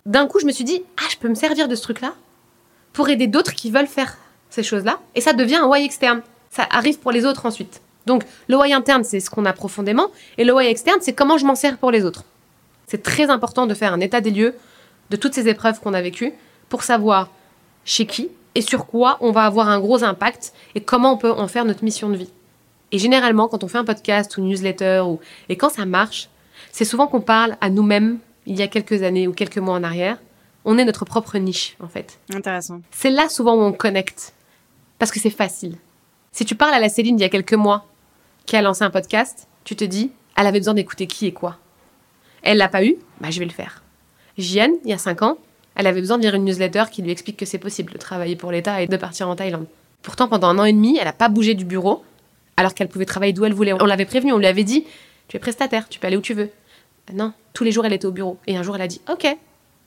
d'un 0.07 0.25
coup, 0.25 0.39
je 0.39 0.45
me 0.45 0.51
suis 0.51 0.63
dit, 0.63 0.81
ah, 0.97 1.07
je 1.11 1.17
peux 1.17 1.29
me 1.29 1.35
servir 1.35 1.67
de 1.67 1.75
ce 1.75 1.83
truc-là 1.83 2.15
pour 2.91 3.07
aider 3.09 3.27
d'autres 3.27 3.53
qui 3.53 3.69
veulent 3.69 3.87
faire 3.87 4.17
ces 4.49 4.63
choses-là. 4.63 4.99
Et 5.13 5.21
ça 5.21 5.33
devient 5.33 5.57
un 5.57 5.67
why 5.67 5.85
externe. 5.85 6.21
Ça 6.49 6.67
arrive 6.71 6.99
pour 6.99 7.11
les 7.11 7.25
autres 7.25 7.45
ensuite. 7.45 7.81
Donc, 8.05 8.23
le 8.47 8.57
why 8.57 8.73
interne, 8.73 9.03
c'est 9.03 9.19
ce 9.19 9.29
qu'on 9.29 9.45
a 9.45 9.53
profondément. 9.53 10.07
Et 10.37 10.43
le 10.43 10.53
why 10.53 10.67
externe, 10.67 10.99
c'est 11.01 11.13
comment 11.13 11.37
je 11.37 11.45
m'en 11.45 11.55
sers 11.55 11.77
pour 11.77 11.91
les 11.91 12.03
autres. 12.03 12.23
C'est 12.87 13.01
très 13.01 13.29
important 13.29 13.65
de 13.65 13.73
faire 13.73 13.93
un 13.93 13.99
état 13.99 14.21
des 14.21 14.31
lieux 14.31 14.55
de 15.09 15.15
toutes 15.15 15.33
ces 15.33 15.47
épreuves 15.47 15.79
qu'on 15.79 15.93
a 15.93 16.01
vécues 16.01 16.33
pour 16.69 16.83
savoir 16.83 17.29
chez 17.85 18.05
qui 18.05 18.29
et 18.55 18.61
sur 18.61 18.85
quoi 18.85 19.17
on 19.21 19.31
va 19.31 19.45
avoir 19.45 19.69
un 19.69 19.79
gros 19.79 20.03
impact 20.03 20.53
et 20.75 20.81
comment 20.81 21.13
on 21.13 21.17
peut 21.17 21.31
en 21.31 21.47
faire 21.47 21.65
notre 21.65 21.83
mission 21.83 22.09
de 22.09 22.17
vie. 22.17 22.29
Et 22.91 22.99
généralement, 22.99 23.47
quand 23.47 23.63
on 23.63 23.67
fait 23.67 23.79
un 23.79 23.85
podcast 23.85 24.37
ou 24.37 24.41
une 24.41 24.49
newsletter 24.49 25.03
ou, 25.05 25.19
et 25.49 25.55
quand 25.55 25.69
ça 25.69 25.85
marche, 25.85 26.29
c'est 26.71 26.85
souvent 26.85 27.07
qu'on 27.07 27.21
parle 27.21 27.57
à 27.61 27.69
nous-mêmes 27.69 28.19
il 28.45 28.57
y 28.57 28.61
a 28.61 28.67
quelques 28.67 29.03
années 29.03 29.27
ou 29.27 29.33
quelques 29.33 29.57
mois 29.57 29.75
en 29.75 29.83
arrière. 29.83 30.17
On 30.65 30.77
est 30.77 30.85
notre 30.85 31.05
propre 31.05 31.37
niche, 31.37 31.75
en 31.79 31.87
fait. 31.87 32.19
Intéressant. 32.33 32.81
C'est 32.91 33.09
là 33.09 33.29
souvent 33.29 33.55
où 33.55 33.61
on 33.61 33.73
connecte. 33.73 34.33
Parce 34.99 35.11
que 35.11 35.19
c'est 35.19 35.29
facile. 35.29 35.77
Si 36.31 36.45
tu 36.45 36.55
parles 36.55 36.73
à 36.73 36.79
la 36.79 36.89
Céline 36.89 37.15
d'il 37.15 37.23
y 37.23 37.25
a 37.25 37.29
quelques 37.29 37.53
mois, 37.53 37.85
qui 38.45 38.55
a 38.55 38.61
lancé 38.61 38.83
un 38.83 38.89
podcast, 38.89 39.47
tu 39.63 39.75
te 39.75 39.83
dis, 39.83 40.11
elle 40.35 40.47
avait 40.47 40.59
besoin 40.59 40.73
d'écouter 40.73 41.07
qui 41.07 41.27
et 41.27 41.33
quoi. 41.33 41.57
Elle 42.41 42.57
l'a 42.57 42.67
pas 42.67 42.83
eu, 42.83 42.95
bah 43.21 43.29
je 43.31 43.39
vais 43.39 43.45
le 43.45 43.51
faire. 43.51 43.83
Jeanne, 44.37 44.73
il 44.83 44.89
y 44.89 44.93
a 44.93 44.97
cinq 44.97 45.21
ans, 45.21 45.37
elle 45.75 45.87
avait 45.87 46.01
besoin 46.01 46.17
de 46.17 46.23
lire 46.23 46.35
une 46.35 46.45
newsletter 46.45 46.85
qui 46.91 47.01
lui 47.01 47.11
explique 47.11 47.37
que 47.37 47.45
c'est 47.45 47.57
possible 47.57 47.93
de 47.93 47.97
travailler 47.97 48.35
pour 48.35 48.51
l'État 48.51 48.81
et 48.81 48.87
de 48.87 48.97
partir 48.97 49.29
en 49.29 49.35
Thaïlande. 49.35 49.67
Pourtant, 50.01 50.27
pendant 50.27 50.49
un 50.49 50.59
an 50.59 50.65
et 50.65 50.73
demi, 50.73 50.97
elle 50.97 51.05
n'a 51.05 51.13
pas 51.13 51.29
bougé 51.29 51.53
du 51.53 51.65
bureau, 51.65 52.03
alors 52.57 52.73
qu'elle 52.73 52.89
pouvait 52.89 53.05
travailler 53.05 53.33
d'où 53.33 53.45
elle 53.45 53.53
voulait. 53.53 53.73
On 53.73 53.85
l'avait 53.85 54.05
prévenu, 54.05 54.33
on 54.33 54.37
lui 54.37 54.45
avait 54.45 54.63
dit, 54.63 54.85
tu 55.27 55.37
es 55.37 55.39
prestataire, 55.39 55.87
tu 55.87 55.99
peux 55.99 56.07
aller 56.07 56.17
où 56.17 56.21
tu 56.21 56.33
veux. 56.33 56.49
Non, 57.13 57.33
tous 57.53 57.63
les 57.63 57.71
jours, 57.71 57.85
elle 57.85 57.93
était 57.93 58.05
au 58.05 58.11
bureau. 58.11 58.37
Et 58.47 58.57
un 58.57 58.63
jour, 58.63 58.75
elle 58.75 58.81
a 58.81 58.87
dit, 58.87 59.01
ok. 59.09 59.25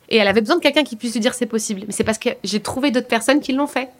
Et 0.08 0.16
elle 0.16 0.28
avait 0.28 0.40
besoin 0.40 0.56
de 0.56 0.62
quelqu'un 0.62 0.84
qui 0.84 0.96
puisse 0.96 1.12
lui 1.14 1.20
dire 1.20 1.34
c'est 1.34 1.46
possible. 1.46 1.82
Mais 1.86 1.92
c'est 1.92 2.04
parce 2.04 2.18
que 2.18 2.30
j'ai 2.44 2.60
trouvé 2.60 2.90
d'autres 2.90 3.08
personnes 3.08 3.40
qui 3.40 3.52
l'ont 3.52 3.66
fait. 3.66 3.90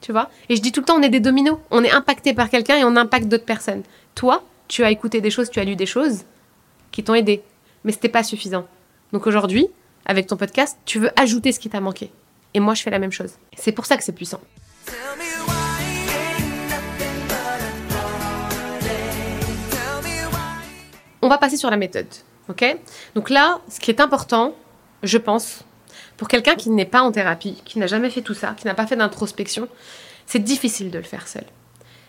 Tu 0.00 0.12
vois? 0.12 0.30
Et 0.48 0.56
je 0.56 0.62
dis 0.62 0.72
tout 0.72 0.80
le 0.80 0.86
temps, 0.86 0.96
on 0.96 1.02
est 1.02 1.10
des 1.10 1.20
dominos. 1.20 1.58
On 1.70 1.84
est 1.84 1.90
impacté 1.90 2.34
par 2.34 2.48
quelqu'un 2.48 2.76
et 2.78 2.84
on 2.84 2.96
impacte 2.96 3.28
d'autres 3.28 3.44
personnes. 3.44 3.82
Toi, 4.14 4.42
tu 4.68 4.84
as 4.84 4.90
écouté 4.90 5.20
des 5.20 5.30
choses, 5.30 5.50
tu 5.50 5.60
as 5.60 5.64
lu 5.64 5.76
des 5.76 5.86
choses 5.86 6.24
qui 6.90 7.04
t'ont 7.04 7.14
aidé. 7.14 7.42
Mais 7.84 7.92
c'était 7.92 8.08
pas 8.08 8.22
suffisant. 8.22 8.66
Donc 9.12 9.26
aujourd'hui, 9.26 9.68
avec 10.06 10.26
ton 10.26 10.36
podcast, 10.36 10.78
tu 10.84 10.98
veux 10.98 11.10
ajouter 11.20 11.52
ce 11.52 11.60
qui 11.60 11.68
t'a 11.68 11.80
manqué. 11.80 12.10
Et 12.54 12.60
moi, 12.60 12.74
je 12.74 12.82
fais 12.82 12.90
la 12.90 12.98
même 12.98 13.12
chose. 13.12 13.32
C'est 13.56 13.72
pour 13.72 13.86
ça 13.86 13.96
que 13.96 14.04
c'est 14.04 14.12
puissant. 14.12 14.40
On 21.22 21.28
va 21.28 21.38
passer 21.38 21.56
sur 21.56 21.70
la 21.70 21.76
méthode. 21.76 22.06
OK? 22.48 22.64
Donc 23.14 23.30
là, 23.30 23.60
ce 23.68 23.78
qui 23.78 23.90
est 23.90 24.00
important, 24.00 24.54
je 25.02 25.18
pense, 25.18 25.64
pour 26.20 26.28
quelqu'un 26.28 26.54
qui 26.54 26.68
n'est 26.68 26.84
pas 26.84 27.00
en 27.00 27.12
thérapie, 27.12 27.62
qui 27.64 27.78
n'a 27.78 27.86
jamais 27.86 28.10
fait 28.10 28.20
tout 28.20 28.34
ça, 28.34 28.54
qui 28.54 28.66
n'a 28.66 28.74
pas 28.74 28.86
fait 28.86 28.94
d'introspection, 28.94 29.68
c'est 30.26 30.44
difficile 30.44 30.90
de 30.90 30.98
le 30.98 31.04
faire 31.04 31.26
seul. 31.26 31.44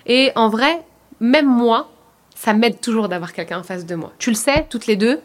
Et 0.05 0.33
en 0.35 0.49
vrai, 0.49 0.81
même 1.21 1.47
moi, 1.47 1.89
ça 2.35 2.51
m'aide 2.51 2.81
toujours 2.81 3.07
d'avoir 3.07 3.31
quelqu'un 3.31 3.59
en 3.59 3.63
face 3.63 3.85
de 3.85 3.95
moi. 3.95 4.11
Tu 4.19 4.29
le 4.29 4.35
sais, 4.35 4.67
toutes 4.69 4.85
les 4.85 4.97
deux, 4.97 5.21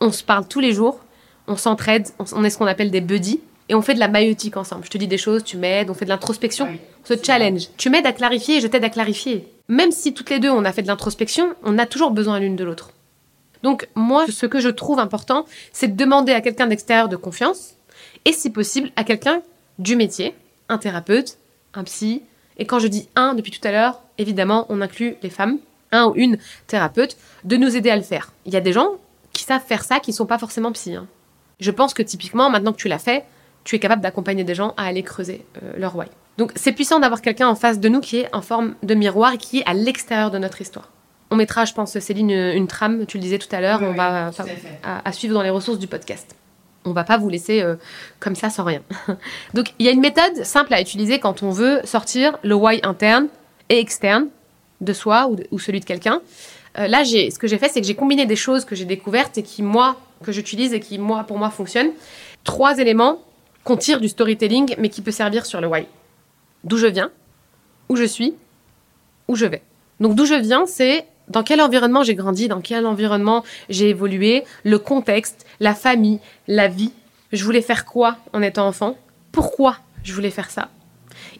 on 0.00 0.12
se 0.12 0.22
parle 0.22 0.46
tous 0.46 0.60
les 0.60 0.74
jours, 0.74 1.00
on 1.46 1.56
s'entraide, 1.56 2.06
on 2.18 2.44
est 2.44 2.50
ce 2.50 2.58
qu'on 2.58 2.66
appelle 2.66 2.90
des 2.90 3.00
buddies, 3.00 3.40
et 3.70 3.74
on 3.74 3.80
fait 3.80 3.94
de 3.94 3.98
la 3.98 4.08
maïotique 4.08 4.58
ensemble. 4.58 4.84
Je 4.84 4.90
te 4.90 4.98
dis 4.98 5.08
des 5.08 5.16
choses, 5.16 5.42
tu 5.42 5.56
m'aides, 5.56 5.88
on 5.88 5.94
fait 5.94 6.04
de 6.04 6.10
l'introspection, 6.10 6.68
on 7.02 7.06
se 7.06 7.14
challenge. 7.24 7.68
Tu 7.78 7.88
m'aides 7.88 8.06
à 8.06 8.12
clarifier 8.12 8.58
et 8.58 8.60
je 8.60 8.66
t'aide 8.66 8.84
à 8.84 8.90
clarifier. 8.90 9.50
Même 9.68 9.90
si 9.90 10.12
toutes 10.12 10.28
les 10.28 10.38
deux 10.38 10.50
on 10.50 10.66
a 10.66 10.72
fait 10.72 10.82
de 10.82 10.88
l'introspection, 10.88 11.54
on 11.62 11.78
a 11.78 11.86
toujours 11.86 12.10
besoin 12.10 12.40
l'une 12.40 12.56
de 12.56 12.64
l'autre. 12.64 12.90
Donc 13.62 13.88
moi, 13.94 14.26
ce 14.30 14.44
que 14.44 14.60
je 14.60 14.68
trouve 14.68 14.98
important, 14.98 15.46
c'est 15.72 15.88
de 15.88 15.96
demander 15.96 16.32
à 16.32 16.42
quelqu'un 16.42 16.66
d'extérieur 16.66 17.08
de 17.08 17.16
confiance, 17.16 17.77
et 18.24 18.32
si 18.32 18.50
possible 18.50 18.90
à 18.96 19.04
quelqu'un 19.04 19.42
du 19.78 19.96
métier, 19.96 20.34
un 20.68 20.78
thérapeute, 20.78 21.38
un 21.74 21.84
psy. 21.84 22.22
Et 22.58 22.66
quand 22.66 22.78
je 22.78 22.88
dis 22.88 23.08
un 23.16 23.34
depuis 23.34 23.52
tout 23.52 23.66
à 23.66 23.70
l'heure, 23.72 24.00
évidemment, 24.18 24.66
on 24.68 24.80
inclut 24.80 25.16
les 25.22 25.30
femmes, 25.30 25.58
un 25.92 26.06
ou 26.06 26.14
une 26.16 26.38
thérapeute, 26.66 27.16
de 27.44 27.56
nous 27.56 27.76
aider 27.76 27.90
à 27.90 27.96
le 27.96 28.02
faire. 28.02 28.32
Il 28.46 28.52
y 28.52 28.56
a 28.56 28.60
des 28.60 28.72
gens 28.72 28.92
qui 29.32 29.44
savent 29.44 29.64
faire 29.64 29.84
ça, 29.84 30.00
qui 30.00 30.10
ne 30.10 30.16
sont 30.16 30.26
pas 30.26 30.38
forcément 30.38 30.72
psy. 30.72 30.94
hein. 30.94 31.06
Je 31.60 31.70
pense 31.70 31.94
que 31.94 32.02
typiquement, 32.02 32.50
maintenant 32.50 32.72
que 32.72 32.78
tu 32.78 32.88
l'as 32.88 32.98
fait, 32.98 33.24
tu 33.64 33.76
es 33.76 33.78
capable 33.78 34.02
d'accompagner 34.02 34.44
des 34.44 34.54
gens 34.54 34.74
à 34.76 34.84
aller 34.86 35.02
creuser 35.02 35.44
euh, 35.62 35.72
leur 35.76 35.96
why. 35.96 36.06
Donc 36.38 36.52
c'est 36.56 36.72
puissant 36.72 37.00
d'avoir 37.00 37.20
quelqu'un 37.22 37.48
en 37.48 37.54
face 37.54 37.80
de 37.80 37.88
nous 37.88 38.00
qui 38.00 38.18
est 38.18 38.34
en 38.34 38.42
forme 38.42 38.74
de 38.82 38.94
miroir 38.94 39.32
et 39.34 39.38
qui 39.38 39.58
est 39.60 39.66
à 39.66 39.74
l'extérieur 39.74 40.30
de 40.30 40.38
notre 40.38 40.60
histoire. 40.60 40.90
On 41.30 41.36
mettra, 41.36 41.64
je 41.64 41.74
pense, 41.74 41.98
Céline, 41.98 42.30
une, 42.30 42.56
une 42.56 42.66
trame, 42.68 43.04
tu 43.06 43.18
le 43.18 43.22
disais 43.22 43.38
tout 43.38 43.54
à 43.54 43.60
l'heure, 43.60 43.82
on 43.82 43.92
va 43.92 44.30
à 45.04 45.12
suivre 45.12 45.34
dans 45.34 45.42
les 45.42 45.50
ressources 45.50 45.78
du 45.78 45.86
podcast. 45.86 46.34
On 46.84 46.92
va 46.92 47.04
pas 47.04 47.18
vous 47.18 47.28
laisser 47.28 47.60
euh, 47.60 47.76
comme 48.20 48.34
ça 48.34 48.50
sans 48.50 48.64
rien. 48.64 48.82
Donc 49.54 49.74
il 49.78 49.86
y 49.86 49.88
a 49.88 49.92
une 49.92 50.00
méthode 50.00 50.44
simple 50.44 50.72
à 50.74 50.80
utiliser 50.80 51.18
quand 51.18 51.42
on 51.42 51.50
veut 51.50 51.80
sortir 51.84 52.38
le 52.42 52.54
why 52.54 52.80
interne 52.82 53.28
et 53.68 53.78
externe 53.78 54.28
de 54.80 54.92
soi 54.92 55.30
ou, 55.50 55.58
celui 55.58 55.80
de 55.80 55.84
quelqu'un. 55.84 56.20
Euh, 56.78 56.86
là, 56.86 57.04
ce 57.04 57.38
que 57.38 57.46
j'ai 57.46 57.58
fait, 57.58 57.68
c'est 57.68 57.80
que 57.80 57.86
j'ai 57.86 57.94
combiné 57.94 58.26
des 58.26 58.36
choses 58.36 58.64
que 58.64 58.74
j'ai 58.74 58.84
découvertes 58.84 59.38
et 59.38 59.42
qui, 59.42 59.62
moi, 59.62 59.96
que 60.22 60.32
j'utilise 60.32 60.72
et 60.72 60.80
qui, 60.80 60.98
moi, 60.98 61.24
pour 61.24 61.38
moi, 61.38 61.50
fonctionnent. 61.50 61.90
Trois 62.44 62.78
éléments 62.78 63.20
qu'on 63.64 63.76
tire 63.76 64.00
du 64.00 64.08
storytelling, 64.08 64.76
mais 64.78 64.88
qui 64.88 65.02
peut 65.02 65.10
servir 65.10 65.46
sur 65.46 65.60
le 65.60 65.66
why. 65.66 65.86
D'où 66.64 66.76
je 66.76 66.86
viens, 66.86 67.10
où 67.88 67.96
je 67.96 68.04
suis, 68.04 68.34
où 69.26 69.34
je 69.34 69.46
vais. 69.46 69.62
Donc, 70.00 70.14
d'où 70.14 70.24
je 70.24 70.34
viens, 70.34 70.66
c'est 70.66 71.06
dans 71.28 71.42
quel 71.42 71.60
environnement 71.60 72.02
j'ai 72.02 72.14
grandi, 72.14 72.48
dans 72.48 72.60
quel 72.60 72.86
environnement 72.86 73.44
j'ai 73.68 73.90
évolué, 73.90 74.44
le 74.64 74.78
contexte, 74.78 75.46
la 75.60 75.74
famille, 75.74 76.20
la 76.46 76.68
vie. 76.68 76.92
Je 77.32 77.44
voulais 77.44 77.62
faire 77.62 77.84
quoi 77.84 78.16
en 78.32 78.42
étant 78.42 78.66
enfant? 78.66 78.96
Pourquoi 79.32 79.76
je 80.02 80.12
voulais 80.12 80.30
faire 80.30 80.50
ça? 80.50 80.68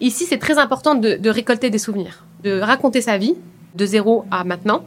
Ici, 0.00 0.26
c'est 0.26 0.38
très 0.38 0.58
important 0.58 0.94
de, 0.94 1.28
récolter 1.28 1.70
des 1.70 1.78
souvenirs, 1.78 2.24
de 2.42 2.60
raconter 2.60 3.00
sa 3.00 3.18
vie 3.18 3.34
de 3.74 3.86
zéro 3.86 4.24
à 4.30 4.44
maintenant 4.44 4.84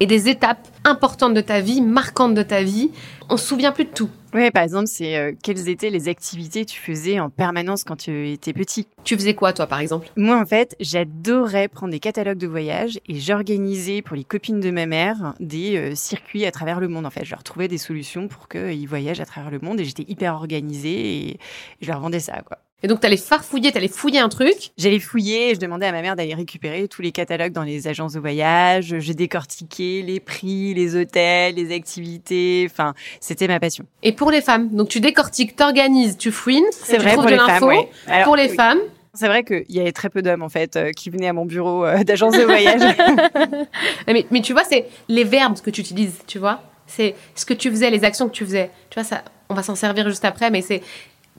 et 0.00 0.06
des 0.06 0.28
étapes 0.28 0.66
importantes 0.84 1.34
de 1.34 1.40
ta 1.40 1.60
vie, 1.60 1.80
marquantes 1.80 2.34
de 2.34 2.42
ta 2.42 2.62
vie. 2.62 2.90
On 3.30 3.36
se 3.36 3.46
souvient 3.46 3.72
plus 3.72 3.84
de 3.84 3.90
tout. 3.90 4.10
Oui, 4.34 4.50
par 4.50 4.64
exemple, 4.64 4.88
c'est 4.88 5.16
euh, 5.16 5.32
quelles 5.42 5.68
étaient 5.68 5.90
les 5.90 6.08
activités 6.08 6.64
que 6.64 6.70
tu 6.70 6.80
faisais 6.80 7.20
en 7.20 7.30
permanence 7.30 7.84
quand 7.84 7.96
tu 7.96 8.30
étais 8.30 8.52
petit? 8.52 8.88
Tu 9.04 9.16
faisais 9.16 9.34
quoi, 9.34 9.52
toi, 9.52 9.66
par 9.66 9.78
exemple? 9.78 10.08
Moi, 10.16 10.36
en 10.36 10.44
fait, 10.44 10.76
j'adorais 10.80 11.68
prendre 11.68 11.92
des 11.92 12.00
catalogues 12.00 12.38
de 12.38 12.48
voyage 12.48 12.98
et 13.06 13.18
j'organisais 13.20 14.02
pour 14.02 14.16
les 14.16 14.24
copines 14.24 14.60
de 14.60 14.70
ma 14.70 14.86
mère 14.86 15.34
des 15.40 15.76
euh, 15.76 15.94
circuits 15.94 16.44
à 16.44 16.50
travers 16.50 16.80
le 16.80 16.88
monde. 16.88 17.06
En 17.06 17.10
fait, 17.10 17.24
je 17.24 17.30
leur 17.30 17.44
trouvais 17.44 17.68
des 17.68 17.78
solutions 17.78 18.28
pour 18.28 18.48
qu'ils 18.48 18.88
voyagent 18.88 19.20
à 19.20 19.26
travers 19.26 19.50
le 19.50 19.60
monde 19.60 19.80
et 19.80 19.84
j'étais 19.84 20.04
hyper 20.08 20.34
organisée 20.34 21.28
et 21.28 21.38
je 21.80 21.86
leur 21.86 22.00
vendais 22.00 22.20
ça, 22.20 22.42
quoi. 22.42 22.58
Et 22.84 22.86
donc, 22.86 23.00
t'allais 23.00 23.16
farfouiller, 23.16 23.72
t'allais 23.72 23.88
fouiller 23.88 24.18
un 24.20 24.28
truc. 24.28 24.72
J'allais 24.76 25.00
fouiller 25.00 25.50
et 25.50 25.54
je 25.54 25.58
demandais 25.58 25.86
à 25.86 25.92
ma 25.92 26.02
mère 26.02 26.16
d'aller 26.16 26.34
récupérer 26.34 26.86
tous 26.86 27.00
les 27.00 27.12
catalogues 27.12 27.52
dans 27.52 27.62
les 27.62 27.88
agences 27.88 28.12
de 28.12 28.20
voyage. 28.20 28.96
Je 28.98 29.12
décortiquais 29.14 30.02
les 30.06 30.20
prix, 30.20 30.74
les 30.74 30.94
hôtels, 30.94 31.54
les 31.54 31.74
activités. 31.74 32.68
Enfin, 32.70 32.92
c'était 33.20 33.48
ma 33.48 33.58
passion. 33.58 33.86
Et 34.02 34.12
pour 34.12 34.30
les 34.30 34.42
femmes, 34.42 34.68
donc 34.68 34.90
tu 34.90 35.00
décortiques, 35.00 35.56
t'organises, 35.56 36.18
tu 36.18 36.30
fouines. 36.30 36.62
C'est 36.72 36.98
vrai 36.98 37.14
pour 37.14 37.24
les 37.24 37.38
femmes. 37.38 37.62
ouais. 37.64 37.88
Alors, 38.06 38.24
Pour 38.24 38.36
les 38.36 38.50
oui. 38.50 38.54
femmes, 38.54 38.80
C'est 39.14 39.28
vrai 39.28 39.44
qu'il 39.44 39.64
y 39.70 39.80
avait 39.80 39.92
très 39.92 40.10
peu 40.10 40.20
d'hommes 40.20 40.42
en 40.42 40.50
fait 40.50 40.76
euh, 40.76 40.90
qui 40.92 41.08
venaient 41.08 41.28
à 41.28 41.32
mon 41.32 41.46
bureau 41.46 41.86
euh, 41.86 42.04
d'agence 42.04 42.36
de 42.36 42.42
voyage. 42.42 42.82
mais, 44.06 44.26
mais 44.30 44.42
tu 44.42 44.52
vois, 44.52 44.64
c'est 44.68 44.84
les 45.08 45.24
verbes 45.24 45.58
que 45.58 45.70
tu 45.70 45.80
utilises, 45.80 46.18
tu 46.26 46.38
vois. 46.38 46.60
C'est 46.86 47.14
ce 47.34 47.46
que 47.46 47.54
tu 47.54 47.70
faisais, 47.70 47.88
les 47.88 48.04
actions 48.04 48.28
que 48.28 48.34
tu 48.34 48.44
faisais. 48.44 48.70
Tu 48.90 49.00
vois, 49.00 49.04
ça, 49.04 49.22
on 49.48 49.54
va 49.54 49.62
s'en 49.62 49.74
servir 49.74 50.06
juste 50.06 50.26
après, 50.26 50.50
mais 50.50 50.60
c'est 50.60 50.82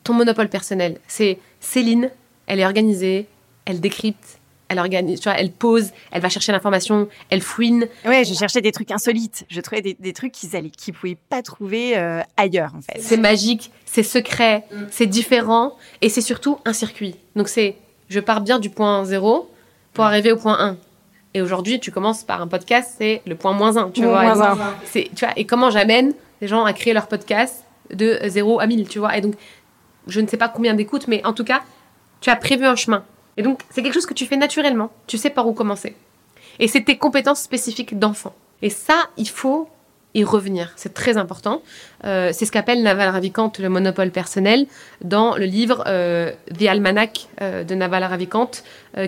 ton 0.06 0.13
monopole 0.13 0.48
personnel. 0.48 1.00
C'est 1.08 1.38
Céline, 1.60 2.10
elle 2.48 2.62
est 2.62 2.65
organisée, 2.65 3.28
elle 3.65 3.82
décrypte, 3.82 4.39
elle 4.70 4.80
organise, 4.80 5.20
tu 5.20 5.30
vois, 5.30 5.38
elle 5.38 5.52
pose, 5.52 5.89
elle 6.12 6.22
va 6.22 6.30
chercher 6.30 6.52
l'information, 6.52 7.08
elle 7.30 7.41
fouine. 7.41 7.88
ouais, 8.06 8.24
je 8.24 8.34
cherchais 8.34 8.62
des 8.62 8.72
trucs 8.72 8.89
insolites. 8.91 9.46
Je 9.50 9.60
trouvais 9.62 9.82
des, 9.82 9.96
des 10.00 10.13
trucs 10.13 10.32
qu'ils 10.32 10.56
allaient, 10.56 10.70
qu'ils 10.70 10.94
pouvaient 10.94 11.18
pas 11.30 11.41
trouver 11.41 11.98
euh, 11.98 12.22
ailleurs 12.38 12.72
en 12.76 12.82
fait. 12.82 13.00
C'est 13.02 13.18
magique, 13.18 13.72
c'est 13.86 14.04
secret, 14.04 14.65
c'est 14.89 15.06
différent 15.08 15.74
et 16.02 16.10
c'est 16.10 16.22
surtout 16.22 16.58
un 16.65 16.74
circuit. 16.74 17.15
Donc 17.36 17.48
c'est, 17.50 17.76
je 18.10 18.20
pars 18.20 18.41
bien 18.41 18.60
du 18.60 18.70
point 18.70 19.04
zéro 19.06 19.52
pour 19.94 20.06
arriver 20.06 20.32
au 20.32 20.38
point 20.38 20.58
1. 20.60 20.78
Et 21.34 21.41
aujourd'hui, 21.41 21.80
tu 21.82 21.91
commences 21.91 22.24
par 22.24 22.41
un 22.41 22.48
podcast, 22.48 22.96
c'est 22.98 23.22
le 23.28 23.36
point 23.36 23.52
moins 23.54 23.76
1, 23.78 23.91
tu 23.91 24.02
Moins 24.04 24.34
vois. 24.34 24.52
un. 24.52 24.56
Et 24.56 24.86
c'est- 24.86 25.10
tu 25.15 25.26
vois. 25.26 25.34
Et 25.36 25.46
comment 25.46 25.70
j'amène 25.70 26.13
les 26.41 26.48
gens 26.48 26.63
à 26.63 26.72
créer 26.74 26.94
leur 26.94 27.08
podcast 27.08 27.63
de 27.94 28.20
0 28.26 28.60
à 28.62 28.68
1000, 28.68 28.88
tu 28.88 29.00
vois. 29.00 29.18
Et 29.18 29.22
donc, 29.22 29.36
je 30.08 30.22
ne 30.22 30.28
sais 30.28 30.38
pas 30.38 30.50
combien 30.50 30.74
d'écoutes, 30.74 31.08
mais 31.08 31.26
en 31.26 31.34
tout 31.34 31.44
cas, 31.44 31.62
tu 32.22 32.30
as 32.30 32.36
prévu 32.36 32.65
un 32.65 32.76
chemin. 32.76 33.04
Et 33.38 33.44
donc, 33.44 33.62
c'est 33.70 33.84
quelque 33.84 33.94
chose 33.94 34.06
que 34.06 34.13
tu 34.13 34.26
fais 34.26 34.38
naturellement. 34.38 34.91
Tu 35.08 35.18
sais 35.18 35.30
par 35.30 35.48
où 35.48 35.54
commencer. 35.54 35.96
Et 36.60 36.68
c'est 36.68 36.84
tes 36.84 36.98
compétences 36.98 37.41
spécifiques 37.41 38.00
d'enfant. 38.00 38.34
Et 38.62 38.70
ça, 38.70 39.10
il 39.18 39.28
faut 39.28 39.70
y 40.13 40.24
revenir. 40.24 40.72
C'est 40.78 40.94
très 40.94 41.18
important. 41.18 41.62
Euh, 42.06 42.30
c'est 42.34 42.46
ce 42.46 42.52
qu'appelle 42.52 42.82
Naval 42.82 43.10
Ravikant 43.10 43.52
le 43.60 43.68
monopole 43.68 44.12
personnel 44.12 44.65
dans 45.04 45.36
le 45.36 45.44
livre 45.46 45.84
euh, 45.88 46.32
The 46.58 46.63
Almanac 46.63 47.28
euh, 47.41 47.65
de 47.65 47.76
Naval 47.76 48.04
Ravikant, 48.04 48.52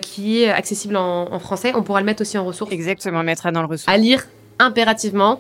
qui 0.02 0.44
est 0.44 0.50
accessible 0.50 0.98
en, 0.98 1.40
français. 1.40 1.72
On 1.76 1.84
pourra 1.84 2.02
le 2.02 2.06
mettre 2.06 2.22
aussi 2.22 2.38
en 2.38 2.44
ressources. 2.44 2.74
Exactement, 2.74 3.22
on 3.22 3.24
mettra 3.24 3.52
dans 3.52 3.62
le 3.62 3.68
ressources. 3.68 3.92
À 3.92 3.98
lire 3.98 4.28
impérativement 4.60 5.40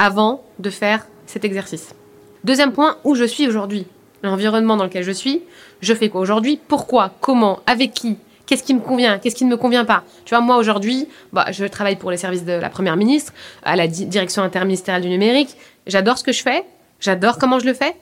avant 0.00 0.44
de 0.58 0.70
faire 0.70 1.06
cet 1.26 1.44
exercice. 1.44 1.94
Deuxième 2.42 2.72
point, 2.72 2.96
où 3.04 3.14
je 3.14 3.24
suis 3.24 3.46
aujourd'hui. 3.46 3.86
L'environnement 4.22 4.76
dans 4.76 4.84
lequel 4.84 5.04
je 5.04 5.12
suis. 5.12 5.42
Je 5.80 5.94
fais 5.94 6.08
quoi 6.08 6.20
aujourd'hui 6.20 6.60
Pourquoi 6.68 7.12
Comment 7.20 7.60
Avec 7.66 7.94
qui 7.94 8.16
Qu'est-ce 8.46 8.62
qui 8.62 8.74
me 8.74 8.80
convient 8.80 9.18
Qu'est-ce 9.18 9.36
qui 9.36 9.44
ne 9.44 9.50
me 9.50 9.56
convient 9.56 9.84
pas 9.84 10.04
Tu 10.24 10.34
vois, 10.34 10.42
moi 10.42 10.56
aujourd'hui, 10.56 11.06
bah, 11.32 11.46
je 11.50 11.66
travaille 11.66 11.96
pour 11.96 12.10
les 12.10 12.16
services 12.16 12.44
de 12.44 12.52
la 12.52 12.70
Première 12.70 12.96
ministre, 12.96 13.34
à 13.62 13.76
la 13.76 13.86
direction 13.86 14.42
interministérielle 14.42 15.02
du 15.02 15.10
numérique. 15.10 15.50
J'adore 15.86 16.16
ce 16.16 16.24
que 16.24 16.32
je 16.32 16.42
fais, 16.42 16.64
j'adore 16.98 17.38
comment 17.38 17.58
je 17.58 17.66
le 17.66 17.74
fais. 17.74 17.94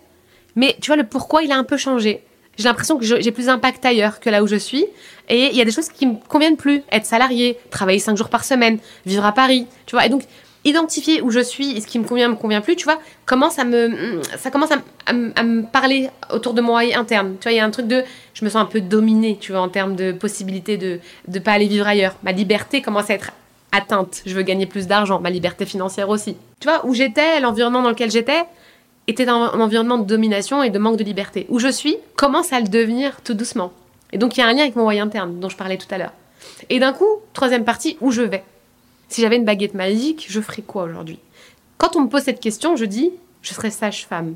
Mais 0.54 0.76
tu 0.80 0.86
vois, 0.86 0.96
le 0.96 1.04
pourquoi, 1.04 1.42
il 1.42 1.50
a 1.50 1.56
un 1.56 1.64
peu 1.64 1.76
changé. 1.76 2.22
J'ai 2.56 2.64
l'impression 2.64 2.96
que 2.96 3.04
j'ai 3.04 3.32
plus 3.32 3.46
d'impact 3.46 3.84
ailleurs 3.84 4.20
que 4.20 4.30
là 4.30 4.42
où 4.42 4.46
je 4.46 4.56
suis. 4.56 4.86
Et 5.28 5.48
il 5.50 5.56
y 5.56 5.60
a 5.60 5.64
des 5.64 5.72
choses 5.72 5.88
qui 5.90 6.06
me 6.06 6.14
conviennent 6.28 6.56
plus. 6.56 6.82
Être 6.90 7.04
salarié, 7.04 7.58
travailler 7.70 7.98
cinq 7.98 8.16
jours 8.16 8.30
par 8.30 8.44
semaine, 8.44 8.78
vivre 9.04 9.26
à 9.26 9.32
Paris. 9.32 9.66
Tu 9.84 9.94
vois, 9.94 10.06
et 10.06 10.08
donc 10.08 10.22
identifier 10.66 11.22
où 11.22 11.30
je 11.30 11.40
suis 11.40 11.76
et 11.76 11.80
ce 11.80 11.86
qui 11.86 11.98
me 11.98 12.04
convient 12.04 12.28
me 12.28 12.34
convient 12.34 12.60
plus, 12.60 12.76
tu 12.76 12.84
vois, 12.84 12.98
commence 13.24 13.58
à 13.58 13.64
me, 13.64 14.20
ça 14.36 14.50
commence 14.50 14.70
à, 14.72 15.12
me 15.12 15.62
parler 15.62 16.10
autour 16.32 16.52
de 16.54 16.60
moi 16.60 16.84
et 16.84 16.94
interne. 16.94 17.36
Tu 17.40 17.44
vois, 17.44 17.52
il 17.52 17.56
y 17.56 17.60
a 17.60 17.64
un 17.64 17.70
truc 17.70 17.86
de, 17.86 18.02
je 18.34 18.44
me 18.44 18.50
sens 18.50 18.62
un 18.62 18.66
peu 18.66 18.80
dominée, 18.80 19.38
tu 19.40 19.52
vois, 19.52 19.60
en 19.60 19.68
termes 19.68 19.94
de 19.94 20.12
possibilité 20.12 20.76
de 20.76 20.98
ne 21.28 21.38
pas 21.38 21.52
aller 21.52 21.68
vivre 21.68 21.86
ailleurs. 21.86 22.16
Ma 22.24 22.32
liberté 22.32 22.82
commence 22.82 23.08
à 23.10 23.14
être 23.14 23.30
atteinte. 23.70 24.22
Je 24.26 24.34
veux 24.34 24.42
gagner 24.42 24.66
plus 24.66 24.88
d'argent, 24.88 25.20
ma 25.20 25.30
liberté 25.30 25.64
financière 25.66 26.08
aussi. 26.08 26.36
Tu 26.60 26.68
vois, 26.68 26.84
où 26.84 26.94
j'étais, 26.94 27.40
l'environnement 27.40 27.82
dans 27.82 27.90
lequel 27.90 28.10
j'étais, 28.10 28.44
était 29.06 29.28
un, 29.28 29.60
environnement 29.60 29.98
de 29.98 30.06
domination 30.06 30.64
et 30.64 30.70
de 30.70 30.78
manque 30.80 30.96
de 30.96 31.04
liberté. 31.04 31.46
Où 31.48 31.60
je 31.60 31.68
suis 31.68 31.96
commence 32.16 32.52
à 32.52 32.58
le 32.58 32.66
devenir 32.66 33.20
tout 33.22 33.34
doucement. 33.34 33.72
Et 34.12 34.18
donc 34.18 34.36
il 34.36 34.40
y 34.40 34.42
a 34.42 34.46
un 34.46 34.52
lien 34.52 34.62
avec 34.62 34.74
mon 34.74 34.82
moyen 34.82 35.06
interne 35.06 35.38
dont 35.38 35.48
je 35.48 35.56
parlais 35.56 35.76
tout 35.76 35.92
à 35.92 35.98
l'heure. 35.98 36.12
Et 36.70 36.80
d'un 36.80 36.92
coup, 36.92 37.20
troisième 37.32 37.64
partie, 37.64 37.96
où 38.00 38.10
je 38.10 38.22
vais? 38.22 38.42
Si 39.08 39.20
j'avais 39.20 39.36
une 39.36 39.44
baguette 39.44 39.74
magique, 39.74 40.26
je 40.28 40.40
ferais 40.40 40.62
quoi 40.62 40.84
aujourd'hui? 40.84 41.18
Quand 41.78 41.96
on 41.96 42.02
me 42.02 42.08
pose 42.08 42.22
cette 42.22 42.40
question, 42.40 42.76
je 42.76 42.84
dis 42.84 43.12
je 43.42 43.54
serais 43.54 43.70
sage-femme. 43.70 44.34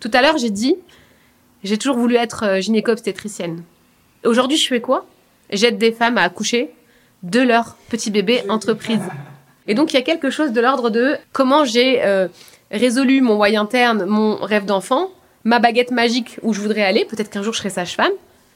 Tout 0.00 0.10
à 0.14 0.22
l'heure, 0.22 0.38
j'ai 0.38 0.50
dit 0.50 0.76
j'ai 1.62 1.76
toujours 1.76 1.96
voulu 1.96 2.16
être 2.16 2.44
euh, 2.44 2.60
gynéco-obstétricienne. 2.60 3.62
Aujourd'hui, 4.24 4.56
je 4.56 4.66
fais 4.66 4.80
quoi? 4.80 5.06
J'aide 5.50 5.78
des 5.78 5.92
femmes 5.92 6.16
à 6.16 6.22
accoucher 6.22 6.70
de 7.22 7.40
leur 7.40 7.76
petit 7.90 8.10
bébé 8.10 8.42
entreprise. 8.48 9.02
Et 9.66 9.74
donc, 9.74 9.92
il 9.92 9.96
y 9.96 9.98
a 9.98 10.02
quelque 10.02 10.30
chose 10.30 10.52
de 10.52 10.60
l'ordre 10.60 10.88
de 10.88 11.16
comment 11.32 11.64
j'ai 11.64 12.02
euh, 12.02 12.28
résolu 12.70 13.20
mon 13.20 13.36
moyen 13.36 13.62
interne, 13.62 14.06
mon 14.06 14.36
rêve 14.36 14.64
d'enfant, 14.64 15.10
ma 15.44 15.58
baguette 15.58 15.90
magique 15.90 16.38
où 16.42 16.54
je 16.54 16.60
voudrais 16.60 16.82
aller, 16.82 17.04
peut-être 17.04 17.30
qu'un 17.30 17.42
jour 17.42 17.52
je 17.52 17.58
serai 17.58 17.70
sage-femme, 17.70 18.12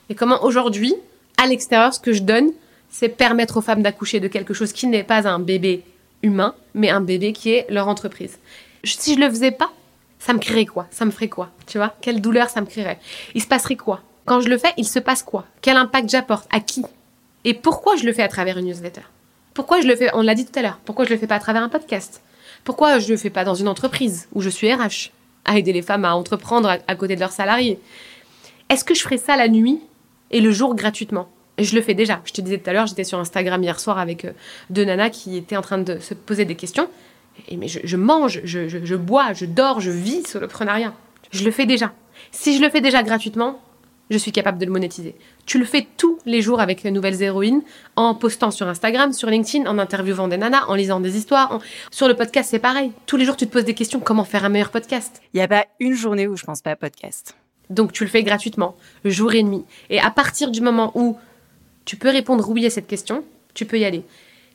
et 0.08 0.14
comment 0.14 0.42
aujourd'hui, 0.44 0.94
à 1.36 1.46
l'extérieur, 1.46 1.92
ce 1.92 2.00
que 2.00 2.12
je 2.12 2.22
donne, 2.22 2.50
c'est 2.96 3.08
permettre 3.08 3.56
aux 3.56 3.60
femmes 3.60 3.82
d'accoucher 3.82 4.20
de 4.20 4.28
quelque 4.28 4.54
chose 4.54 4.72
qui 4.72 4.86
n'est 4.86 5.02
pas 5.02 5.26
un 5.26 5.40
bébé 5.40 5.82
humain, 6.22 6.54
mais 6.74 6.90
un 6.90 7.00
bébé 7.00 7.32
qui 7.32 7.50
est 7.50 7.66
leur 7.68 7.88
entreprise. 7.88 8.38
Si 8.84 9.16
je 9.16 9.18
le 9.18 9.28
faisais 9.28 9.50
pas, 9.50 9.72
ça 10.20 10.32
me 10.32 10.38
créerait 10.38 10.64
quoi? 10.64 10.86
Ça 10.92 11.04
me 11.04 11.10
ferait 11.10 11.28
quoi? 11.28 11.50
Tu 11.66 11.76
vois? 11.76 11.92
Quelle 12.00 12.20
douleur 12.20 12.50
ça 12.50 12.60
me 12.60 12.66
créerait? 12.66 13.00
Il 13.34 13.42
se 13.42 13.48
passerait 13.48 13.74
quoi? 13.74 14.00
Quand 14.26 14.40
je 14.40 14.48
le 14.48 14.58
fais, 14.58 14.72
il 14.76 14.86
se 14.86 15.00
passe 15.00 15.24
quoi? 15.24 15.44
Quel 15.60 15.76
impact 15.76 16.08
j'apporte? 16.08 16.46
À 16.52 16.60
qui? 16.60 16.84
Et 17.42 17.52
pourquoi 17.52 17.96
je 17.96 18.04
le 18.04 18.12
fais 18.12 18.22
à 18.22 18.28
travers 18.28 18.58
une 18.58 18.66
newsletter? 18.66 19.02
Pourquoi 19.54 19.80
je 19.80 19.88
le 19.88 19.96
fais 19.96 20.10
On 20.14 20.22
l'a 20.22 20.36
dit 20.36 20.46
tout 20.46 20.56
à 20.56 20.62
l'heure. 20.62 20.78
Pourquoi 20.84 21.04
je 21.04 21.10
le 21.10 21.18
fais 21.18 21.26
pas 21.26 21.34
à 21.34 21.40
travers 21.40 21.64
un 21.64 21.68
podcast? 21.68 22.22
Pourquoi 22.62 23.00
je 23.00 23.08
le 23.08 23.16
fais 23.16 23.28
pas 23.28 23.42
dans 23.42 23.56
une 23.56 23.66
entreprise 23.66 24.28
où 24.34 24.40
je 24.40 24.50
suis 24.50 24.72
RH 24.72 25.10
à 25.44 25.58
aider 25.58 25.72
les 25.72 25.82
femmes 25.82 26.04
à 26.04 26.14
entreprendre 26.14 26.68
à 26.86 26.94
côté 26.94 27.16
de 27.16 27.20
leurs 27.20 27.32
salariés? 27.32 27.80
Est-ce 28.68 28.84
que 28.84 28.94
je 28.94 29.02
ferais 29.02 29.18
ça 29.18 29.36
la 29.36 29.48
nuit 29.48 29.80
et 30.30 30.40
le 30.40 30.52
jour 30.52 30.76
gratuitement? 30.76 31.28
Je 31.58 31.74
le 31.74 31.82
fais 31.82 31.94
déjà. 31.94 32.20
Je 32.24 32.32
te 32.32 32.40
disais 32.40 32.58
tout 32.58 32.68
à 32.68 32.72
l'heure, 32.72 32.86
j'étais 32.86 33.04
sur 33.04 33.18
Instagram 33.18 33.62
hier 33.62 33.78
soir 33.78 33.98
avec 33.98 34.24
euh, 34.24 34.32
deux 34.70 34.84
nanas 34.84 35.10
qui 35.10 35.36
étaient 35.36 35.56
en 35.56 35.62
train 35.62 35.78
de 35.78 35.98
se 35.98 36.14
poser 36.14 36.44
des 36.44 36.56
questions. 36.56 36.88
Et 37.48 37.56
mais 37.56 37.68
je, 37.68 37.96
mange, 37.96 38.40
je, 38.44 38.94
bois, 38.94 39.32
je 39.32 39.44
dors, 39.44 39.80
je 39.80 39.90
vis 39.90 40.26
sur 40.26 40.40
le 40.40 40.46
prenariat. 40.46 40.92
Je 41.32 41.44
le 41.44 41.50
fais 41.50 41.66
déjà. 41.66 41.92
Si 42.30 42.56
je 42.56 42.62
le 42.62 42.70
fais 42.70 42.80
déjà 42.80 43.02
gratuitement, 43.02 43.60
je 44.10 44.18
suis 44.18 44.30
capable 44.30 44.58
de 44.58 44.66
le 44.66 44.70
monétiser. 44.70 45.16
Tu 45.46 45.58
le 45.58 45.64
fais 45.64 45.86
tous 45.96 46.18
les 46.26 46.42
jours 46.42 46.60
avec 46.60 46.84
Nouvelles 46.84 47.22
Héroïnes, 47.22 47.62
en 47.96 48.14
postant 48.14 48.50
sur 48.50 48.68
Instagram, 48.68 49.12
sur 49.12 49.30
LinkedIn, 49.30 49.68
en 49.68 49.78
interviewant 49.78 50.28
des 50.28 50.36
nanas, 50.36 50.64
en 50.68 50.74
lisant 50.74 51.00
des 51.00 51.16
histoires. 51.16 51.58
Sur 51.90 52.06
le 52.06 52.14
podcast, 52.14 52.50
c'est 52.50 52.58
pareil. 52.58 52.92
Tous 53.06 53.16
les 53.16 53.24
jours, 53.24 53.36
tu 53.36 53.46
te 53.46 53.52
poses 53.52 53.64
des 53.64 53.74
questions. 53.74 54.00
Comment 54.00 54.24
faire 54.24 54.44
un 54.44 54.48
meilleur 54.48 54.70
podcast? 54.70 55.20
Il 55.32 55.38
n'y 55.38 55.42
a 55.42 55.48
pas 55.48 55.66
une 55.80 55.94
journée 55.94 56.28
où 56.28 56.36
je 56.36 56.44
pense 56.44 56.62
pas 56.62 56.72
à 56.72 56.76
podcast. 56.76 57.34
Donc, 57.70 57.92
tu 57.92 58.04
le 58.04 58.10
fais 58.10 58.22
gratuitement, 58.22 58.76
jour 59.04 59.32
et 59.34 59.42
nuit. 59.42 59.64
Et 59.90 59.98
à 59.98 60.10
partir 60.10 60.50
du 60.50 60.60
moment 60.60 60.92
où 60.94 61.16
tu 61.84 61.96
peux 61.96 62.10
répondre 62.10 62.48
oui 62.48 62.66
à 62.66 62.70
cette 62.70 62.86
question, 62.86 63.24
tu 63.54 63.66
peux 63.66 63.78
y 63.78 63.84
aller. 63.84 64.02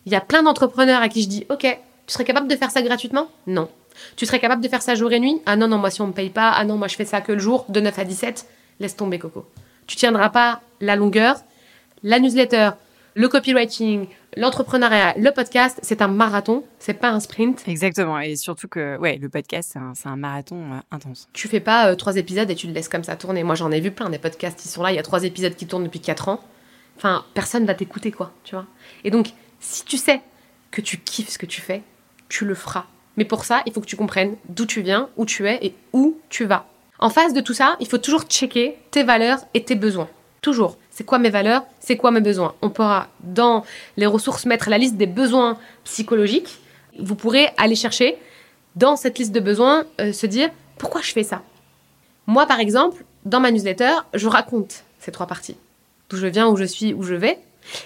Il 0.06 0.12
y 0.12 0.16
a 0.16 0.22
plein 0.22 0.44
d'entrepreneurs 0.44 1.02
à 1.02 1.10
qui 1.10 1.24
je 1.24 1.28
dis 1.28 1.46
Ok, 1.50 1.62
tu 1.62 2.14
serais 2.14 2.26
capable 2.26 2.48
de 2.48 2.56
faire 2.56 2.72
ça 2.72 2.82
gratuitement? 2.82 3.28
Non. 3.48 3.70
Tu 4.16 4.26
serais 4.26 4.40
capable 4.40 4.64
de 4.64 4.70
faire 4.70 4.82
ça 4.82 4.96
jour 4.96 5.12
et 5.12 5.20
nuit? 5.20 5.42
Ah 5.46 5.56
non, 5.56 5.68
non, 5.68 5.78
moi 5.78 5.90
si 5.90 6.02
on 6.02 6.08
me 6.08 6.14
paye 6.14 6.30
pas, 6.30 6.52
ah 6.52 6.64
non, 6.64 6.78
moi 6.78 6.88
je 6.88 6.96
fais 6.96 7.06
ça 7.06 7.22
que 7.22 7.32
le 7.32 7.40
jour, 7.40 7.66
de 7.70 7.80
9 7.80 8.00
à 8.00 8.06
17, 8.06 8.46
laisse 8.80 8.96
tomber 8.96 9.20
Coco. 9.20 9.46
Tu 9.88 9.96
tiendras 9.96 10.30
pas 10.30 10.62
la 10.82 10.96
longueur. 10.96 11.36
La 12.02 12.20
newsletter, 12.20 12.72
le 13.16 13.28
copywriting, 13.28 14.08
l'entrepreneuriat, 14.38 15.16
le 15.18 15.32
podcast, 15.32 15.80
c'est 15.82 16.02
un 16.02 16.08
marathon, 16.08 16.64
c'est 16.80 16.94
pas 16.94 17.10
un 17.10 17.20
sprint. 17.20 17.68
Exactement, 17.68 18.20
et 18.20 18.36
surtout 18.38 18.68
que 18.68 18.98
ouais, 18.98 19.18
le 19.18 19.28
podcast, 19.28 19.78
c'est 19.96 20.08
un, 20.08 20.16
marathon 20.16 20.56
euh, 20.56 20.80
intense. 20.92 21.28
Tu 21.34 21.50
fais 21.50 21.60
pas 21.60 21.90
euh, 21.90 21.96
trois 21.96 22.16
épisodes 22.16 22.50
et 22.50 22.56
tu 22.56 22.68
le 22.68 22.74
laisses 22.74 22.88
comme 22.88 23.04
ça 23.04 23.18
tourner. 23.18 23.44
Moi, 23.44 23.56
j'en 23.56 23.72
ai 23.72 23.82
vu 23.82 23.92
plein 23.92 24.10
des 24.10 24.20
podcasts 24.20 24.60
qui 24.60 24.70
sont 24.70 24.84
là. 24.84 24.92
Il 24.92 24.96
y 24.96 25.00
a 25.00 25.04
trois 25.04 25.24
épisodes 25.24 25.56
qui 25.56 25.68
tournent 25.68 25.84
depuis 25.84 26.00
quatre 26.00 26.30
ans. 26.30 26.40
Enfin, 27.00 27.24
personne 27.34 27.66
va 27.66 27.76
t'écouter, 27.76 28.12
quoi, 28.12 28.34
tu 28.44 28.56
vois. 28.56 28.66
Et 29.06 29.10
donc, 29.10 29.30
si 29.62 29.86
tu 29.86 29.96
sais 29.96 30.20
que 30.70 30.82
tu 30.82 30.98
kiffes 30.98 31.30
ce 31.30 31.38
que 31.38 31.46
tu 31.46 31.62
fais, 31.62 31.82
tu 32.28 32.44
le 32.44 32.54
feras. 32.54 32.88
Mais 33.16 33.24
pour 33.24 33.46
ça, 33.46 33.62
il 33.66 33.72
faut 33.72 33.80
que 33.80 33.86
tu 33.86 33.96
comprennes 33.96 34.36
d'où 34.50 34.66
tu 34.66 34.82
viens, 34.82 35.08
où 35.16 35.26
tu 35.26 35.48
es 35.48 35.66
et 35.66 35.76
où 35.94 36.18
tu 36.28 36.44
vas. 36.44 36.66
En 37.00 37.10
face 37.10 37.34
de 37.34 37.40
tout 37.40 37.54
ça, 37.54 37.78
il 37.80 37.88
faut 37.88 38.00
toujours 38.00 38.24
checker 38.24 38.78
tes 38.92 39.04
valeurs 39.04 39.40
et 39.54 39.64
tes 39.64 39.76
besoins. 39.76 40.10
Toujours. 40.42 40.78
C'est 40.90 41.06
quoi 41.06 41.20
mes 41.20 41.30
valeurs 41.30 41.64
C'est 41.80 41.96
quoi 41.96 42.12
mes 42.12 42.20
besoins 42.20 42.54
On 42.62 42.70
pourra, 42.70 43.08
dans 43.22 43.64
les 43.96 44.06
ressources, 44.06 44.46
mettre 44.46 44.70
la 44.70 44.78
liste 44.78 44.98
des 44.98 45.08
besoins 45.08 45.58
psychologiques. 45.86 46.60
Vous 47.00 47.16
pourrez 47.16 47.48
aller 47.56 47.76
chercher, 47.76 48.18
dans 48.76 48.98
cette 48.98 49.20
liste 49.20 49.32
de 49.32 49.40
besoins, 49.40 49.86
euh, 50.02 50.12
se 50.12 50.28
dire 50.28 50.50
pourquoi 50.78 51.00
je 51.00 51.14
fais 51.14 51.24
ça? 51.24 51.44
Moi, 52.28 52.46
par 52.46 52.60
exemple, 52.60 53.06
dans 53.24 53.40
ma 53.40 53.52
newsletter, 53.52 53.94
je 54.14 54.28
raconte 54.28 54.84
ces 55.00 55.14
trois 55.14 55.28
parties 55.28 55.56
d'où 56.10 56.18
je 56.18 56.28
viens, 56.28 56.48
où 56.48 56.56
je 56.56 56.64
suis, 56.64 56.94
où 56.94 57.04
je 57.04 57.16
vais. 57.16 57.40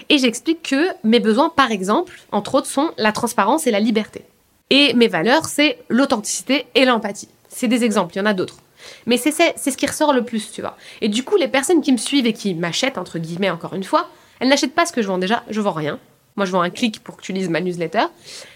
Et 0.10 0.18
j'explique 0.18 0.64
que 0.64 0.88
mes 1.04 1.20
besoins, 1.20 1.50
par 1.50 1.72
exemple, 1.72 2.22
entre 2.32 2.56
autres, 2.56 2.68
sont 2.68 2.92
la 2.98 3.12
transparence 3.12 3.68
et 3.68 3.72
la 3.72 3.80
liberté. 3.80 4.24
Et 4.70 4.94
mes 4.94 5.08
valeurs, 5.08 5.46
c'est 5.46 5.80
l'authenticité 5.90 6.66
et 6.76 6.86
l'empathie. 6.86 7.30
C'est 7.50 7.68
des 7.68 7.84
exemples, 7.84 8.16
il 8.16 8.20
y 8.20 8.22
en 8.22 8.26
a 8.26 8.34
d'autres. 8.34 8.58
Mais 9.06 9.18
c'est 9.18 9.32
ce 9.32 9.78
qui 9.78 9.86
ressort 9.86 10.14
le 10.14 10.24
plus, 10.24 10.52
tu 10.52 10.62
vois. 10.62 10.78
Et 11.02 11.10
du 11.10 11.24
coup, 11.24 11.38
les 11.38 11.48
personnes 11.48 11.82
qui 11.82 11.92
me 11.92 11.98
suivent 11.98 12.26
et 12.26 12.34
qui 12.34 12.54
m'achètent, 12.54 12.98
entre 12.98 13.20
guillemets, 13.20 13.50
encore 13.50 13.74
une 13.74 13.84
fois, 13.84 14.10
elles 14.40 14.50
n'achètent 14.50 14.76
pas 14.76 14.86
ce 14.86 14.92
que 14.92 15.02
je 15.02 15.08
vends 15.08 15.18
déjà, 15.18 15.44
je 15.50 15.62
vends 15.62 15.72
rien. 15.72 16.00
Moi, 16.36 16.46
je 16.46 16.52
vends 16.52 16.62
un 16.62 16.70
clic 16.70 17.02
pour 17.02 17.18
que 17.18 17.22
tu 17.22 17.32
lises 17.32 17.50
ma 17.50 17.62
newsletter, 17.62 18.06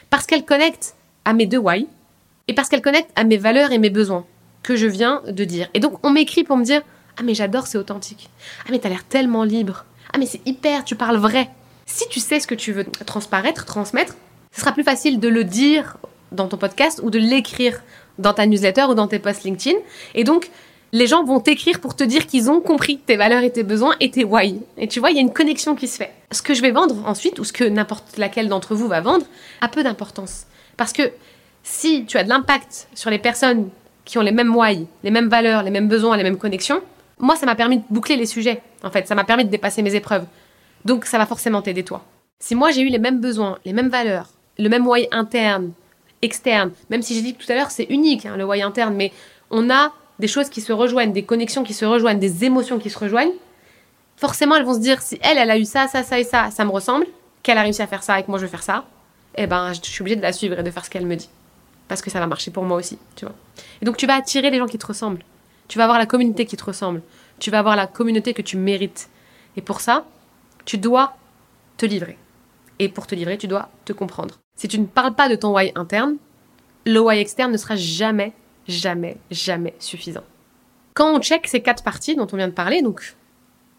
parce 0.10 0.26
qu'elle 0.26 0.44
connecte 0.44 0.96
à 1.26 1.34
mes 1.34 1.46
deux 1.46 1.60
why, 1.60 1.88
et 2.48 2.54
parce 2.54 2.70
qu'elle 2.70 2.82
connecte 2.82 3.12
à 3.16 3.24
mes 3.24 3.38
valeurs 3.38 3.72
et 3.72 3.78
mes 3.78 3.90
besoins, 3.90 4.26
que 4.64 4.76
je 4.76 4.88
viens 4.88 5.22
de 5.28 5.44
dire. 5.44 5.70
Et 5.74 5.80
donc, 5.80 6.00
on 6.04 6.10
m'écrit 6.10 6.44
pour 6.44 6.58
me 6.58 6.64
dire, 6.64 6.82
ah 7.18 7.24
mais 7.24 7.34
j'adore, 7.34 7.68
c'est 7.68 7.78
authentique. 7.78 8.30
Ah 8.66 8.70
mais 8.72 8.80
t'as 8.80 8.90
l'air 8.90 9.04
tellement 9.04 9.44
libre. 9.44 9.86
Ah 10.14 10.18
mais 10.18 10.26
c'est 10.26 10.42
hyper, 10.46 10.84
tu 10.84 10.96
parles 10.96 11.18
vrai. 11.18 11.50
Si 11.86 12.08
tu 12.10 12.20
sais 12.20 12.40
ce 12.40 12.48
que 12.48 12.56
tu 12.56 12.72
veux 12.72 12.86
transparaître, 12.86 13.66
transmettre, 13.66 14.16
ce 14.52 14.62
sera 14.62 14.72
plus 14.72 14.84
facile 14.84 15.20
de 15.20 15.28
le 15.28 15.44
dire 15.44 15.98
dans 16.32 16.48
ton 16.48 16.58
podcast 16.58 17.00
ou 17.04 17.10
de 17.10 17.20
l'écrire 17.20 17.82
dans 18.20 18.34
ta 18.34 18.46
newsletter 18.46 18.86
ou 18.90 18.94
dans 18.94 19.08
tes 19.08 19.20
posts 19.20 19.44
LinkedIn. 19.44 19.78
Et 20.16 20.24
donc, 20.24 20.50
les 20.94 21.08
gens 21.08 21.24
vont 21.24 21.40
t'écrire 21.40 21.80
pour 21.80 21.96
te 21.96 22.04
dire 22.04 22.28
qu'ils 22.28 22.50
ont 22.50 22.62
compris 22.62 22.98
tes 22.98 23.18
valeurs 23.18 23.44
et 23.44 23.52
tes 23.52 23.64
besoins 23.64 23.96
et 24.00 24.12
tes 24.12 24.24
why. 24.24 24.60
Et 24.78 24.88
tu 24.88 25.00
vois, 25.00 25.12
il 25.12 25.16
y 25.16 25.20
a 25.20 25.22
une 25.22 25.34
connexion 25.34 25.76
qui 25.76 25.88
se 25.88 25.98
fait. 25.98 26.14
Ce 26.32 26.42
que 26.42 26.54
je 26.54 26.62
vais 26.62 26.72
vendre 26.72 26.96
ensuite, 27.06 27.40
ou 27.40 27.44
ce 27.44 27.54
que 27.54 27.64
n'importe 27.64 28.18
laquelle 28.18 28.48
d'entre 28.48 28.76
vous 28.76 28.88
va 28.88 29.02
vendre, 29.02 29.26
a 29.62 29.68
peu 29.68 29.84
d'importance. 29.84 30.46
Parce 30.76 30.94
que 30.94 31.12
si 31.64 32.06
tu 32.06 32.18
as 32.18 32.24
de 32.24 32.30
l'impact 32.30 32.88
sur 32.96 33.10
les 33.10 33.20
personnes 33.20 33.70
qui 34.06 34.18
ont 34.18 34.22
les 34.22 34.32
mêmes 34.32 34.56
why, 34.56 34.88
les 35.04 35.12
mêmes 35.12 35.28
valeurs, 35.28 35.64
les 35.64 35.72
mêmes 35.72 35.88
besoins, 35.88 36.16
les 36.16 36.24
mêmes 36.24 36.38
connexions, 36.38 36.82
moi, 37.20 37.36
ça 37.36 37.46
m'a 37.46 37.56
permis 37.56 37.78
de 37.78 37.84
boucler 37.90 38.16
les 38.16 38.26
sujets, 38.26 38.62
en 38.84 38.92
fait. 38.92 39.08
Ça 39.08 39.16
m'a 39.16 39.24
permis 39.24 39.46
de 39.46 39.50
dépasser 39.50 39.82
mes 39.82 39.96
épreuves. 39.96 40.26
Donc, 40.86 41.06
ça 41.06 41.18
va 41.18 41.26
forcément 41.26 41.62
t'aider, 41.62 41.84
toi. 41.84 42.04
Si 42.40 42.54
moi, 42.56 42.72
j'ai 42.72 42.82
eu 42.82 42.90
les 42.90 43.00
mêmes 43.00 43.20
besoins, 43.20 43.58
les 43.66 43.74
mêmes 43.74 43.90
valeurs, 43.90 44.30
le 44.60 44.70
même 44.70 44.88
why 44.88 45.08
interne, 45.12 45.72
externe, 46.22 46.72
même 46.90 47.02
si 47.02 47.16
j'ai 47.16 47.22
dit 47.22 47.34
tout 47.34 47.52
à 47.52 47.56
l'heure, 47.56 47.72
c'est 47.72 47.86
unique, 47.90 48.26
hein, 48.26 48.38
le 48.38 48.46
why 48.46 48.62
interne, 48.62 48.96
mais 48.96 49.12
on 49.50 49.70
a 49.70 49.92
des 50.20 50.28
choses 50.28 50.50
qui 50.50 50.62
se 50.62 50.74
rejoignent, 50.74 51.12
des 51.14 51.24
connexions 51.24 51.64
qui 51.64 51.74
se 51.74 51.86
rejoignent, 51.86 52.20
des 52.20 52.46
émotions 52.46 52.80
qui 52.80 52.90
se 52.90 52.98
rejoignent, 53.00 53.34
forcément, 54.16 54.56
elles 54.56 54.66
vont 54.66 54.74
se 54.74 54.80
dire, 54.80 55.02
si 55.02 55.20
elle, 55.22 55.38
elle 55.38 55.52
a 55.52 55.58
eu 55.58 55.66
ça, 55.66 55.88
ça, 55.88 56.04
ça 56.04 56.20
et 56.20 56.24
ça, 56.24 56.52
ça 56.52 56.66
me 56.66 56.72
ressemble, 56.72 57.06
qu'elle 57.44 57.58
a 57.58 57.62
réussi 57.62 57.82
à 57.82 57.88
faire 57.88 58.04
ça 58.04 58.20
et 58.20 58.24
que 58.24 58.30
moi, 58.30 58.40
je 58.40 58.46
vais 58.46 58.52
faire 58.52 58.64
ça, 58.64 58.86
eh 59.36 59.48
ben, 59.48 59.74
je 59.74 59.82
suis 59.82 60.02
obligée 60.02 60.16
de 60.16 60.22
la 60.22 60.34
suivre 60.34 60.60
et 60.60 60.64
de 60.64 60.72
faire 60.72 60.86
ce 60.86 60.90
qu'elle 60.90 61.06
me 61.06 61.16
dit. 61.16 61.30
parce 61.88 62.02
que 62.02 62.10
ça 62.10 62.20
va 62.20 62.28
marcher 62.28 62.52
pour 62.52 62.64
moi 62.64 62.78
aussi, 62.78 62.98
tu 63.16 63.26
vois. 63.26 63.36
Et 63.82 63.86
donc 63.86 63.98
tu 63.98 64.08
vas 64.08 64.16
attirer 64.16 64.50
les 64.50 64.58
gens 64.58 64.68
qui 64.68 64.78
te 64.78 64.86
ressemblent. 64.86 65.24
Tu 65.68 65.78
vas 65.78 65.84
avoir 65.84 66.00
la 66.00 66.06
communauté 66.06 66.46
qui 66.46 66.58
te 66.58 66.64
ressemble. 66.64 67.02
Tu 67.40 67.52
vas 67.52 67.60
avoir 67.60 67.76
la 67.76 67.88
communauté 67.88 68.34
que 68.34 68.42
tu 68.42 68.58
mérites. 68.58 69.10
Et 69.56 69.62
pour 69.62 69.82
ça, 69.82 70.06
tu 70.66 70.78
dois 70.78 71.16
te 71.78 71.86
livrer. 71.86 72.18
Et 72.80 72.90
pour 72.90 73.08
te 73.08 73.16
livrer, 73.16 73.38
tu 73.38 73.48
dois 73.48 73.70
te 73.86 73.94
comprendre. 73.94 74.40
Si 74.56 74.68
tu 74.68 74.80
ne 74.80 74.86
parles 74.86 75.16
pas 75.16 75.30
de 75.30 75.36
ton 75.36 75.56
why 75.56 75.72
interne, 75.76 76.18
le 76.86 77.00
why 77.00 77.20
externe 77.20 77.52
ne 77.52 77.58
sera 77.58 77.76
jamais, 77.76 78.34
jamais, 78.68 79.18
jamais 79.32 79.74
suffisant. 79.80 80.24
Quand 80.94 81.16
on 81.16 81.22
check 81.22 81.48
ces 81.48 81.62
quatre 81.62 81.84
parties 81.84 82.16
dont 82.16 82.28
on 82.32 82.38
vient 82.38 82.48
de 82.48 82.54
parler, 82.54 82.82
donc 82.82 83.16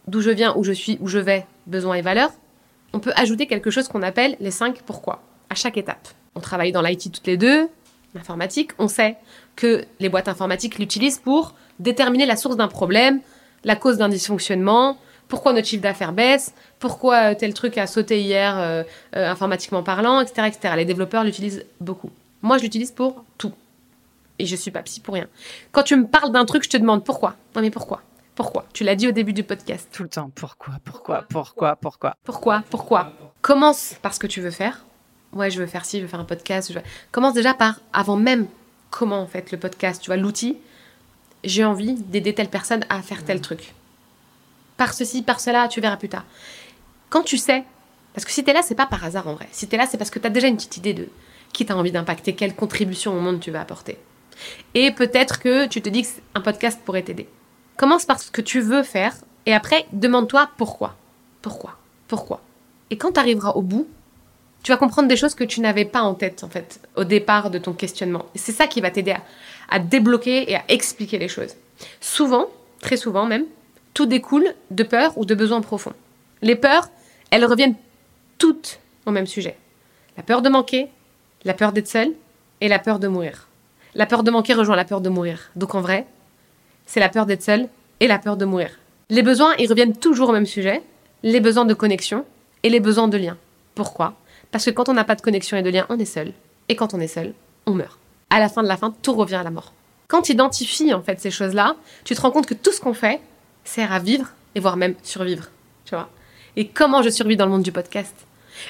d'où 0.06 0.20
je 0.20 0.30
viens, 0.30 0.54
où 0.56 0.64
je 0.64 0.72
suis, 0.72 0.98
où 1.00 1.08
je 1.08 1.18
vais, 1.18 1.46
besoins 1.66 1.96
et 1.96 2.02
valeurs, 2.02 2.30
on 2.92 3.00
peut 3.00 3.12
ajouter 3.16 3.46
quelque 3.46 3.70
chose 3.70 3.88
qu'on 3.88 4.02
appelle 4.02 4.36
les 4.40 4.50
cinq 4.50 4.82
pourquoi 4.82 5.22
à 5.50 5.54
chaque 5.54 5.76
étape. 5.76 6.08
On 6.34 6.40
travaille 6.40 6.72
dans 6.72 6.82
l'IT 6.82 7.12
toutes 7.12 7.26
les 7.26 7.36
deux, 7.36 7.68
l'informatique, 8.14 8.72
on 8.78 8.88
sait 8.88 9.16
que 9.56 9.84
les 10.00 10.08
boîtes 10.08 10.28
informatiques 10.28 10.78
l'utilisent 10.78 11.18
pour 11.18 11.54
déterminer 11.78 12.26
la 12.26 12.36
source 12.36 12.56
d'un 12.56 12.68
problème, 12.68 13.20
la 13.64 13.76
cause 13.76 13.98
d'un 13.98 14.08
dysfonctionnement, 14.08 14.98
pourquoi 15.28 15.52
notre 15.52 15.68
chiffre 15.68 15.82
d'affaires 15.82 16.12
baisse, 16.12 16.54
pourquoi 16.78 17.30
euh, 17.30 17.34
tel 17.34 17.54
truc 17.54 17.78
a 17.78 17.86
sauté 17.86 18.20
hier 18.20 18.58
euh, 18.58 18.82
euh, 19.14 19.30
informatiquement 19.30 19.82
parlant, 19.82 20.20
etc., 20.20 20.48
etc. 20.48 20.74
Les 20.76 20.84
développeurs 20.84 21.22
l'utilisent 21.22 21.64
beaucoup. 21.80 22.10
Moi, 22.42 22.58
je 22.58 22.62
l'utilise 22.62 22.90
pour 22.90 23.24
tout. 23.36 23.52
Et 24.38 24.46
je 24.46 24.56
suis 24.56 24.70
pas 24.70 24.82
psy 24.82 25.00
pour 25.00 25.14
rien. 25.14 25.26
Quand 25.72 25.82
tu 25.82 25.96
me 25.96 26.06
parles 26.06 26.32
d'un 26.32 26.44
truc, 26.44 26.64
je 26.64 26.70
te 26.70 26.76
demande 26.76 27.04
pourquoi. 27.04 27.34
Non 27.54 27.60
mais 27.60 27.70
pourquoi? 27.70 28.02
Pourquoi? 28.36 28.66
Tu 28.72 28.84
l'as 28.84 28.94
dit 28.94 29.08
au 29.08 29.10
début 29.10 29.32
du 29.32 29.42
podcast. 29.42 29.88
Tout 29.92 30.04
le 30.04 30.08
temps. 30.08 30.30
Pourquoi? 30.32 30.74
Pourquoi? 30.84 31.24
Pourquoi? 31.28 31.74
Pourquoi? 31.74 32.16
Pourquoi? 32.22 32.62
Pourquoi? 32.70 33.12
Commence 33.42 33.96
par 34.00 34.14
ce 34.14 34.20
que 34.20 34.28
tu 34.28 34.40
veux 34.40 34.52
faire. 34.52 34.86
Ouais, 35.32 35.50
je 35.50 35.58
veux 35.60 35.66
faire 35.66 35.84
ci, 35.84 35.98
je 35.98 36.02
veux 36.04 36.08
faire 36.08 36.20
un 36.20 36.24
podcast. 36.24 36.72
Commence 37.10 37.34
déjà 37.34 37.52
par, 37.52 37.80
avant 37.92 38.16
même 38.16 38.46
comment 38.90 39.20
en 39.20 39.26
fait 39.26 39.50
le 39.50 39.58
podcast, 39.58 40.00
tu 40.00 40.06
vois, 40.06 40.16
l'outil. 40.16 40.56
J'ai 41.48 41.64
envie 41.64 41.94
d'aider 41.94 42.34
telle 42.34 42.50
personne 42.50 42.84
à 42.90 43.00
faire 43.00 43.24
tel 43.24 43.40
truc. 43.40 43.72
Par 44.76 44.92
ceci, 44.92 45.22
par 45.22 45.40
cela, 45.40 45.66
tu 45.66 45.80
verras 45.80 45.96
plus 45.96 46.10
tard. 46.10 46.26
Quand 47.08 47.22
tu 47.22 47.38
sais, 47.38 47.64
parce 48.12 48.26
que 48.26 48.32
si 48.32 48.44
tu 48.44 48.50
es 48.50 48.52
là, 48.52 48.60
c'est 48.60 48.74
pas 48.74 48.84
par 48.84 49.02
hasard 49.02 49.28
en 49.28 49.32
vrai. 49.32 49.48
Si 49.50 49.66
tu 49.66 49.74
es 49.74 49.78
là, 49.78 49.86
c'est 49.86 49.96
parce 49.96 50.10
que 50.10 50.18
tu 50.18 50.26
as 50.26 50.30
déjà 50.30 50.46
une 50.46 50.56
petite 50.56 50.76
idée 50.76 50.92
de 50.92 51.08
qui 51.54 51.64
tu 51.64 51.72
as 51.72 51.76
envie 51.78 51.90
d'impacter, 51.90 52.34
quelle 52.34 52.54
contribution 52.54 53.16
au 53.16 53.20
monde 53.20 53.40
tu 53.40 53.50
vas 53.50 53.62
apporter. 53.62 53.96
Et 54.74 54.90
peut-être 54.90 55.40
que 55.40 55.66
tu 55.66 55.80
te 55.80 55.88
dis 55.88 56.02
qu'un 56.02 56.42
podcast 56.42 56.80
pourrait 56.84 57.00
t'aider. 57.00 57.26
Commence 57.78 58.04
par 58.04 58.20
ce 58.20 58.30
que 58.30 58.42
tu 58.42 58.60
veux 58.60 58.82
faire 58.82 59.14
et 59.46 59.54
après, 59.54 59.86
demande-toi 59.94 60.50
pourquoi. 60.58 60.96
Pourquoi? 61.40 61.78
Pourquoi? 62.08 62.42
Et 62.90 62.98
quand 62.98 63.12
tu 63.12 63.20
arriveras 63.20 63.52
au 63.52 63.62
bout, 63.62 63.88
tu 64.68 64.72
vas 64.72 64.76
comprendre 64.76 65.08
des 65.08 65.16
choses 65.16 65.34
que 65.34 65.44
tu 65.44 65.62
n'avais 65.62 65.86
pas 65.86 66.02
en 66.02 66.12
tête, 66.12 66.44
en 66.44 66.50
fait, 66.50 66.78
au 66.94 67.04
départ 67.04 67.48
de 67.48 67.56
ton 67.56 67.72
questionnement. 67.72 68.26
C'est 68.34 68.52
ça 68.52 68.66
qui 68.66 68.82
va 68.82 68.90
t'aider 68.90 69.12
à, 69.12 69.22
à, 69.70 69.78
débloquer 69.78 70.50
et 70.50 70.56
à 70.56 70.64
expliquer 70.68 71.16
les 71.16 71.28
choses. 71.28 71.54
Souvent, 72.02 72.48
très 72.78 72.98
souvent 72.98 73.24
même, 73.24 73.46
tout 73.94 74.04
découle 74.04 74.52
de 74.70 74.82
peur 74.82 75.16
ou 75.16 75.24
de 75.24 75.34
besoins 75.34 75.62
profonds. 75.62 75.94
Les 76.42 76.54
peurs, 76.54 76.90
elles 77.30 77.46
reviennent 77.46 77.76
toutes 78.36 78.78
au 79.06 79.10
même 79.10 79.26
sujet. 79.26 79.56
La 80.18 80.22
peur 80.22 80.42
de 80.42 80.50
manquer, 80.50 80.88
la 81.44 81.54
peur 81.54 81.72
d'être 81.72 81.88
seul 81.88 82.12
et 82.60 82.68
la 82.68 82.78
peur 82.78 82.98
de 82.98 83.08
mourir. 83.08 83.48
La 83.94 84.04
peur 84.04 84.22
de 84.22 84.30
manquer 84.30 84.52
rejoint 84.52 84.76
la 84.76 84.84
peur 84.84 85.00
de 85.00 85.08
mourir. 85.08 85.50
Donc 85.56 85.74
en 85.74 85.80
vrai, 85.80 86.06
c'est 86.84 87.00
la 87.00 87.08
peur 87.08 87.24
d'être 87.24 87.42
seul 87.42 87.70
et 88.00 88.06
la 88.06 88.18
peur 88.18 88.36
de 88.36 88.44
mourir. 88.44 88.68
Les 89.08 89.22
besoins, 89.22 89.54
ils 89.58 89.70
reviennent 89.70 89.96
toujours 89.96 90.28
au 90.28 90.32
même 90.32 90.44
sujet, 90.44 90.82
les 91.22 91.40
besoins 91.40 91.64
de 91.64 91.72
connexion 91.72 92.26
et 92.62 92.68
les 92.68 92.80
besoins 92.80 93.08
de 93.08 93.16
lien. 93.16 93.38
Pourquoi? 93.74 94.12
Parce 94.50 94.64
que 94.64 94.70
quand 94.70 94.88
on 94.88 94.94
n'a 94.94 95.04
pas 95.04 95.14
de 95.14 95.20
connexion 95.20 95.56
et 95.56 95.62
de 95.62 95.70
lien, 95.70 95.86
on 95.88 95.98
est 95.98 96.04
seul. 96.04 96.32
Et 96.68 96.76
quand 96.76 96.94
on 96.94 97.00
est 97.00 97.08
seul, 97.08 97.34
on 97.66 97.72
meurt. 97.72 97.98
À 98.30 98.40
la 98.40 98.48
fin 98.48 98.62
de 98.62 98.68
la 98.68 98.76
fin, 98.76 98.94
tout 99.02 99.14
revient 99.14 99.36
à 99.36 99.42
la 99.42 99.50
mort. 99.50 99.72
Quand 100.08 100.22
tu 100.22 100.32
identifies 100.32 100.94
en 100.94 101.02
fait 101.02 101.20
ces 101.20 101.30
choses-là, 101.30 101.76
tu 102.04 102.14
te 102.14 102.20
rends 102.20 102.30
compte 102.30 102.46
que 102.46 102.54
tout 102.54 102.72
ce 102.72 102.80
qu'on 102.80 102.94
fait 102.94 103.20
sert 103.64 103.92
à 103.92 103.98
vivre 103.98 104.28
et 104.54 104.60
voire 104.60 104.76
même 104.76 104.94
survivre. 105.02 105.48
Tu 105.84 105.94
vois 105.94 106.08
Et 106.56 106.68
comment 106.68 107.02
je 107.02 107.10
survis 107.10 107.36
dans 107.36 107.44
le 107.44 107.50
monde 107.50 107.62
du 107.62 107.72
podcast? 107.72 108.14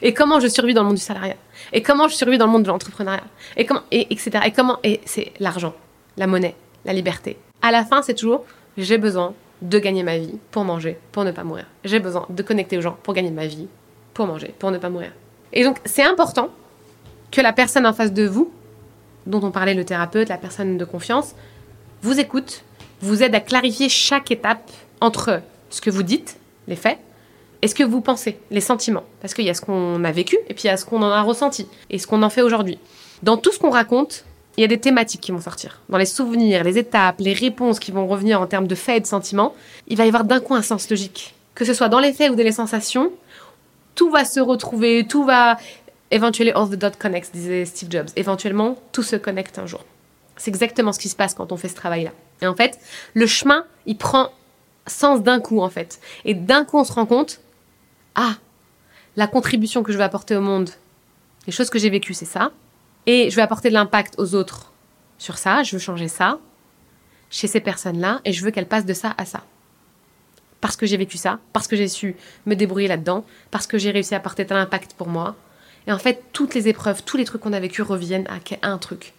Et 0.03 0.13
comment 0.13 0.41
je 0.41 0.49
survis 0.49 0.75
dans 0.75 0.83
le 0.83 0.89
monde 0.89 0.97
du 0.97 1.03
salariat? 1.03 1.37
Et 1.73 1.83
comment 1.83 2.09
je 2.09 2.15
survis 2.15 2.39
dans 2.39 2.47
le 2.47 2.53
monde 2.53 2.65
de 2.65 2.69
l'entrepreneuriat? 2.69 3.25
Et 3.57 3.65
comment 3.65 3.83
et 3.91 4.13
etc. 4.13 4.41
Et 4.47 4.53
comment 4.53 4.79
et 4.83 5.01
c'est 5.05 5.33
l'argent, 5.39 5.75
la 6.17 6.27
monnaie, 6.27 6.55
la 6.85 6.93
liberté. 6.93 7.39
À 7.63 7.71
la 7.71 7.85
fin, 7.85 8.03
c'est 8.03 8.15
toujours 8.15 8.45
j'ai 8.77 8.99
besoin 8.99 9.35
de 9.63 9.79
gagner 9.79 10.05
ma 10.05 10.19
vie 10.19 10.39
pour 10.51 10.65
manger, 10.65 10.99
pour 11.11 11.25
ne 11.25 11.33
pas 11.33 11.43
mourir. 11.43 11.67
J'ai 11.85 11.99
besoin 11.99 12.27
de 12.31 12.43
connecter 12.43 12.79
aux 12.79 12.81
gens 12.81 12.97
pour 13.03 13.15
gagner 13.15 13.31
ma 13.31 13.47
vie, 13.47 13.67
pour 14.15 14.27
manger, 14.27 14.55
pour 14.59 14.71
ne 14.71 14.79
pas 14.79 14.89
mourir. 14.89 15.13
Et 15.53 15.65
donc, 15.65 15.79
c'est 15.85 16.03
important 16.03 16.51
que 17.31 17.41
la 17.41 17.53
personne 17.53 17.87
en 17.87 17.93
face 17.93 18.13
de 18.13 18.27
vous, 18.27 18.51
dont 19.27 19.43
on 19.43 19.51
parlait 19.51 19.75
le 19.75 19.85
thérapeute, 19.85 20.29
la 20.29 20.39
personne 20.39 20.79
de 20.79 20.85
confiance, 20.85 21.35
vous 22.03 22.19
écoute, 22.21 22.63
vous 23.01 23.23
aide 23.23 23.35
à 23.35 23.41
clarifier 23.41 23.89
chaque 23.89 24.31
étape 24.31 24.71
entre 25.01 25.43
ce 25.71 25.81
que 25.81 25.91
vous 25.91 26.03
dites, 26.03 26.37
les 26.67 26.77
faits, 26.77 26.99
est 27.63 27.69
ce 27.69 27.75
que 27.75 27.83
vous 27.83 28.01
pensez, 28.01 28.39
les 28.51 28.61
sentiments. 28.61 29.05
Parce 29.21 29.35
qu'il 29.35 29.45
y 29.45 29.51
a 29.51 29.55
ce 29.55 29.61
qu'on 29.61 30.05
a 30.05 30.13
vécu 30.13 30.39
et 30.49 30.55
puis 30.55 30.65
il 30.65 30.67
y 30.69 30.71
a 30.71 30.77
ce 30.77 30.85
qu'on 30.85 31.03
en 31.03 31.11
a 31.11 31.23
ressenti 31.23 31.67
et 31.91 31.99
ce 31.99 32.07
qu'on 32.07 32.23
en 32.23 32.31
fait 32.31 32.43
aujourd'hui. 32.43 32.79
Dans 33.23 33.37
tout 33.37 33.53
ce 33.53 33.59
qu'on 33.59 33.71
raconte, 33.71 34.25
il 34.57 34.63
y 34.63 34.65
a 34.65 34.69
des 34.69 34.79
thématiques 34.79 35.21
qui 35.21 35.33
vont 35.33 35.41
sortir. 35.41 35.81
Dans 35.89 35.99
les 35.99 36.07
souvenirs, 36.07 36.65
les 36.65 36.79
étapes, 36.79 37.17
les 37.21 37.33
réponses 37.33 37.79
qui 37.79 37.91
vont 37.91 38.07
revenir 38.07 38.41
en 38.41 38.47
termes 38.47 38.67
de 38.67 38.75
faits 38.75 38.97
et 38.97 39.01
de 39.01 39.07
sentiments, 39.07 39.55
il 39.87 39.97
va 39.97 40.05
y 40.05 40.09
avoir 40.09 40.25
d'un 40.25 40.41
coup 40.41 40.55
un 40.55 40.63
sens 40.63 40.89
logique. 40.91 41.35
Que 41.55 41.65
ce 41.65 41.75
soit 41.75 41.89
dans 41.89 42.01
les 42.01 42.13
faits 42.13 42.31
ou 42.31 42.37
dans 42.37 42.45
les 42.45 42.53
sensations, 42.53 43.13
tout 43.99 44.11
va 44.11 44.25
se 44.25 44.39
retrouver, 44.39 45.07
tout 45.09 45.25
va... 45.25 45.59
Eventually 46.13 46.53
all 46.53 46.71
the 46.71 46.77
dots 46.77 46.97
connect, 46.99 47.33
disait 47.35 47.65
Steve 47.65 47.91
Jobs. 47.91 48.09
Éventuellement, 48.15 48.79
tout 48.93 49.03
se 49.03 49.17
connecte 49.17 49.59
un 49.59 49.67
jour. 49.67 49.85
C'est 50.37 50.51
exactement 50.51 50.93
ce 50.93 51.01
qui 51.01 51.09
se 51.09 51.17
passe 51.17 51.35
quand 51.35 51.51
on 51.51 51.57
fait 51.57 51.69
ce 51.69 51.75
travail-là. 51.75 52.13
Et 52.41 52.47
en 52.47 52.55
fait, 52.55 52.79
le 53.15 53.27
chemin, 53.27 53.67
il 53.87 53.99
prend 53.99 54.31
sens 54.87 55.21
d'un 55.21 55.41
coup, 55.41 55.61
en 55.61 55.69
fait. 55.69 55.99
Et 56.25 56.35
d'un 56.35 56.65
coup, 56.65 56.79
on 56.79 56.85
se 56.85 56.93
rend 56.93 57.07
compte 57.07 57.41
ah, 58.15 58.37
la 59.17 59.27
contribution 59.27 59.83
que 59.83 59.93
je 59.93 59.99
vais 59.99 60.05
apporter 60.05 60.37
au 60.37 60.41
monde, 60.41 60.71
les 61.47 61.53
choses 61.53 61.69
que 61.69 61.81
j'ai 61.81 61.91
vécues, 61.91 62.15
c'est 62.15 62.25
ça. 62.25 62.53
Et 63.07 63.31
je 63.31 63.37
vais 63.37 63.43
apporter 63.43 63.69
de 63.69 63.75
l'impact 63.75 64.15
aux 64.19 64.37
autres 64.37 64.73
sur 65.19 65.39
ça, 65.39 65.65
je 65.65 65.75
veux 65.75 65.81
changer 65.81 66.09
ça 66.09 66.39
chez 67.31 67.49
ces 67.49 67.61
personnes-là 67.61 68.21
et 68.25 68.33
je 68.33 68.45
veux 68.45 68.53
qu'elles 68.53 68.69
passent 68.69 68.87
de 68.87 68.95
ça 68.95 69.15
à 69.19 69.25
ça. 69.25 69.43
Parce 70.61 70.77
que 70.77 70.87
j'ai 70.87 70.97
vécu 70.97 71.17
ça, 71.17 71.39
parce 71.53 71.69
que 71.69 71.77
j'ai 71.77 71.89
su 71.89 72.17
me 72.47 72.55
débrouiller 72.55 72.89
là-dedans, 72.89 73.25
parce 73.51 73.67
que 73.67 73.79
j'ai 73.79 73.91
réussi 73.91 74.15
à 74.15 74.19
apporter 74.19 74.45
tel 74.45 74.57
impact 74.57 74.95
pour 74.95 75.09
moi. 75.09 75.37
Et 75.87 75.93
en 75.93 75.99
fait, 75.99 76.25
toutes 76.33 76.55
les 76.55 76.69
épreuves, 76.69 77.03
tous 77.05 77.17
les 77.17 77.25
trucs 77.25 77.41
qu'on 77.41 77.53
a 77.53 77.61
vécu 77.61 77.83
reviennent 77.83 78.27
à 78.29 78.69
un 78.69 78.79
truc. 78.79 79.15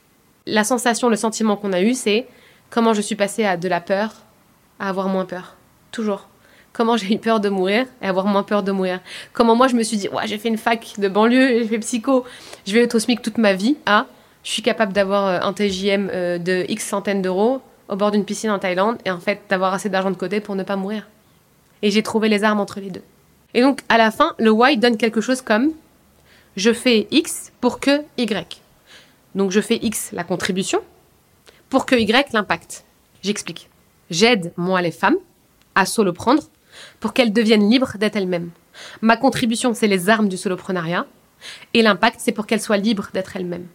La 0.45 0.63
sensation, 0.63 1.10
le 1.10 1.15
sentiment 1.15 1.56
qu'on 1.56 1.73
a 1.73 1.82
eu, 1.82 1.93
c'est 1.93 2.28
comment 2.69 2.93
je 2.93 3.02
suis 3.02 3.15
passée 3.15 3.45
à 3.45 3.58
de 3.58 3.67
la 3.67 3.82
peur 3.82 4.13
à 4.80 4.89
avoir 4.89 5.08
moins 5.08 5.25
peur. 5.25 5.56
Toujours 5.91 6.28
comment 6.73 6.97
j'ai 6.97 7.13
eu 7.13 7.17
peur 7.17 7.39
de 7.39 7.49
mourir 7.49 7.86
et 8.02 8.08
avoir 8.08 8.25
moins 8.25 8.43
peur 8.43 8.63
de 8.63 8.71
mourir. 8.71 8.99
Comment 9.34 9.56
moi 9.56 9.67
je 9.67 9.75
me 9.75 9.84
suis 9.84 9.97
dit, 9.97 10.08
ouais, 10.10 10.28
j'ai 10.28 10.38
fait 10.38 10.49
une 10.49 10.58
fac 10.58 10.93
de 10.97 11.08
banlieue, 11.08 11.60
j'ai 11.60 11.67
fait 11.67 11.80
psycho, 11.80 12.25
je 12.65 12.73
vais 12.73 12.84
être 12.84 12.95
au 12.95 12.99
SMIC 12.99 13.21
toute 13.21 13.38
ma 13.38 13.54
vie. 13.54 13.78
Ah, 13.86 14.06
je 14.43 14.52
suis 14.52 14.62
capable 14.62 14.93
d'avoir 14.93 15.28
euh, 15.28 15.39
un 15.41 15.54
TJM 15.54 16.10
euh, 16.12 16.38
de 16.38 16.65
X 16.69 16.86
centaines 16.86 17.21
d'euros 17.21 17.62
au 17.89 17.95
bord 17.95 18.12
d'une 18.12 18.23
piscine 18.23 18.52
en 18.52 18.60
Thaïlande 18.60 18.97
et 19.04 19.12
en 19.12 19.19
fait 19.19 19.41
d'avoir 19.49 19.73
assez 19.73 19.89
d'argent 19.89 20.12
de 20.12 20.15
côté 20.15 20.39
pour 20.39 20.56
ne 20.56 20.63
pas 20.63 20.75
mourir. 20.75 21.08
Et 21.82 21.92
j'ai 21.92 22.04
trouvé 22.04 22.30
les 22.30 22.44
armes 22.44 22.60
entre 22.60 22.80
les 22.80 22.89
deux. 22.89 23.04
Et 23.54 23.62
donc 23.62 23.82
à 23.89 23.98
la 23.98 24.12
fin, 24.12 24.36
le 24.38 24.52
Y 24.52 24.80
donne 24.80 24.98
quelque 24.98 25.22
chose 25.22 25.42
comme 25.42 25.72
je 26.56 26.74
fais 26.74 27.08
X 27.12 27.52
pour 27.62 27.80
que 27.80 28.04
Y. 28.18 28.62
Donc 29.36 29.52
je 29.52 29.62
fais 29.62 29.80
X 29.82 30.12
la 30.12 30.24
contribution 30.24 30.82
pour 31.70 31.86
que 31.86 31.96
Y 31.96 32.34
l'impact. 32.34 32.84
J'explique. 33.22 33.70
J'aide 34.10 34.52
moi 34.58 34.82
les 34.82 34.92
femmes 34.92 35.18
à 35.76 35.86
prendre 36.13 36.44
pour 37.00 37.13
qu'elles 37.13 37.34
deviennent 37.34 37.70
libres 37.70 37.98
d'être 37.98 38.15
elles-mêmes. 38.15 38.50
Ma 39.02 39.18
contribution, 39.18 39.74
c'est 39.74 39.88
les 39.88 40.10
armes 40.10 40.30
du 40.30 40.38
soloprenariat. 40.38 41.06
Et 41.74 41.82
l'impact, 41.82 42.20
c'est 42.20 42.32
pour 42.32 42.48
qu'elles 42.48 42.62
soient 42.62 42.78
libres 42.78 43.10
d'être 43.13 43.36
elles-mêmes. 43.36 43.68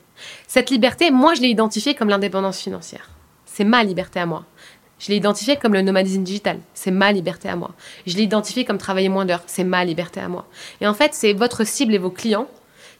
Cette 0.46 0.70
liberté, 0.70 1.10
moi, 1.10 1.34
je 1.34 1.40
l'ai 1.40 1.48
identifiée 1.48 1.94
comme 1.94 2.08
l'indépendance 2.08 2.60
financière. 2.60 3.10
C'est 3.46 3.64
ma 3.64 3.82
liberté 3.84 4.20
à 4.20 4.26
moi. 4.26 4.44
Je 5.04 5.10
l'ai 5.10 5.16
identifiée 5.16 5.56
comme 5.56 5.74
le 5.74 5.82
nomadisme 5.82 6.22
digital. 6.22 6.60
C'est 6.72 6.90
ma 6.90 7.12
liberté 7.12 7.50
à 7.50 7.56
moi. 7.56 7.72
Je 8.06 8.16
l'ai 8.16 8.22
identifiée 8.22 8.64
comme 8.64 8.78
travailler 8.78 9.10
moins 9.10 9.26
d'heures. 9.26 9.42
C'est 9.46 9.62
ma 9.62 9.84
liberté 9.84 10.18
à 10.18 10.28
moi. 10.28 10.46
Et 10.80 10.86
en 10.86 10.94
fait, 10.94 11.12
c'est 11.12 11.34
votre 11.34 11.66
cible 11.66 11.92
et 11.92 11.98
vos 11.98 12.08
clients 12.08 12.48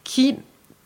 qui 0.03 0.37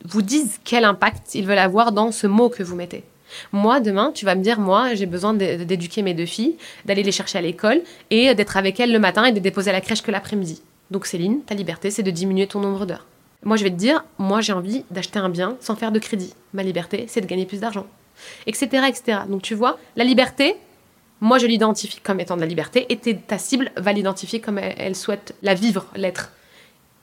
vous 0.05 0.21
disent 0.21 0.61
quel 0.63 0.85
impact 0.85 1.35
ils 1.35 1.45
veulent 1.45 1.57
avoir 1.57 1.91
dans 1.91 2.13
ce 2.13 2.25
mot 2.25 2.47
que 2.47 2.63
vous 2.63 2.77
mettez. 2.77 3.03
Moi, 3.51 3.81
demain, 3.81 4.13
tu 4.15 4.23
vas 4.23 4.35
me 4.35 4.41
dire, 4.41 4.61
moi, 4.61 4.93
j'ai 4.93 5.07
besoin 5.07 5.33
d'éduquer 5.33 6.03
mes 6.03 6.13
deux 6.13 6.25
filles, 6.25 6.55
d'aller 6.85 7.03
les 7.03 7.11
chercher 7.11 7.39
à 7.39 7.41
l'école 7.41 7.81
et 8.11 8.33
d'être 8.33 8.55
avec 8.55 8.79
elles 8.79 8.93
le 8.93 8.99
matin 8.99 9.25
et 9.25 9.33
de 9.33 9.39
déposer 9.39 9.71
à 9.71 9.73
la 9.73 9.81
crèche 9.81 10.01
que 10.01 10.11
l'après-midi. 10.11 10.61
Donc, 10.89 11.05
Céline, 11.05 11.41
ta 11.41 11.53
liberté, 11.53 11.91
c'est 11.91 12.01
de 12.01 12.11
diminuer 12.11 12.47
ton 12.47 12.61
nombre 12.61 12.85
d'heures. 12.85 13.05
Moi, 13.43 13.57
je 13.57 13.65
vais 13.65 13.71
te 13.71 13.75
dire, 13.75 14.05
moi, 14.19 14.39
j'ai 14.39 14.53
envie 14.53 14.85
d'acheter 14.89 15.19
un 15.19 15.27
bien 15.27 15.57
sans 15.59 15.75
faire 15.75 15.91
de 15.91 15.99
crédit. 15.99 16.33
Ma 16.53 16.63
liberté, 16.63 17.07
c'est 17.09 17.19
de 17.19 17.25
gagner 17.25 17.45
plus 17.45 17.59
d'argent. 17.59 17.87
Etc., 18.47 18.67
etc. 18.87 19.19
Donc, 19.27 19.41
tu 19.41 19.53
vois, 19.53 19.77
la 19.97 20.05
liberté, 20.05 20.55
moi, 21.21 21.37
je 21.37 21.47
l'identifie 21.47 21.99
comme 21.99 22.19
étant 22.19 22.35
de 22.35 22.41
la 22.41 22.47
liberté 22.47 22.85
et 22.89 22.97
ta 22.97 23.37
cible 23.37 23.71
va 23.75 23.91
l'identifier 23.91 24.39
comme 24.39 24.57
elle, 24.57 24.75
elle 24.77 24.95
souhaite 24.95 25.35
la 25.41 25.53
vivre, 25.53 25.85
l'être. 25.95 26.31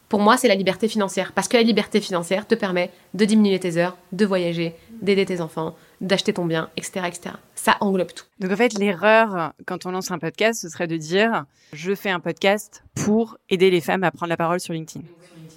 pour 0.09 0.21
moi, 0.21 0.37
c'est 0.37 0.49
la 0.49 0.55
liberté 0.55 0.89
financière. 0.89 1.33
Parce 1.33 1.49
que 1.49 1.57
la 1.57 1.63
liberté 1.63 2.01
financière 2.01 2.47
te 2.47 2.55
permet 2.55 2.91
de 3.15 3.25
diminuer 3.25 3.59
tes 3.59 3.77
heures, 3.77 3.97
de 4.13 4.25
voyager, 4.25 4.75
d'aider 5.03 5.27
tes 5.27 5.41
enfants, 5.41 5.77
d'acheter 6.01 6.33
ton 6.33 6.47
bien, 6.47 6.71
etc., 6.77 7.07
etc. 7.07 7.35
Ça 7.55 7.77
englobe 7.81 8.13
tout. 8.13 8.25
Donc 8.39 8.53
en 8.53 8.57
fait, 8.57 8.79
l'erreur 8.79 9.53
quand 9.67 9.87
on 9.87 9.91
lance 9.91 10.11
un 10.11 10.19
podcast, 10.19 10.63
ce 10.63 10.69
serait 10.69 10.87
de 10.87 10.97
dire 10.97 11.45
je 11.73 11.95
fais 11.95 12.11
un 12.11 12.21
podcast 12.21 12.85
pour 12.95 13.37
aider 13.51 13.71
les 13.71 13.81
femmes 13.81 14.05
à 14.05 14.11
prendre 14.11 14.31
la 14.31 14.37
parole 14.37 14.61
sur 14.61 14.73
LinkedIn. 14.73 15.05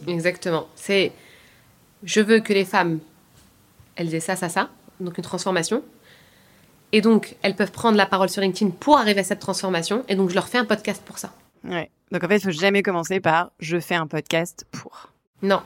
Exactement. 0.08 0.68
C'est 0.76 1.12
je 2.04 2.22
veux 2.22 2.40
que 2.40 2.54
les 2.54 2.66
femmes, 2.66 3.00
elles 3.96 4.14
aient 4.16 4.22
ça, 4.22 4.36
ça, 4.36 4.50
ça, 4.50 4.70
donc 5.00 5.18
une 5.18 5.24
transformation. 5.24 5.84
Et 6.92 7.02
donc, 7.02 7.36
elles 7.42 7.56
peuvent 7.56 7.72
prendre 7.72 7.98
la 7.98 8.06
parole 8.06 8.30
sur 8.30 8.42
LinkedIn 8.42 8.72
pour 8.72 8.98
arriver 8.98 9.20
à 9.20 9.24
cette 9.24 9.40
transformation. 9.40 10.04
Et 10.08 10.16
donc, 10.16 10.30
je 10.30 10.36
leur 10.36 10.48
fais 10.48 10.58
un 10.58 10.66
podcast 10.66 11.02
pour 11.06 11.18
ça. 11.18 11.32
Ouais. 11.64 11.90
Donc 12.12 12.24
en 12.24 12.28
fait, 12.28 12.38
il 12.38 12.42
faut 12.42 12.52
jamais 12.52 12.82
commencer 12.82 13.20
par 13.20 13.52
je 13.60 13.80
fais 13.80 13.96
un 13.96 14.08
podcast 14.08 14.66
pour. 14.72 15.10
Non, 15.42 15.62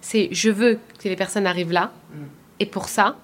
c'est 0.00 0.28
je 0.32 0.50
veux 0.50 0.78
que 0.98 1.08
les 1.08 1.16
personnes 1.16 1.46
arrivent 1.46 1.72
là 1.72 1.92
mm. 2.12 2.24
et 2.60 2.66
pour 2.66 2.88
ça, 2.88 3.16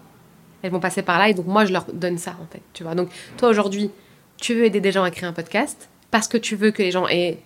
elles 0.62 0.70
vont 0.70 0.80
passer 0.80 1.02
par 1.02 1.18
là 1.18 1.28
et 1.28 1.34
donc 1.34 1.46
moi 1.46 1.64
je 1.64 1.72
leur 1.72 1.84
donne 1.92 2.18
ça 2.18 2.36
en 2.40 2.46
fait, 2.46 2.62
tu 2.72 2.84
vois. 2.84 2.94
Donc 2.94 3.10
toi 3.36 3.48
aujourd'hui, 3.48 3.90
tu 4.36 4.54
veux 4.54 4.64
aider 4.64 4.80
des 4.80 4.92
gens 4.92 5.02
à 5.02 5.10
créer 5.10 5.28
un 5.28 5.32
podcast 5.32 5.88
parce 6.10 6.28
que 6.28 6.36
tu 6.36 6.54
veux 6.56 6.70
que 6.70 6.82
les 6.82 6.90
gens 6.90 7.08
aient, 7.08 7.38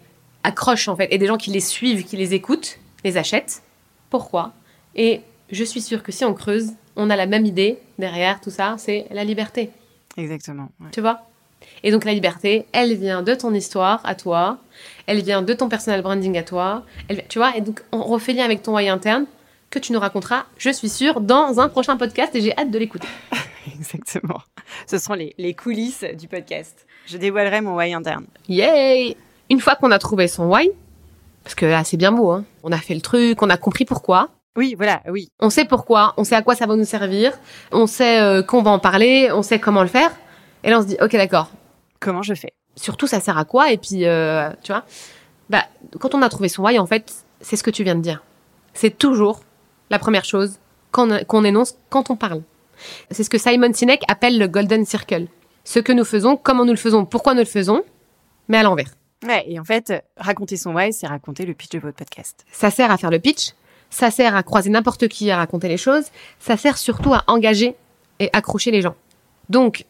accrochent 0.43 0.88
en 0.88 0.97
fait 0.97 1.09
et 1.11 1.19
des 1.19 1.27
gens 1.27 1.38
qui 1.38 1.51
les 1.51 1.61
suivent, 1.61 2.05
qui 2.05 2.17
les 2.17 2.35
écoutent, 2.35 2.79
les 3.03 3.17
achètent. 3.17 3.62
Pourquoi? 4.11 4.53
Et 4.95 5.23
je 5.51 5.64
suis 5.64 5.81
sûre 5.81 6.03
que 6.03 6.12
si 6.12 6.25
on 6.25 6.35
creuse, 6.35 6.73
on 6.97 7.11
a 7.11 7.17
la 7.17 7.27
même 7.27 7.47
idée 7.47 7.79
derrière 7.99 8.40
tout 8.40 8.51
ça, 8.51 8.77
c'est 8.79 9.07
la 9.11 9.25
liberté. 9.25 9.71
Exactement. 10.16 10.68
Tu 10.92 11.00
vois? 11.00 11.20
Et 11.83 11.90
donc 11.90 12.05
la 12.05 12.12
liberté, 12.12 12.66
elle 12.72 12.94
vient 12.94 13.22
de 13.22 13.35
ton 13.35 13.53
histoire 13.55 14.00
à 14.05 14.14
toi, 14.14 14.59
elle 15.07 15.22
vient 15.22 15.42
de 15.42 15.53
ton 15.53 15.68
personal 15.68 16.03
branding 16.03 16.37
à 16.38 16.42
toi, 16.42 16.85
elle, 17.09 17.24
tu 17.29 17.38
vois, 17.38 17.57
et 17.57 17.61
donc 17.61 17.83
on 17.92 18.03
refait 18.03 18.33
lien 18.33 18.44
avec 18.44 18.62
ton 18.62 18.77
why 18.77 18.88
interne 18.88 19.27
que 19.70 19.79
tu 19.79 19.92
nous 19.92 20.00
raconteras, 20.00 20.44
je 20.57 20.70
suis 20.70 20.88
sûre, 20.88 21.20
dans 21.20 21.61
un 21.61 21.68
prochain 21.68 21.96
podcast 21.96 22.35
et 22.35 22.40
j'ai 22.40 22.57
hâte 22.57 22.70
de 22.70 22.79
l'écouter. 22.79 23.09
Exactement. 23.74 24.40
Ce 24.87 24.98
seront 24.98 25.14
les, 25.14 25.35
les, 25.37 25.55
coulisses 25.55 26.05
du 26.16 26.29
podcast. 26.29 26.87
Je 27.07 27.16
dévoilerai 27.16 27.61
mon 27.61 27.77
why 27.77 27.92
interne. 27.92 28.27
Yay 28.48 29.16
Une 29.50 29.61
fois 29.61 29.74
qu'on 29.74 29.90
a 29.90 29.98
trouvé 29.98 30.29
son 30.29 30.50
why, 30.50 30.70
parce 31.42 31.55
que 31.55 31.66
là 31.66 31.83
c'est 31.83 31.96
bien 31.96 32.12
beau, 32.12 32.31
hein, 32.31 32.44
on 32.62 32.72
a 32.72 32.79
fait 32.79 32.94
le 32.94 33.00
truc, 33.00 33.42
on 33.42 33.50
a 33.50 33.57
compris 33.57 33.85
pourquoi. 33.85 34.31
Oui, 34.57 34.75
voilà, 34.77 35.03
oui. 35.09 35.31
On 35.40 35.51
sait 35.51 35.64
pourquoi, 35.64 36.14
on 36.17 36.25
sait 36.25 36.37
à 36.37 36.43
quoi 36.43 36.55
ça 36.55 36.67
va 36.67 36.77
nous 36.77 36.85
servir, 36.85 37.33
on 37.73 37.87
sait 37.87 38.21
euh, 38.21 38.43
qu'on 38.43 38.62
va 38.62 38.71
en 38.71 38.79
parler, 38.79 39.31
on 39.33 39.43
sait 39.43 39.59
comment 39.59 39.83
le 39.83 39.88
faire. 39.88 40.12
Et 40.62 40.71
là, 40.71 40.79
on 40.79 40.83
se 40.83 40.87
dit, 40.87 40.97
ok, 41.01 41.12
d'accord. 41.12 41.51
Comment 42.01 42.23
je 42.23 42.35
fais? 42.35 42.53
Surtout, 42.77 43.07
ça 43.07 43.21
sert 43.21 43.37
à 43.37 43.45
quoi? 43.45 43.73
Et 43.73 43.79
puis, 43.79 44.07
euh, 44.07 44.51
tu 44.62 44.73
vois, 44.73 44.85
bah, 45.51 45.64
quand 45.99 46.14
on 46.14 46.23
a 46.23 46.29
trouvé 46.29 46.49
son 46.49 46.62
why, 46.62 46.79
en 46.79 46.87
fait, 46.87 47.12
c'est 47.40 47.57
ce 47.57 47.62
que 47.62 47.71
tu 47.71 47.83
viens 47.83 47.95
de 47.97 48.01
dire. 48.01 48.23
C'est 48.75 48.97
toujours 48.97 49.40
la 49.90 49.99
première 49.99 50.25
chose 50.25 50.59
qu'on 50.93 51.45
énonce 51.45 51.77
quand 51.90 52.11
on 52.11 52.17
parle. 52.17 52.43
C'est 53.11 53.25
ce 53.25 53.31
que 53.31 53.38
Simon 53.38 53.73
Sinek 53.73 54.03
appelle 54.09 54.38
le 54.38 54.47
golden 54.47 54.85
circle. 54.85 55.27
Ce 55.64 55.81
que 55.81 55.93
nous 55.93 56.05
faisons, 56.05 56.37
comment 56.37 56.64
nous 56.64 56.73
le 56.73 56.79
faisons, 56.79 57.05
pourquoi 57.05 57.35
nous 57.35 57.40
le 57.40 57.47
faisons, 57.47 57.83
mais 58.49 58.59
à 58.59 58.62
l'envers. 58.62 58.90
Ouais, 59.27 59.45
et 59.49 59.59
en 59.59 59.64
fait, 59.64 59.93
raconter 60.17 60.57
son 60.57 60.75
why, 60.75 60.93
c'est 60.93 61.07
raconter 61.07 61.47
le 61.47 61.55
pitch 61.55 61.71
de 61.71 61.79
votre 61.79 61.97
podcast. 61.97 62.45
Ça 62.53 62.71
sert 62.71 62.90
à 62.90 62.99
faire 62.99 63.11
le 63.11 63.19
pitch, 63.19 63.53
ça 63.94 64.11
sert 64.11 64.35
à 64.35 64.42
croiser 64.42 64.70
n'importe 64.70 65.07
qui 65.07 65.30
à 65.30 65.37
raconter 65.37 65.68
les 65.68 65.76
choses, 65.76 66.07
ça 66.40 66.57
sert 66.57 66.78
surtout 66.78 67.14
à 67.14 67.22
engager 67.28 67.76
et 68.18 68.28
accrocher 68.33 68.72
les 68.72 68.83
gens. 68.83 68.96
Donc, 69.50 69.87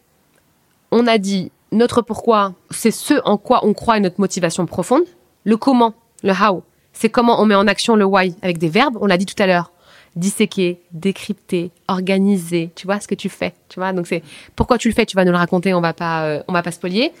on 0.91 1.07
a 1.07 1.17
dit 1.17 1.51
notre 1.71 2.03
pourquoi, 2.03 2.53
c'est 2.69 2.91
ce 2.91 3.15
en 3.25 3.37
quoi 3.37 3.65
on 3.65 3.73
croit 3.73 3.97
et 3.97 3.99
notre 3.99 4.21
motivation 4.21 4.67
profonde. 4.67 5.01
Le 5.43 5.57
comment, 5.57 5.95
le 6.21 6.33
how, 6.33 6.61
c'est 6.93 7.09
comment 7.09 7.41
on 7.41 7.47
met 7.47 7.55
en 7.55 7.65
action 7.65 7.95
le 7.95 8.05
why 8.05 8.35
avec 8.43 8.59
des 8.59 8.69
verbes, 8.69 8.95
on 9.01 9.07
l'a 9.07 9.17
dit 9.17 9.25
tout 9.25 9.41
à 9.41 9.47
l'heure. 9.47 9.71
Disséquer, 10.15 10.81
décrypter, 10.91 11.71
organiser, 11.87 12.69
tu 12.75 12.85
vois 12.85 12.99
ce 12.99 13.07
que 13.07 13.15
tu 13.15 13.27
fais, 13.27 13.55
tu 13.69 13.79
vois. 13.79 13.91
Donc 13.91 14.05
c'est 14.05 14.21
pourquoi 14.55 14.77
tu 14.77 14.87
le 14.87 14.93
fais, 14.93 15.07
tu 15.07 15.15
vas 15.15 15.25
nous 15.25 15.31
le 15.31 15.37
raconter, 15.37 15.73
on 15.73 15.81
va 15.81 15.93
pas 15.93 16.25
euh, 16.25 16.43
on 16.47 16.53
va 16.53 16.61
pas 16.61 16.71
spolier. 16.71 17.11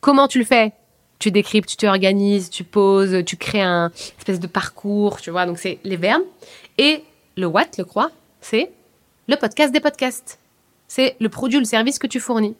Comment 0.00 0.28
tu 0.28 0.38
le 0.38 0.44
fais? 0.44 0.72
Tu 1.20 1.30
décryptes, 1.30 1.68
tu 1.68 1.76
t'organises, 1.76 2.50
tu 2.50 2.64
poses, 2.64 3.24
tu 3.24 3.36
crées 3.36 3.62
un 3.62 3.92
espèce 4.18 4.40
de 4.40 4.48
parcours, 4.48 5.20
tu 5.20 5.30
vois. 5.30 5.46
Donc 5.46 5.58
c'est 5.58 5.78
les 5.84 5.96
verbes 5.96 6.24
et 6.78 7.04
le 7.36 7.46
what, 7.46 7.66
le 7.78 7.84
quoi, 7.84 8.10
c'est 8.40 8.72
le 9.28 9.36
podcast 9.36 9.72
des 9.72 9.80
podcasts. 9.80 10.40
C'est 10.88 11.14
le 11.20 11.28
produit 11.28 11.58
ou 11.58 11.60
le 11.60 11.66
service 11.66 12.00
que 12.00 12.08
tu 12.08 12.18
fournis. 12.18 12.56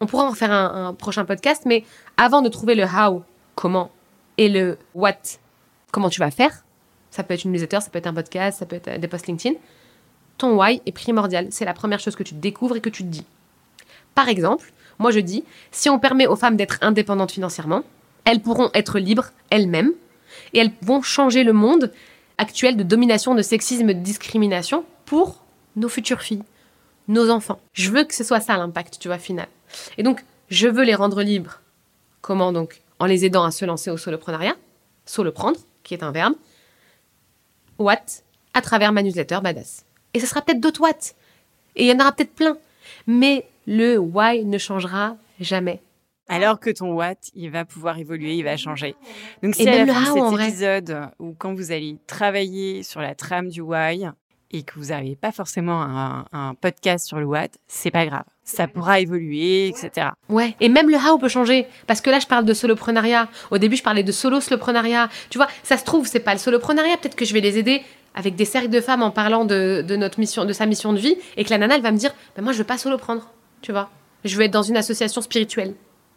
On 0.00 0.06
pourra 0.06 0.24
en 0.24 0.34
faire 0.34 0.50
un, 0.50 0.94
prochain 0.94 1.24
podcast, 1.24 1.62
mais 1.64 1.84
avant 2.16 2.42
de 2.42 2.48
trouver 2.48 2.74
le 2.74 2.82
how, 2.82 3.22
comment, 3.54 3.92
et 4.36 4.48
le 4.48 4.78
what, 4.96 5.12
comment 5.92 6.10
tu 6.10 6.18
vas 6.18 6.32
faire, 6.32 6.64
ça 7.12 7.22
peut 7.22 7.34
être 7.34 7.44
une 7.44 7.52
newsletter, 7.52 7.80
ça 7.80 7.88
peut 7.88 7.98
être 7.98 8.08
un 8.08 8.14
podcast, 8.14 8.58
ça 8.58 8.66
peut 8.66 8.76
être 8.76 8.98
des 8.98 9.06
posts 9.06 9.28
LinkedIn, 9.28 9.54
ton 10.38 10.58
why 10.58 10.82
est 10.86 10.92
primordial. 10.92 11.46
C'est 11.50 11.64
la 11.64 11.72
première 11.72 12.00
chose 12.00 12.16
que 12.16 12.24
tu 12.24 12.34
découvres 12.34 12.76
et 12.76 12.80
que 12.80 12.90
tu 12.90 13.04
te 13.04 13.08
dis. 13.08 13.24
Par 14.16 14.28
exemple, 14.28 14.72
moi 15.02 15.10
je 15.10 15.20
dis, 15.20 15.44
si 15.70 15.90
on 15.90 15.98
permet 15.98 16.26
aux 16.26 16.36
femmes 16.36 16.56
d'être 16.56 16.78
indépendantes 16.80 17.32
financièrement, 17.32 17.82
elles 18.24 18.40
pourront 18.40 18.70
être 18.72 18.98
libres 18.98 19.30
elles-mêmes 19.50 19.92
et 20.54 20.58
elles 20.58 20.72
vont 20.80 21.02
changer 21.02 21.44
le 21.44 21.52
monde 21.52 21.92
actuel 22.38 22.76
de 22.76 22.82
domination, 22.82 23.34
de 23.34 23.42
sexisme, 23.42 23.88
de 23.88 23.92
discrimination 23.92 24.84
pour 25.04 25.44
nos 25.76 25.88
futures 25.88 26.22
filles, 26.22 26.42
nos 27.08 27.30
enfants. 27.30 27.60
Je 27.72 27.90
veux 27.90 28.04
que 28.04 28.14
ce 28.14 28.24
soit 28.24 28.40
ça 28.40 28.56
l'impact, 28.56 28.98
tu 28.98 29.08
vois, 29.08 29.18
final. 29.18 29.48
Et 29.98 30.02
donc, 30.02 30.24
je 30.48 30.68
veux 30.68 30.84
les 30.84 30.94
rendre 30.94 31.22
libres. 31.22 31.60
Comment 32.20 32.52
donc? 32.52 32.82
En 32.98 33.06
les 33.06 33.24
aidant 33.24 33.44
à 33.44 33.50
se 33.50 33.64
lancer 33.64 33.90
au 33.90 33.96
soloprenariat, 33.96 34.56
prendre, 35.34 35.58
qui 35.82 35.94
est 35.94 36.02
un 36.02 36.12
verbe. 36.12 36.34
What? 37.78 38.22
À 38.54 38.60
travers 38.60 38.92
ma 38.92 39.02
newsletter 39.02 39.40
Badass. 39.42 39.84
Et 40.14 40.20
ce 40.20 40.26
sera 40.26 40.42
peut-être 40.42 40.60
d'autres 40.60 40.80
what. 40.80 41.14
Et 41.74 41.84
il 41.84 41.88
y 41.88 41.92
en 41.92 42.00
aura 42.00 42.12
peut-être 42.12 42.34
plein. 42.34 42.56
Mais 43.06 43.48
le 43.66 43.98
why 43.98 44.44
ne 44.44 44.58
changera 44.58 45.16
jamais. 45.40 45.80
Alors 46.28 46.60
que 46.60 46.70
ton 46.70 46.92
what, 46.92 47.14
il 47.34 47.50
va 47.50 47.64
pouvoir 47.64 47.98
évoluer, 47.98 48.36
il 48.36 48.44
va 48.44 48.56
changer. 48.56 48.94
Donc, 49.42 49.54
si 49.54 49.68
à 49.68 49.84
la 49.84 49.92
fin 49.92 50.14
de 50.14 50.30
cet 50.30 50.40
épisode, 50.40 51.10
ou 51.18 51.34
quand 51.36 51.52
vous 51.52 51.72
allez 51.72 51.96
travailler 52.06 52.82
sur 52.82 53.00
la 53.00 53.14
trame 53.14 53.48
du 53.48 53.60
why, 53.60 54.08
et 54.52 54.62
que 54.62 54.74
vous 54.76 54.86
n'avez 54.86 55.16
pas 55.16 55.32
forcément 55.32 55.82
un, 55.82 56.54
podcast 56.60 57.06
sur 57.06 57.18
le 57.18 57.24
what, 57.24 57.48
c'est 57.66 57.90
pas 57.90 58.06
grave. 58.06 58.24
Ça 58.44 58.68
pourra 58.68 59.00
évoluer, 59.00 59.68
etc. 59.68 60.08
Ouais. 60.28 60.54
Et 60.60 60.68
même 60.68 60.90
le 60.90 60.96
how 60.96 61.18
peut 61.18 61.28
changer. 61.28 61.66
Parce 61.86 62.00
que 62.00 62.10
là, 62.10 62.18
je 62.18 62.26
parle 62.26 62.44
de 62.44 62.52
soloprenariat. 62.52 63.28
Au 63.50 63.58
début, 63.58 63.76
je 63.76 63.82
parlais 63.82 64.02
de 64.02 64.12
solo 64.12 64.40
soloprenariat. 64.40 65.08
Tu 65.30 65.38
vois, 65.38 65.48
ça 65.62 65.78
se 65.78 65.84
trouve, 65.84 66.06
c'est 66.06 66.20
pas 66.20 66.34
le 66.34 66.38
soloprenariat. 66.38 66.96
Peut-être 66.98 67.16
que 67.16 67.24
je 67.24 67.32
vais 67.32 67.40
les 67.40 67.56
aider 67.58 67.82
avec 68.14 68.36
des 68.36 68.44
cercles 68.44 68.68
de 68.68 68.80
femmes 68.80 69.02
en 69.02 69.10
parlant 69.10 69.46
de, 69.46 69.84
notre 69.96 70.20
mission, 70.20 70.44
de 70.44 70.52
sa 70.52 70.66
mission 70.66 70.92
de 70.92 70.98
vie. 70.98 71.16
Et 71.36 71.44
que 71.44 71.50
la 71.50 71.58
nana, 71.58 71.76
elle 71.76 71.82
va 71.82 71.92
me 71.92 71.98
dire, 71.98 72.14
bah, 72.36 72.42
moi, 72.42 72.52
je 72.52 72.58
veux 72.58 72.64
pas 72.64 72.78
soloprendre. 72.78 73.30
Tu 73.62 73.72
vois. 73.72 73.90
Je 74.24 74.36
veux 74.36 74.42
être 74.42 74.52
dans 74.52 74.62
une 74.62 74.76
association 74.76 75.20
spirituelle. 75.20 75.74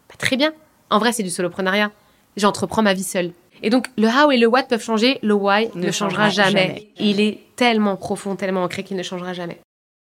Bah, 0.08 0.14
très 0.18 0.36
bien. 0.36 0.52
En 0.90 0.98
vrai, 0.98 1.12
c'est 1.12 1.22
du 1.22 1.30
soloprenariat. 1.30 1.90
J'entreprends 2.36 2.82
ma 2.82 2.94
vie 2.94 3.02
seule. 3.02 3.32
Et 3.62 3.70
donc, 3.70 3.88
le 3.96 4.08
how 4.08 4.30
et 4.30 4.36
le 4.36 4.46
what 4.46 4.64
peuvent 4.64 4.82
changer, 4.82 5.18
le 5.22 5.34
why 5.34 5.70
ne, 5.74 5.90
changera, 5.90 6.28
jamais. 6.28 6.90
Il 6.98 7.20
est 7.20 7.40
tellement 7.56 7.96
profond, 7.96 8.36
tellement 8.36 8.62
ancré 8.62 8.84
qu'il 8.84 8.96
ne 8.96 9.02
changera 9.02 9.32
jamais. 9.32 9.58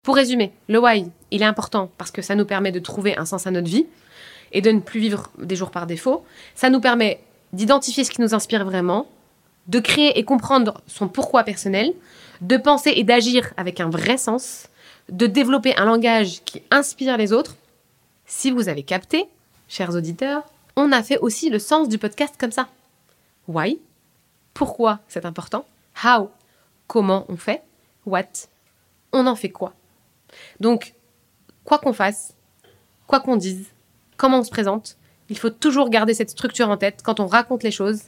Pour 0.05 0.17
résumer, 0.17 0.53
le 0.69 0.79
why, 0.79 1.07
il 1.31 1.43
est 1.43 1.47
important 1.47 1.91
parce 1.99 2.11
que 2.11 2.23
ça 2.23 2.35
nous 2.35 2.45
permet 2.45 2.73
de 2.73 2.79
trouver 2.79 3.17
un 3.17 3.25
sens 3.25 3.47
à 3.47 3.51
notre 3.51 3.69
vie 3.69 3.87
et 4.53 4.61
de 4.61 4.71
ne 4.71 4.81
plus 4.81 5.01
vivre 5.01 5.31
des 5.39 5.57
jours 5.57 5.71
par 5.71 5.87
défaut. 5.87 6.25
Ça 6.55 6.71
nous 6.71 6.81
permet 6.81 7.21
d'identifier 7.53 8.05
ce 8.05 8.11
qui 8.11 8.21
nous 8.21 8.35
inspire 8.35 8.65
vraiment, 8.65 9.07
de 9.69 9.79
créer 9.79 10.19
et 10.19 10.25
comprendre 10.25 10.81
son 10.87 11.09
pourquoi 11.09 11.45
personnel, 11.45 11.93
de 12.41 12.57
penser 12.57 12.93
et 12.97 13.05
d'agir 13.05 13.53
avec 13.57 13.81
un 13.81 13.91
vrai 13.91 14.17
sens, 14.17 14.69
de 15.11 15.27
développer 15.27 15.77
un 15.77 15.85
langage 15.85 16.43
qui 16.45 16.63
inspire 16.71 17.17
les 17.17 17.33
autres. 17.33 17.57
Si 18.27 18.51
vous 18.51 18.69
avez 18.69 18.83
capté, 18.83 19.27
chers 19.69 19.95
auditeurs, 19.95 20.45
on 20.77 20.93
a 20.93 21.03
fait 21.03 21.19
aussi 21.19 21.51
le 21.51 21.59
sens 21.59 21.89
du 21.89 21.99
podcast 21.99 22.35
comme 22.39 22.53
ça. 22.53 22.69
Why? 23.49 23.81
Pourquoi 24.55 25.01
c'est 25.09 25.27
important? 25.27 25.65
How? 26.05 26.31
Comment 26.87 27.25
on 27.29 27.37
fait? 27.37 27.63
What? 28.07 28.49
On 29.13 29.27
en 29.27 29.37
fait 29.37 29.51
quoi? 29.51 29.75
Donc, 30.61 30.95
quoi 31.65 31.79
qu'on 31.79 31.93
fasse, 31.93 32.35
quoi 33.07 33.21
qu'on 33.21 33.37
dise, 33.37 33.67
comment 34.17 34.39
on 34.39 34.45
se 34.45 34.51
présente, 34.51 34.97
il 35.29 35.39
faut 35.39 35.51
toujours 35.51 35.91
garder 35.91 36.15
cette 36.15 36.31
structure 36.31 36.69
en 36.69 36.77
tête 36.77 37.01
quand 37.03 37.21
on 37.21 37.27
raconte 37.27 37.63
les 37.63 37.71
choses. 37.71 38.03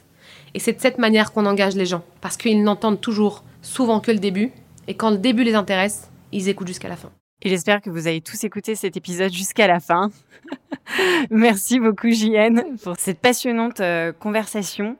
Et 0.53 0.59
c'est 0.59 0.73
de 0.73 0.79
cette 0.79 0.97
manière 0.97 1.33
qu'on 1.33 1.45
engage 1.45 1.75
les 1.75 1.85
gens, 1.85 2.03
parce 2.21 2.37
qu'ils 2.37 2.63
n'entendent 2.63 3.01
toujours 3.01 3.43
souvent 3.61 3.99
que 3.99 4.11
le 4.11 4.19
début, 4.19 4.53
et 4.87 4.95
quand 4.95 5.11
le 5.11 5.17
début 5.17 5.43
les 5.43 5.55
intéresse, 5.55 6.09
ils 6.33 6.49
écoutent 6.49 6.67
jusqu'à 6.67 6.89
la 6.89 6.95
fin. 6.95 7.11
Et 7.41 7.49
j'espère 7.49 7.81
que 7.81 7.89
vous 7.89 8.07
avez 8.07 8.21
tous 8.21 8.41
écouté 8.45 8.75
cet 8.75 8.95
épisode 8.95 9.31
jusqu'à 9.31 9.67
la 9.67 9.79
fin. 9.79 10.11
Merci 11.29 11.79
beaucoup, 11.79 12.09
JN, 12.09 12.77
pour 12.81 12.95
cette 12.97 13.19
passionnante 13.19 13.81
euh, 13.81 14.13
conversation. 14.13 14.97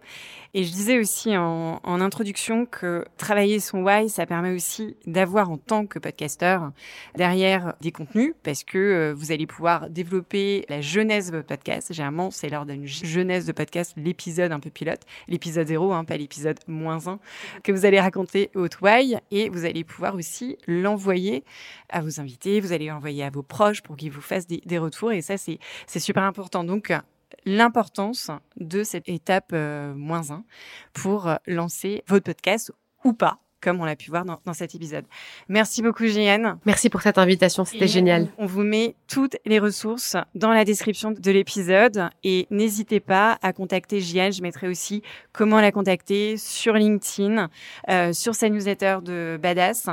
Et 0.55 0.65
je 0.65 0.71
disais 0.71 0.99
aussi 0.99 1.35
en, 1.35 1.79
introduction 1.83 2.67
que 2.67 3.05
travailler 3.17 3.59
son 3.59 3.81
why, 3.83 4.07
ça 4.07 4.27
permet 4.27 4.53
aussi 4.53 4.95
d'avoir 5.07 5.49
en 5.49 5.57
tant 5.57 5.87
que 5.87 5.97
podcasteur 5.97 6.71
derrière 7.15 7.73
des 7.81 7.91
contenus 7.91 8.35
parce 8.43 8.63
que 8.63 8.77
euh, 8.77 9.13
vous 9.15 9.31
allez 9.31 9.47
pouvoir 9.47 9.89
développer 9.89 10.63
la 10.69 10.79
jeunesse 10.79 11.31
de 11.31 11.37
votre 11.37 11.47
podcast. 11.47 11.91
Généralement, 11.91 12.29
c'est 12.29 12.49
lors 12.49 12.67
d'une 12.67 12.85
jeunesse 12.85 13.47
de 13.47 13.51
podcast, 13.51 13.93
l'épisode 13.97 14.51
un 14.51 14.59
peu 14.59 14.69
pilote, 14.69 15.01
l'épisode 15.27 15.67
zéro, 15.67 15.91
hein, 15.91 16.03
pas 16.03 16.17
l'épisode 16.17 16.59
moins 16.67 17.07
un, 17.07 17.19
que 17.63 17.71
vous 17.71 17.85
allez 17.85 17.99
raconter 17.99 18.51
votre 18.53 18.83
why 18.83 19.17
et 19.31 19.49
vous 19.49 19.65
allez 19.65 19.83
pouvoir 19.83 20.13
aussi 20.13 20.57
l'envoyer 20.67 21.43
à 21.89 22.01
vos 22.01 22.19
invités, 22.19 22.59
vous 22.59 22.73
allez 22.73 22.87
l'envoyer 22.87 23.23
à 23.23 23.31
vos 23.31 23.43
proches 23.43 23.81
pour 23.81 23.95
qu'ils 23.95 24.11
vous 24.11 24.21
fassent 24.21 24.47
des, 24.47 24.61
des 24.65 24.77
retours 24.77 25.13
et 25.13 25.23
ça, 25.23 25.35
c'est 25.37 25.59
super 25.99 26.23
important. 26.23 26.63
Donc, 26.63 26.93
l'importance 27.45 28.31
de 28.57 28.83
cette 28.83 29.09
étape 29.09 29.51
euh, 29.53 29.93
moins 29.93 30.31
1 30.31 30.43
pour 30.93 31.27
euh, 31.27 31.35
lancer 31.47 32.03
votre 32.07 32.25
podcast 32.25 32.71
ou 33.03 33.13
pas 33.13 33.42
comme 33.63 33.81
on 33.81 33.85
l'a 33.85 33.95
pu 33.95 34.09
voir 34.09 34.25
dans, 34.25 34.53
cet 34.53 34.75
épisode. 34.75 35.05
Merci 35.47 35.81
beaucoup, 35.81 36.05
Jeanne. 36.05 36.57
Merci 36.65 36.89
pour 36.89 37.01
cette 37.01 37.17
invitation, 37.17 37.65
c'était 37.65 37.87
génial. 37.87 38.27
On 38.37 38.45
vous 38.45 38.63
met 38.63 38.95
toutes 39.07 39.37
les 39.45 39.57
ressources 39.57 40.17
dans 40.35 40.51
la 40.51 40.65
description 40.65 41.11
de 41.11 41.31
l'épisode 41.31 42.09
et 42.23 42.45
n'hésitez 42.51 42.99
pas 42.99 43.39
à 43.41 43.53
contacter 43.53 44.01
Jeanne. 44.01 44.33
Je 44.33 44.41
mettrai 44.41 44.67
aussi 44.67 45.01
comment 45.31 45.61
la 45.61 45.71
contacter 45.71 46.37
sur 46.37 46.73
LinkedIn, 46.73 47.49
euh, 47.89 48.13
sur 48.13 48.35
sa 48.35 48.49
newsletter 48.49 48.97
de 49.03 49.39
Badass 49.41 49.87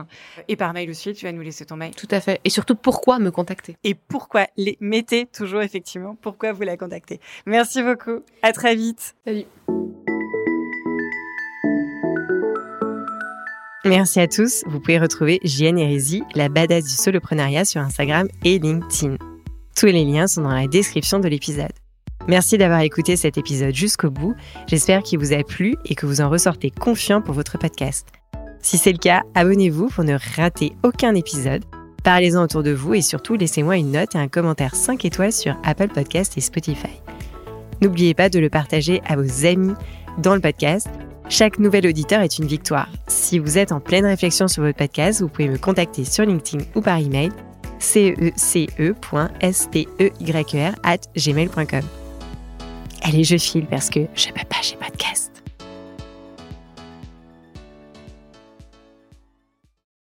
et 0.49 0.57
par 0.57 0.73
mail 0.73 0.91
aussi. 0.91 1.15
Tu 1.15 1.25
vas 1.25 1.33
nous 1.33 1.43
laisser 1.43 1.65
ton 1.65 1.77
mail. 1.77 1.95
Tout 1.95 2.09
à 2.11 2.21
fait. 2.21 2.41
Et 2.45 2.51
surtout, 2.51 2.75
pourquoi 2.75 3.19
me 3.19 3.31
contacter? 3.31 3.77
Et 3.85 3.95
pourquoi 3.95 4.47
les 4.57 4.77
mettez 4.81 5.27
toujours 5.27 5.63
effectivement? 5.63 6.17
Pourquoi 6.21 6.53
vous 6.53 6.63
la 6.63 6.77
contactez? 6.77 7.21
Merci 7.47 7.83
beaucoup. 7.83 8.21
À 8.43 8.53
très 8.53 8.75
vite. 8.75 9.15
Salut. 9.25 9.45
Merci 13.87 14.21
à 14.21 14.29
tous. 14.29 14.63
Vous 14.67 14.79
pouvez 14.79 14.99
retrouver 14.99 15.41
JN 15.43 15.79
Hérésie, 15.79 16.23
la 16.35 16.51
badass 16.51 16.85
du 16.85 16.91
soloprenariat 16.91 17.65
sur 17.65 17.81
Instagram 17.81 18.29
et 18.45 18.59
LinkedIn. 18.59 19.17
Tous 19.75 19.87
les 19.87 20.05
liens 20.05 20.27
sont 20.27 20.43
dans 20.43 20.55
la 20.55 20.67
description 20.67 21.19
de 21.19 21.29
l'épisode. 21.29 21.73
Merci 22.29 22.59
d'avoir 22.59 22.81
écouté 22.81 23.17
cet 23.17 23.39
épisode 23.39 23.75
jusqu'au 23.75 24.11
bout. 24.11 24.35
J'espère 24.67 25.03
qu'il 25.03 25.19
vous 25.19 25.33
a 25.33 25.43
plu 25.43 25.77
et 25.87 25.95
que 25.95 26.05
vous 26.05 26.21
en 26.21 26.29
ressortez 26.29 26.71
confiant 26.71 27.23
pour 27.23 27.35
votre 27.35 27.57
podcast. 27.57 28.07
Si 28.61 28.77
c'est 28.77 28.93
le 28.93 28.99
cas, 28.99 29.23
abonnez-vous 29.35 29.89
pour 29.89 30.05
ne 30.05 30.19
rater 30.37 30.73
aucun 30.83 31.15
épisode. 31.15 31.65
Parlez-en 32.05 32.43
autour 32.43 32.63
de 32.63 32.73
vous 32.73 32.93
et 32.93 33.01
surtout 33.01 33.35
laissez-moi 33.35 33.79
une 33.79 33.93
note 33.93 34.15
et 34.15 34.19
un 34.19 34.29
commentaire 34.29 34.75
5 34.75 35.07
étoiles 35.07 35.33
sur 35.33 35.57
Apple 35.65 35.89
Podcast 35.89 36.37
et 36.37 36.43
Spotify. 36.43 37.01
N'oubliez 37.81 38.13
pas 38.13 38.29
de 38.29 38.39
le 38.39 38.51
partager 38.51 39.01
à 39.07 39.17
vos 39.17 39.47
amis 39.47 39.73
dans 40.19 40.35
le 40.35 40.43
podcast 40.43 40.89
chaque 41.31 41.59
nouvel 41.59 41.87
auditeur 41.87 42.21
est 42.21 42.39
une 42.39 42.47
victoire. 42.47 42.89
Si 43.07 43.39
vous 43.39 43.57
êtes 43.57 43.73
en 43.73 43.81
pleine 43.81 44.05
réflexion 44.05 44.49
sur 44.49 44.63
votre 44.63 44.77
podcast, 44.77 45.23
vous 45.23 45.29
pouvez 45.29 45.49
me 45.49 45.59
contacter 45.59 46.05
sur 46.05 46.25
LinkedIn 46.25 46.65
ou 46.75 46.83
par 46.83 46.99
email 46.99 47.31
cece.steyr 47.79 48.97
at 50.83 50.99
gmail.com. 51.17 51.83
Allez, 53.03 53.25
je 53.25 53.39
file 53.39 53.67
parce 53.67 53.89
que 53.89 54.01
je 54.15 54.27
peux 54.29 54.35
pas, 54.35 54.61
pas 54.79 54.91
de 54.91 55.30